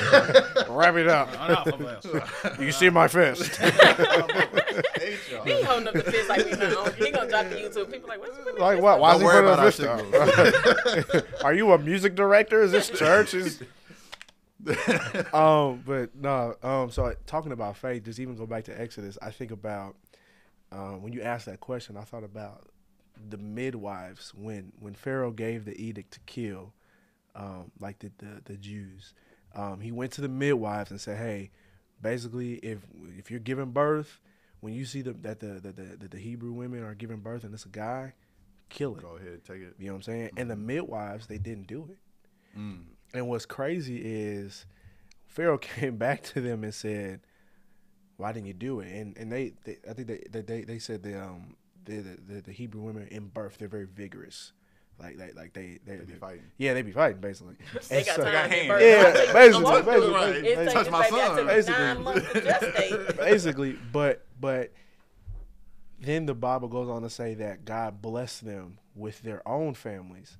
[0.69, 1.34] Wrap it up.
[1.34, 2.60] Enough of us.
[2.60, 3.56] You see my fist.
[3.57, 5.44] Hate y'all.
[5.45, 6.84] He holding up the fist like we know.
[6.85, 7.91] He gonna drop the YouTube.
[7.91, 8.99] People like, what's with Like what?
[8.99, 11.26] Why is Don't he worry putting a about fist up?
[11.45, 12.61] Are you a music director?
[12.61, 13.34] Is this church?
[13.34, 13.61] Is
[15.34, 16.56] um, but no.
[16.61, 19.18] Um, so talking about faith, just even go back to Exodus.
[19.22, 19.95] I think about
[20.74, 21.95] um, when you asked that question.
[21.95, 22.70] I thought about
[23.30, 26.74] the midwives when when Pharaoh gave the edict to kill,
[27.36, 29.14] um, like the the, the Jews.
[29.56, 31.52] Um, he went to the midwives and said, "Hey,
[32.02, 32.80] basically, if
[33.18, 34.20] if you're giving birth,
[34.62, 37.54] when you see the, that the the, the the Hebrew women are giving birth and
[37.54, 38.14] it's a guy,
[38.70, 39.76] kill it." Go ahead, take it.
[39.78, 40.32] You know what I'm saying?
[40.38, 41.98] And the midwives, they didn't do it.
[42.58, 42.86] Mm.
[43.14, 44.66] And what's crazy is
[45.28, 47.22] Pharaoh came back to them and said,
[48.18, 50.80] "Why didn't you do it?" And and they, they I think they, they they they
[50.80, 54.53] said the um the, the the Hebrew women in birth they're very vigorous,
[54.99, 56.44] like like like they they, They be fighting.
[56.57, 57.56] Yeah, they be fighting basically.
[57.90, 58.31] They And got so- time.
[58.34, 58.68] got hands.
[58.81, 59.94] Yeah, I think basically, it's a walk-through.
[59.94, 60.35] basically, Right.
[60.35, 60.65] It's basically.
[60.65, 61.38] like Touch my baby, I son.
[61.38, 61.84] took Basically.
[61.84, 63.18] nine months to gestate.
[63.31, 64.72] basically, but but
[65.99, 70.38] then the Bible goes on to say that God blessed them with their own families.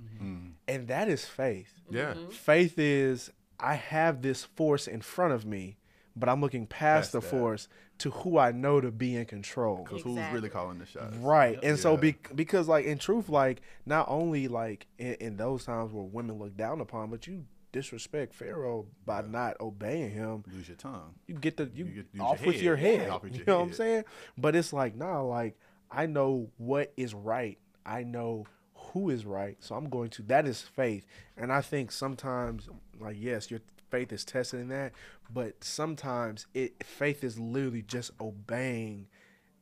[0.68, 1.74] And that is faith.
[1.90, 2.14] Yeah.
[2.32, 5.78] Faith is I have this force in front of me,
[6.16, 7.30] but I'm looking past Past the that.
[7.30, 7.68] force
[8.00, 9.84] to who I know to be in control.
[9.84, 11.16] Because who's really calling the shots?
[11.18, 11.58] Right.
[11.64, 15.92] And so be, because like in truth, like not only like in, in those times
[15.92, 20.44] where women look down upon, but you disrespect Pharaoh by not obeying him.
[20.54, 21.16] Lose your tongue.
[21.28, 23.10] You get the you, You get- off your with your Yeah, head.
[23.10, 24.04] off with you your know what I'm saying?
[24.38, 25.58] But it's like, nah, like
[25.90, 27.58] I know what is right.
[27.86, 28.46] I know
[28.76, 29.58] who is right.
[29.60, 31.06] So I'm going to that is faith.
[31.38, 32.70] And I think sometimes
[33.00, 33.62] like yes, your
[33.94, 34.92] faith is tested in that,
[35.32, 39.06] but sometimes it faith is literally just obeying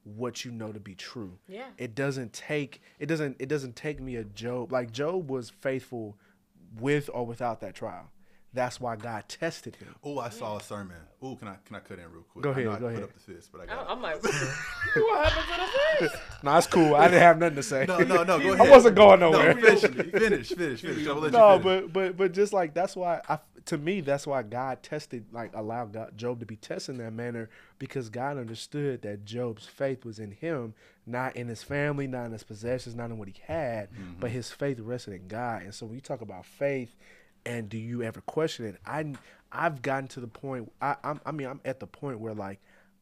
[0.06, 1.38] what you know to be true.
[1.50, 1.68] Yeah.
[1.78, 6.18] It doesn't take it doesn't it doesn't take me a Job like Job was faithful
[6.80, 8.10] with or without that trial.
[8.54, 9.96] That's why God tested him.
[10.04, 10.98] Oh, I saw a sermon.
[11.22, 12.44] Oh, can I can I cut in real quick?
[12.44, 12.96] Go I know ahead, I go can ahead.
[13.02, 13.90] Put up the fist, but I I- got.
[13.90, 15.62] I'm like, what happened to
[16.02, 16.24] the fist?
[16.44, 16.96] No, it's cool.
[16.96, 17.86] I didn't have nothing to say.
[17.88, 18.40] No, no, no.
[18.40, 18.68] Go ahead.
[18.68, 19.54] I wasn't going nowhere.
[19.54, 21.08] No, finish, finish, finish, finish.
[21.08, 21.84] I'm let no, you finish.
[21.84, 25.52] but but but just like that's why I to me that's why God tested like
[25.56, 30.04] allowed God, Job to be tested in that manner because God understood that Job's faith
[30.04, 30.74] was in Him,
[31.06, 34.20] not in his family, not in his possessions, not in what he had, mm-hmm.
[34.20, 35.64] but his faith rested in God.
[35.64, 36.96] And so when you talk about faith,
[37.46, 38.78] and do you ever question it?
[38.86, 39.14] I
[39.52, 40.72] I've gotten to the point.
[40.82, 42.60] I I'm, I mean I'm at the point where like.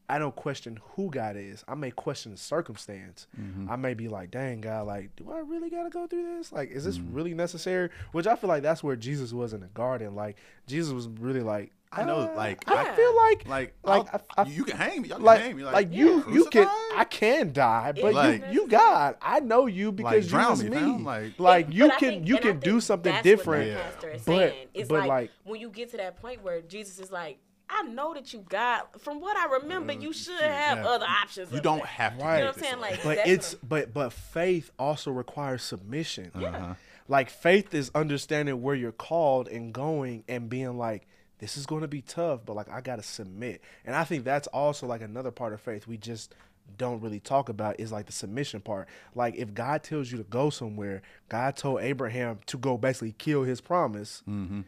[0.08, 1.62] I don't question who God is.
[1.68, 3.28] I may question the circumstance.
[3.40, 3.70] Mm-hmm.
[3.70, 6.50] I may be like, dang, God, like, do I really got to go through this?
[6.50, 7.14] Like, is this mm-hmm.
[7.14, 7.90] really necessary?
[8.10, 10.16] Which I feel like that's where Jesus was in the garden.
[10.16, 10.36] Like,
[10.66, 14.22] Jesus was really like, I know, uh, like, I I- feel like, like, like, I'll-
[14.36, 15.08] I, I, you can hang me.
[15.08, 15.64] Y'all can like, hang me.
[15.64, 16.68] like, Like, you, you can.
[16.94, 20.70] I can die, but Like- you, you God, I know you because drown you is
[20.70, 21.02] me, me.
[21.02, 23.74] like- Like, But you can, think- you can do something that's different.
[23.74, 24.68] What the is But- saying.
[24.72, 27.38] It's but, like, like- when you get to that point where Jesus is like,
[27.68, 29.00] I know that you got.
[29.00, 30.86] From what I remember, you should have yeah.
[30.88, 31.52] other options.
[31.52, 31.86] You don't there.
[31.86, 32.24] have to.
[32.24, 32.38] Right.
[32.38, 32.80] You know do what I'm saying?
[32.80, 36.32] Like, but it's what but but faith also requires submission.
[36.34, 36.74] Uh-huh.
[37.06, 41.06] Like faith is understanding where you're called and going and being like
[41.40, 43.62] this is going to be tough, but like I got to submit.
[43.84, 46.34] And I think that's also like another part of faith we just
[46.78, 48.88] don't really talk about is like the submission part.
[49.14, 53.42] Like if God tells you to go somewhere, God told Abraham to go basically kill
[53.42, 54.22] his promise.
[54.28, 54.60] Mm-hmm.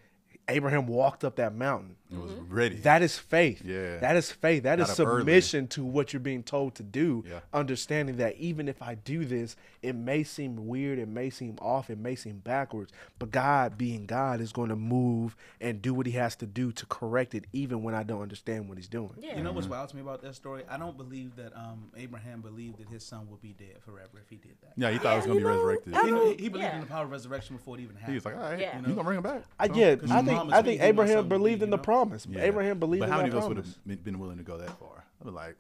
[0.49, 1.97] Abraham walked up that mountain.
[2.12, 2.76] It was ready.
[2.76, 3.62] That is faith.
[3.64, 3.98] Yeah.
[3.98, 4.64] That is faith.
[4.64, 5.20] That is Got up early.
[5.20, 7.24] submission to what you're being told to do.
[7.28, 7.40] Yeah.
[7.52, 11.90] Understanding that even if I do this, it may seem weird, it may seem off,
[11.90, 16.06] it may seem backwards, but God, being God, is going to move and do what
[16.06, 19.10] He has to do to correct it, even when I don't understand what He's doing.
[19.18, 19.36] Yeah.
[19.36, 19.56] You know Mm-hmm.
[19.56, 20.62] what's wild to me about that story?
[20.70, 24.28] I don't believe that um, Abraham believed that his son would be dead forever if
[24.30, 24.72] he did that.
[24.76, 25.94] yeah, he thought it was gonna be know, resurrected.
[25.94, 26.74] He, know- he, he believed Yeah.
[26.76, 28.12] in the power of resurrection before it even happened.
[28.12, 28.78] He was like, all right, Yeah.
[28.78, 29.43] you gonna bring him back?
[29.59, 31.82] I, So- yeah, 'cause I think I think Abraham believed in the know?
[32.05, 32.27] Promise.
[32.29, 32.43] Yeah.
[32.43, 34.79] Abraham believed But in how many of us would have been willing to go that
[34.79, 35.05] far?
[35.20, 35.57] I'd be like,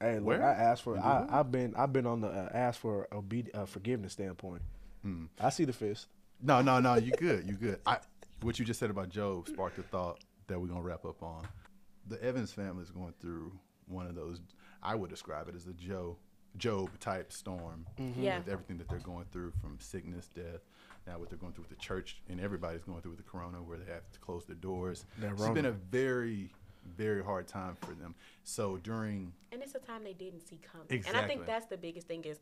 [0.00, 0.42] Hey, look, Where?
[0.44, 0.98] I asked for.
[0.98, 1.74] I, I've been.
[1.76, 4.62] I've been on the uh, ask for obedi- uh, forgiveness standpoint.
[5.02, 5.26] Hmm.
[5.40, 6.08] I see the fist.
[6.42, 7.78] no, no, no, you good, you good.
[7.86, 7.98] I,
[8.42, 10.18] what you just said about Job sparked a thought
[10.48, 11.46] that we're gonna wrap up on.
[12.08, 13.52] The Evans family is going through
[13.86, 14.40] one of those.
[14.82, 16.16] I would describe it as a Joe,
[16.58, 17.86] Job type storm.
[18.18, 18.38] Yeah.
[18.38, 20.60] With everything that they're going through, from sickness, death,
[21.06, 23.58] now what they're going through with the church, and everybody's going through with the corona,
[23.62, 25.04] where they have to close their doors.
[25.18, 25.54] That It's Rona.
[25.54, 26.50] been a very,
[26.96, 28.14] very hard time for them.
[28.44, 30.86] So during And it's a time they didn't see coming.
[31.06, 32.38] And I think that's the biggest thing is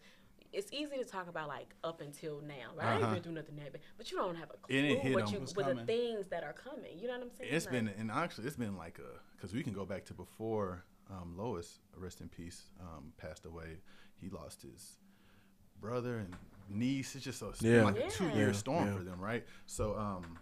[0.53, 2.87] it's easy to talk about like up until now, right?
[2.87, 3.01] I Uh-huh.
[3.05, 5.27] ain't been through nothing that bad, but you don't have a It clue hit what
[5.29, 5.33] 'em.
[5.33, 6.99] you What's with the things that are coming.
[6.99, 7.51] You know what I'm saying?
[7.55, 10.15] It's Like, been, and actually, it's been like a, because we can go back to
[10.15, 13.79] before um, Lois, rest in peace, um, passed away.
[14.21, 14.99] He lost his
[15.81, 16.35] brother and
[16.74, 17.15] niece.
[17.15, 17.85] It's just so, it's Yeah.
[17.85, 18.97] like a two year Yeah, storm yeah.
[18.97, 19.44] for them, right?
[19.66, 20.39] So, um,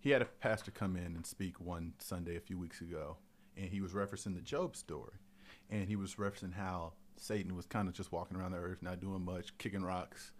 [0.00, 3.16] he had a pastor come in and speak one Sunday a few weeks ago,
[3.56, 5.14] and he was referencing the Job story.
[5.70, 9.00] And he was referencing how Satan was kind of just walking around the earth, not
[9.00, 10.32] doing much, kicking rocks.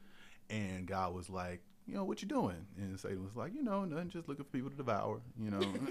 [0.49, 2.67] And God was like, you know, what you doing?
[2.77, 5.59] And Satan was like, you know, nothing, just looking for people to devour, you know.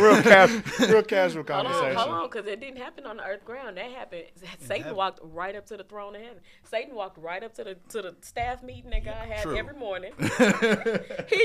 [0.00, 1.96] real casual, real casual Hold on, conversation.
[1.96, 3.76] hold on, because it didn't happen on the earth ground.
[3.78, 4.24] That happened.
[4.60, 4.96] Satan heaven.
[4.96, 6.38] walked right up to the throne of heaven.
[6.62, 9.56] Satan walked right up to the to the staff meeting that God had True.
[9.56, 10.12] every morning.
[10.18, 10.26] he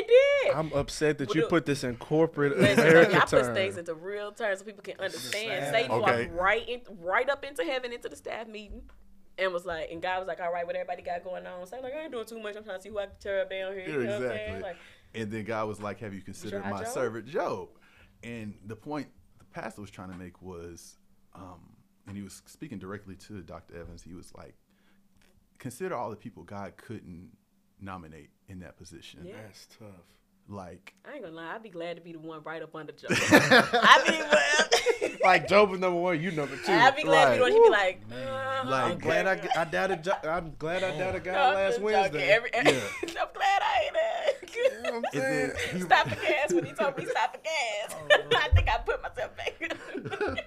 [0.04, 0.54] did.
[0.54, 3.58] I'm upset that Well, you look- put this in corporate Listen, America I put terms.
[3.58, 5.74] things into real terms so people can understand.
[5.74, 6.28] Satan Okay.
[6.28, 8.84] walked right in, right up into heaven into the staff meeting.
[9.38, 11.66] And was like, and God was like, all right, what everybody got going on?
[11.66, 12.56] So I'm like, I ain't doing too much.
[12.56, 13.88] I'm trying to see who I can tear up down here.
[13.88, 14.56] You know what I'm saying?
[14.56, 14.62] exactly.
[14.62, 14.78] Like,
[15.16, 16.88] and then God was like, "Have you considered my Job?
[16.88, 17.70] servant Job?"
[18.24, 19.08] And the point
[19.40, 20.98] the pastor was trying to make was,
[21.36, 21.76] um,
[22.08, 23.80] and he was speaking directly to Dr.
[23.80, 24.02] Evans.
[24.02, 24.56] He was like,
[25.60, 27.32] "Consider all the people God couldn't
[27.84, 29.22] nominate in that position.
[29.26, 29.36] Yeah.
[29.44, 29.90] That's tough.
[30.50, 32.92] Like I ain't gonna lie, I'd be glad to be the one right up under
[32.92, 33.08] Joe.
[33.12, 36.72] I'd be well, like Job is number one, you number two.
[36.72, 37.52] I'd be glad to be the one.
[37.54, 40.04] He'd be like, uh, Like, I'm glad I, I doubted.
[40.04, 41.80] Jo- I'm glad I doubted God I'm last.
[41.82, 42.30] Wednesday.
[42.30, 42.62] Every, Yeah.
[43.02, 45.86] I'm glad I ain't You know what I'm and then saying?
[45.86, 47.96] stop the gas when he told me stop the gas.
[48.36, 50.46] I think I put myself back.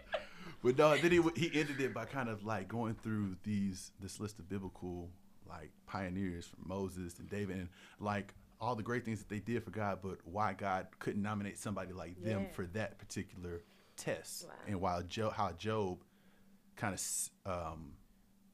[0.62, 4.18] But no, then he he ended it by kind of like going through these this
[4.20, 5.10] list of biblical
[5.48, 7.68] like pioneers from Moses and David and
[8.00, 11.58] like all the great things that they did for God, but why God couldn't nominate
[11.58, 12.52] somebody like them Yeah.
[12.52, 13.62] for that particular
[13.96, 14.54] test, Wow.
[14.66, 16.02] and while Job, how Job
[16.76, 17.92] kind of um,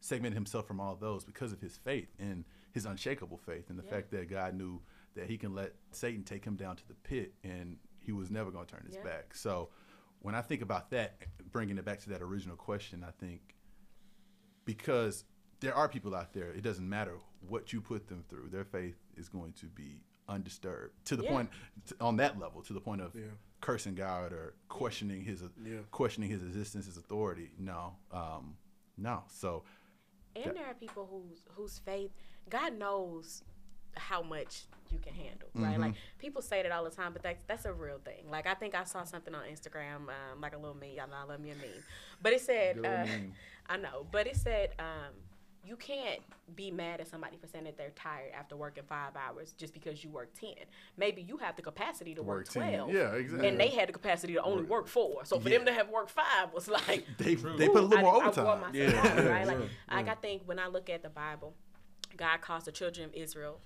[0.00, 3.84] segmented himself from all those because of his faith and his unshakable faith and the
[3.84, 3.90] Yeah.
[3.90, 4.82] fact that God knew
[5.14, 8.50] that he can let Satan take him down to the pit and he was never
[8.50, 9.04] going to turn his Yeah.
[9.04, 9.34] back.
[9.34, 9.70] So
[10.20, 13.56] when I think about that, bringing it back to that original question, I think
[14.64, 15.24] because
[15.60, 17.18] there are people out there, it doesn't matter
[17.48, 21.30] what you put them through, their faith is going to be undisturbed to the Yeah.
[21.30, 21.50] point
[21.86, 23.26] t on that level, to the point of Yeah.
[23.60, 25.80] cursing God or questioning his Yeah.
[25.90, 27.52] questioning his existence, his authority.
[27.58, 28.56] No, um,
[28.96, 29.24] no.
[29.28, 29.64] So
[30.34, 32.10] And there are people whose whose faith
[32.48, 33.42] God knows
[33.96, 35.78] how much you can handle, right?
[35.78, 38.30] Like people say that all the time, but that's that's a real thing.
[38.30, 40.92] Like I think I saw something on Instagram, um, like a little meme.
[40.96, 41.82] Y'all know I love me a meme,
[42.22, 43.32] but it said, uh, meme.
[43.66, 44.70] I know, but it said.
[44.78, 45.12] Um,
[45.64, 46.20] you can't
[46.56, 50.02] be mad at somebody for saying that they're tired after working five hours just because
[50.02, 50.50] you work 10.
[50.96, 52.62] Maybe you have the capacity to work, Work 10.
[52.88, 52.90] 12.
[52.92, 53.48] Yeah, exactly.
[53.48, 55.24] And they had the capacity to only work four.
[55.24, 55.58] So for Yeah.
[55.58, 58.14] them to have worked five was like, they they put a little I, more I
[58.16, 58.60] wore overtime.
[58.60, 59.46] myself Yeah, out, right?
[59.46, 61.54] Like, yeah, like I think when I look at the Bible,
[62.16, 63.60] God calls the children of Israel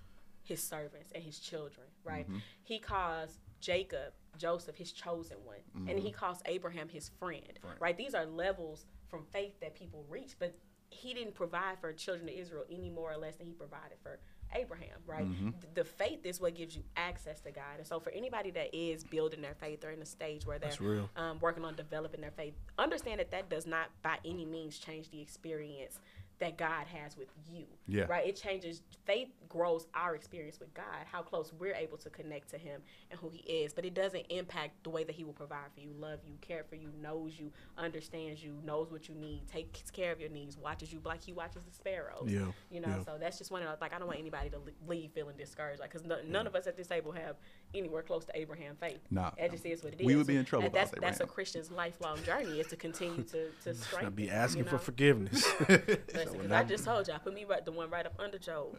[0.44, 2.24] his servants and his children, right?
[2.28, 2.39] Mm-hmm.
[2.62, 5.98] He calls Jacob, Joseph, his chosen one, and Mm-hmm.
[5.98, 7.97] he calls Abraham his friend, right?
[7.97, 10.55] These are levels from faith that people reach, but
[10.90, 14.18] he didn't provide for children of Israel any more or less than he provided for
[14.54, 15.24] Abraham, right?
[15.26, 15.50] Mm-hmm.
[15.50, 17.78] Th- The faith is what gives you access to God.
[17.78, 20.70] And so for anybody that is building their faith or in a stage where they're
[21.16, 25.10] um, working on developing their faith, understand that that does not by any means change
[25.10, 25.98] the experience
[26.38, 27.64] that God has with you.
[27.86, 28.04] Yeah.
[28.04, 28.26] Right?
[28.26, 32.58] It changes faith grows our experience with God, how close we're able to connect to
[32.58, 35.72] him and who he is, but it doesn't impact the way that he will provide
[35.74, 39.46] for you, love you, care for you, knows you, understands you, knows what you need,
[39.48, 42.28] takes care of your needs, watches you like he watches the sparrows.
[42.28, 43.04] Yeah, You know, yeah.
[43.04, 45.80] so that's just one of the, like I don't want anybody to leave feeling discouraged
[45.80, 47.36] like cuz none of us at this table have
[47.74, 49.01] anywhere close to Abraham faith.
[49.10, 49.30] Nah.
[49.36, 50.06] It just is what it is.
[50.06, 52.68] We would be in trouble And if that's was that's a Christian's lifelong journey is
[52.68, 54.14] to continue to to I'll strengthen.
[54.14, 54.78] be asking you for know?
[54.78, 55.44] forgiveness.
[55.68, 58.38] Listen, 'cause I just told you, I put me right, the one right up under
[58.38, 58.78] Job.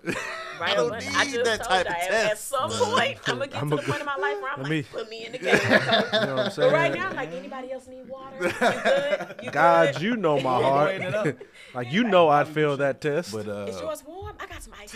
[0.59, 2.71] Right don't up under, I need just that told type you, of at, at some
[2.71, 4.69] point, I'm gonna get I'm to the point in my life where I'm Let like,
[4.69, 5.57] me- put me in the game.
[5.57, 6.05] coach.
[6.13, 8.35] You know what I'm But right now, like anybody else need water?
[8.41, 9.35] You good?
[9.43, 10.01] You God, good?
[10.01, 10.87] you know my heart.
[10.89, 11.27] Weighing it up.
[11.75, 13.31] like you know I'd fail that test.
[13.33, 14.35] But uh, Is yours warm?
[14.39, 14.95] I got some ice.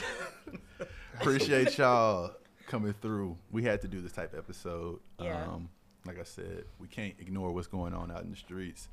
[1.19, 2.33] appreciate y'all
[2.71, 3.37] coming through.
[3.51, 4.99] We had to do this type of episode.
[5.19, 5.43] Yeah.
[5.43, 5.69] Um,
[6.05, 8.87] like I said, we can't ignore what's going on out in the streets.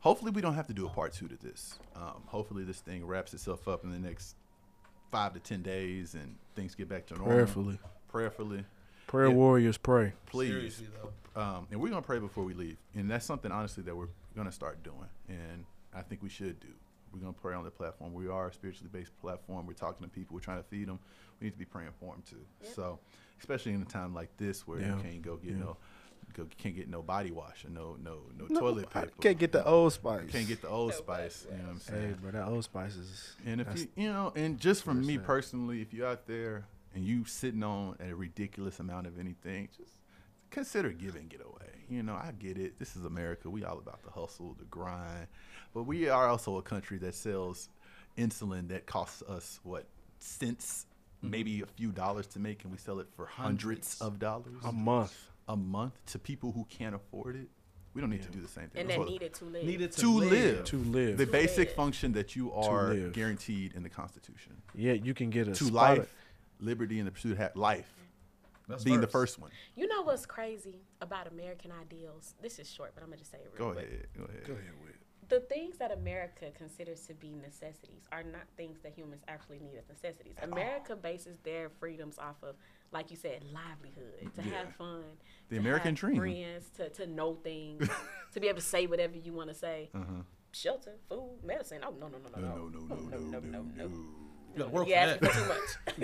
[0.00, 1.78] Hopefully, we don't have to do a part two to this.
[1.94, 4.34] Um, hopefully, this thing wraps itself up in the next
[5.12, 7.34] five to ten days, and things get back to normal.
[7.34, 7.78] Prayerfully.
[8.08, 8.64] Prayerfully,
[9.06, 9.34] Prayer Yeah.
[9.34, 10.12] warriors pray.
[10.26, 10.50] please.
[10.50, 10.86] Seriously.
[11.36, 14.50] Um, and we're gonna pray before we leave, and that's something honestly that we're gonna
[14.52, 16.68] start doing, and I think we should do.
[17.12, 18.12] We're gonna pray on the platform.
[18.14, 19.66] We are a spiritually based platform.
[19.66, 20.34] We're talking to people.
[20.34, 20.98] We're trying to feed them.
[21.40, 22.44] We need to be praying for them too.
[22.74, 22.98] So,
[23.40, 24.96] especially in a time like this where Yeah.
[24.96, 25.58] you can't go get Yeah.
[25.58, 25.76] no,
[26.34, 29.12] go, can't get no body wash or no no no, No, toilet I paper.
[29.20, 30.22] can't get the old spice.
[30.26, 31.42] You Can't get the old No spice.
[31.44, 32.18] body You know what I'm Hey, saying?
[32.20, 33.36] bro, that old spice is.
[33.46, 36.66] And if you, you know, and just from that's me personally, if you're out there
[36.94, 39.92] and you sitting on a ridiculous amount of anything, just
[40.50, 41.77] consider giving it away.
[41.88, 42.78] You know, I get it.
[42.78, 43.48] This is America.
[43.48, 45.26] We all about the hustle, the grind,
[45.74, 47.68] but we are also a country that sells
[48.18, 49.86] insulin that costs us what
[50.18, 50.86] cents,
[51.22, 51.30] mm-hmm.
[51.30, 54.00] maybe a few dollars to make, and we sell it for hundreds, Hundreds.
[54.02, 55.16] of dollars a month.
[55.48, 57.48] a month to people who can't afford it.
[57.94, 58.82] We don't need to do the same thing.
[58.82, 59.64] and That's that what- needed to live.
[59.64, 60.30] Needed to, to live.
[60.30, 60.64] live.
[60.66, 61.16] To live.
[61.16, 61.76] the To basic live.
[61.76, 65.72] function that you are guaranteed in the Constitution Yeah, you can get a to spot
[65.72, 66.12] life, of-
[66.60, 67.90] liberty, and the pursuit of ha- life
[68.68, 69.34] That's being the first.
[69.36, 69.50] first one.
[69.76, 72.34] You know what's crazy about American ideals?
[72.42, 73.86] This is short, but I'm gonna just say it real Go quick.
[73.86, 74.06] ahead.
[74.16, 74.44] Go ahead.
[74.46, 74.90] Go ahead with.
[74.90, 75.28] it.
[75.28, 79.76] the things that America considers to be necessities are not things that humans actually need
[79.78, 80.34] as necessities.
[80.42, 82.56] America bases their freedoms off of,
[82.92, 84.56] like you said, livelihood, to Yeah.
[84.64, 85.04] have fun,
[85.50, 86.16] The to American have dream.
[86.18, 87.88] friends, to, to know things,
[88.32, 89.90] to be able to say whatever you want to say.
[89.94, 90.22] Uh-huh.
[90.52, 91.82] Shelter, food, medicine.
[91.86, 93.90] Oh no no no no No, no no, no, no, no, no.
[94.54, 95.32] You gotta work You for asking that.
[95.32, 95.48] for too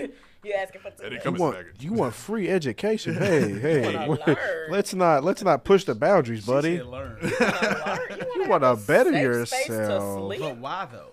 [0.05, 0.11] much.
[0.45, 1.23] you asking for too That ain't much.
[1.25, 1.83] coming You want, back.
[1.83, 3.15] you want free education?
[3.17, 4.37] Hey, hey, wanna learn.
[4.71, 6.77] let's not let's not push the boundaries, She buddy.
[6.79, 7.19] said learn.
[7.23, 8.19] You wanna learn?
[8.35, 10.21] You wanna a better safe space to yourself.
[10.29, 10.41] sleep?
[10.41, 11.11] but why though?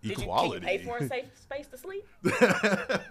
[0.00, 0.66] Did you, can you Equality.
[0.66, 2.06] pay for a safe space to sleep?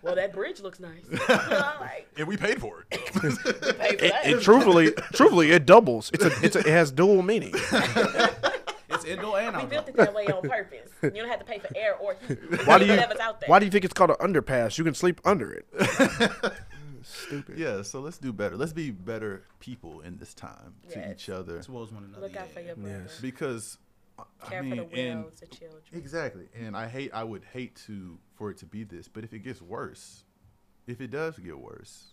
[0.02, 1.04] well, that bridge looks nice.
[1.12, 3.02] You know, like, and we paid for it.
[3.12, 4.22] Pay for It, that.
[4.26, 6.10] it truthfully, truthfully, it doubles.
[6.14, 7.54] It's a, it's a, it has dual meaning.
[9.08, 10.90] It's indoor and we built it that way on purpose.
[11.02, 12.38] You don't have to pay for air or heat.
[12.66, 12.92] Why do you?
[12.92, 13.50] Whatever's out there.
[13.50, 14.78] Why do you think it's called an underpass?
[14.78, 15.66] You can sleep under it.
[17.04, 17.58] Stupid.
[17.58, 18.58] Yeah, so let's do better.
[18.58, 21.62] Let's be better people in this time to each other.
[21.62, 22.22] Towards one another.
[22.22, 23.04] Look out for your brother.
[23.06, 23.20] Yes.
[23.22, 23.78] Because
[24.50, 25.82] Care I mean, for the and widows, children.
[25.94, 26.46] exactly.
[26.60, 29.40] And I hate I would hate to for it to be this, but if it
[29.40, 30.24] gets worse,
[30.86, 32.08] if it does get worse,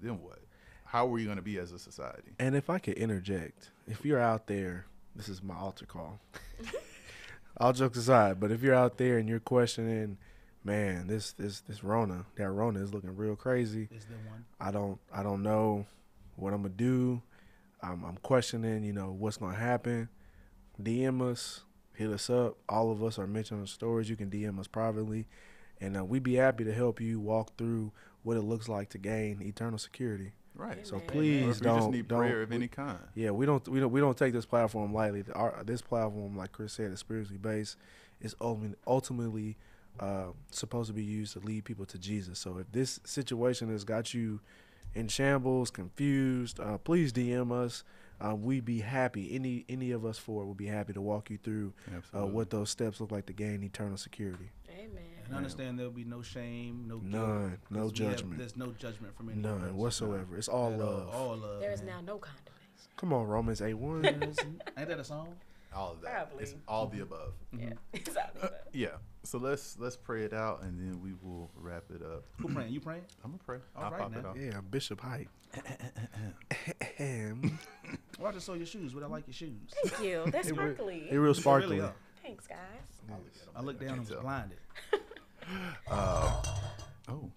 [0.00, 0.38] then what?
[0.84, 2.32] How are you going to be as a society?
[2.38, 6.20] And if I could interject, if you're out there, this is my altar call.
[7.56, 10.16] All jokes aside, but if you're out there and you're questioning,
[10.64, 13.88] man, this this this Rona, that Rona is looking real crazy.
[13.90, 14.44] Is the one?
[14.60, 15.86] I don't I don't know
[16.36, 17.22] what I'm gonna do.
[17.82, 20.08] I'm, I'm questioning, you know, what's gonna happen.
[20.82, 21.62] DM us,
[21.94, 22.56] hit us up.
[22.68, 24.08] All of us are mentioned on stories.
[24.08, 25.26] You can DM us privately,
[25.80, 27.92] and uh, we'd be happy to help you walk through
[28.22, 30.32] what it looks like to gain eternal security.
[30.60, 30.86] Right.
[30.86, 31.08] So Amen.
[31.08, 32.98] Or please if don't just need don't- prayer of we- any kind.
[33.14, 35.24] yeah, we don't we don't we don't take this platform lightly.
[35.34, 37.76] Our, this platform, like Chris said, is spiritually based.
[38.20, 39.56] Is ultimately ultimately
[39.98, 42.38] uh, supposed to be used to lead people to Jesus.
[42.38, 44.40] So if this situation has got you
[44.94, 47.82] in shambles, confused, uh, please DM us.
[48.22, 49.34] Uh, we'd be happy.
[49.34, 51.72] Any any of us four would be happy to walk you through
[52.14, 54.50] uh, what those steps look like to gain eternal security.
[54.70, 54.90] Amen.
[55.30, 58.38] And understand there'll be no shame, no guilt, None, no 'cause we have- judgment.
[58.38, 59.60] there's no judgment from anyone.
[59.60, 59.76] None else.
[59.76, 60.36] whatsoever.
[60.36, 61.08] It's all love.
[61.14, 61.60] All love.
[61.60, 62.56] There is now no condemnation.
[62.96, 64.04] Come on, Romans eight one.
[64.04, 64.36] Ain't
[64.76, 65.34] that a song?
[65.74, 66.32] all of that.
[66.38, 67.32] It's all the above.
[67.54, 67.68] Mm-hmm.
[67.68, 67.74] Yeah.
[67.92, 68.50] It's out there.
[68.72, 68.96] yeah.
[69.22, 72.24] So let's let's pray it out and then we will wrap it up.
[72.38, 72.72] Who praying?
[72.72, 73.04] You praying?
[73.24, 73.58] I'm gonna pray.
[73.76, 74.30] All I'll right pop it now.
[74.30, 74.36] off.
[74.36, 75.28] yeah, Bishop Height.
[78.18, 79.70] Well, I just saw your shoes, but I like your shoes.
[79.84, 80.24] Thank you.
[80.30, 81.06] They're sparkly.
[81.10, 81.78] They're real sparkly.
[81.78, 81.92] really.
[82.22, 82.58] Thanks, guys.
[83.56, 84.20] I looked down and was tell.
[85.50, 85.76] blinded.
[87.08, 87.30] Oh.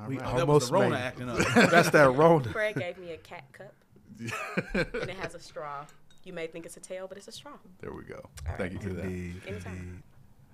[0.00, 0.26] All We right.
[0.26, 1.38] are- That was Almost the Rona made acting up.
[1.70, 2.48] That's that Rona.
[2.50, 3.74] Fred gave me a cat cup,
[4.74, 5.86] and it has a straw.
[6.24, 7.52] You may think it's a tail, but it's a straw.
[7.80, 8.28] there we go.
[8.48, 9.04] All Thank you for that.
[9.04, 9.76] Indeed, Anytime.
[9.76, 10.02] indeed.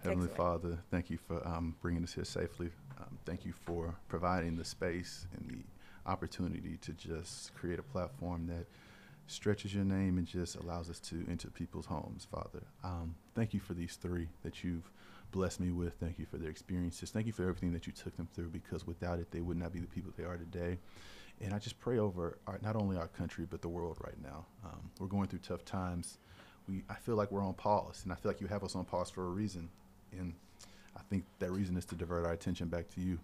[0.03, 0.37] Heavenly Excellent.
[0.63, 2.71] Father, thank you for um, bringing us here safely.
[2.99, 8.47] Um, thank you for providing the space and the opportunity to just create a platform
[8.49, 8.67] that
[9.27, 12.63] stretches your name and just allows us to enter people's homes, Father.
[12.83, 14.91] Um, thank you for these three that you've
[15.31, 15.95] blessed me with.
[15.95, 17.11] Thank you for their experiences.
[17.11, 19.73] Thank you for everything that you took them through because without it, they would not
[19.73, 20.79] be the people they are today.
[21.41, 24.45] And I just pray over our, not only our country, but the world right now.
[24.65, 26.19] Um, we're going through tough times.
[26.69, 28.85] We, I feel like we're on pause, and I feel like you have us on
[28.85, 29.71] pause for a reason.
[30.13, 30.35] And
[30.97, 33.19] I think that reason is to divert our attention back to you.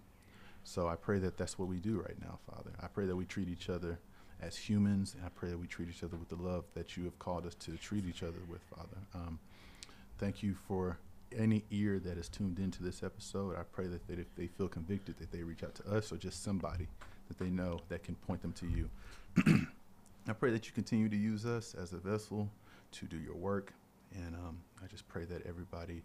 [0.63, 2.71] So I pray that that's what we do right now, Father.
[2.81, 3.99] I pray that we treat each other
[4.41, 7.03] as humans, and I pray that we treat each other with the love that you
[7.05, 8.97] have called us to treat each other with, Father.
[9.13, 9.39] Um,
[10.17, 10.97] thank you for
[11.35, 13.55] any ear that is tuned into this episode.
[13.57, 16.17] I pray that they, if they feel convicted, that they reach out to us or
[16.17, 16.87] just somebody
[17.27, 18.89] that they know that can point them to you.
[20.27, 22.49] I pray that you continue to use us as a vessel
[22.93, 23.73] to do your work.
[24.15, 26.01] And um, I just pray that everybody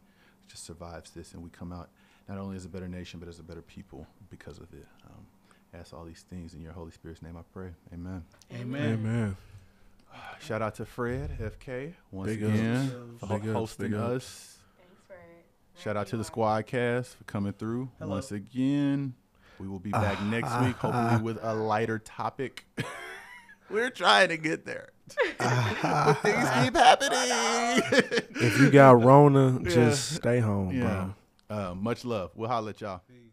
[0.49, 1.89] just survives this and we come out
[2.29, 4.87] not only as a better nation, but as a better people because of it.
[5.07, 5.25] Um,
[5.79, 7.71] ask all these things in your Holy Spirit's name, I pray.
[7.93, 8.23] Amen.
[8.53, 8.93] Amen.
[8.95, 9.37] Amen.
[10.41, 14.15] Shout out to Fred, FK, once Big again, for Big hosting big ups.
[14.25, 14.52] us.
[15.75, 15.95] Thanks, Fred.
[15.95, 18.13] Shout out to the Squadcast for coming through Hello.
[18.13, 19.15] once again.
[19.59, 21.21] We will be ah, back next week, ah, hopefully ah.
[21.23, 22.67] with a lighter topic.
[23.71, 24.91] We're trying to get there,
[25.39, 27.19] but things keep happening.
[28.35, 29.71] If you got Rona, Yeah.
[29.71, 31.13] just stay home, yeah.
[31.49, 31.57] bro.
[31.71, 32.33] Uh, much love.
[32.35, 33.03] We'll holler at y'all.
[33.09, 33.32] Peace.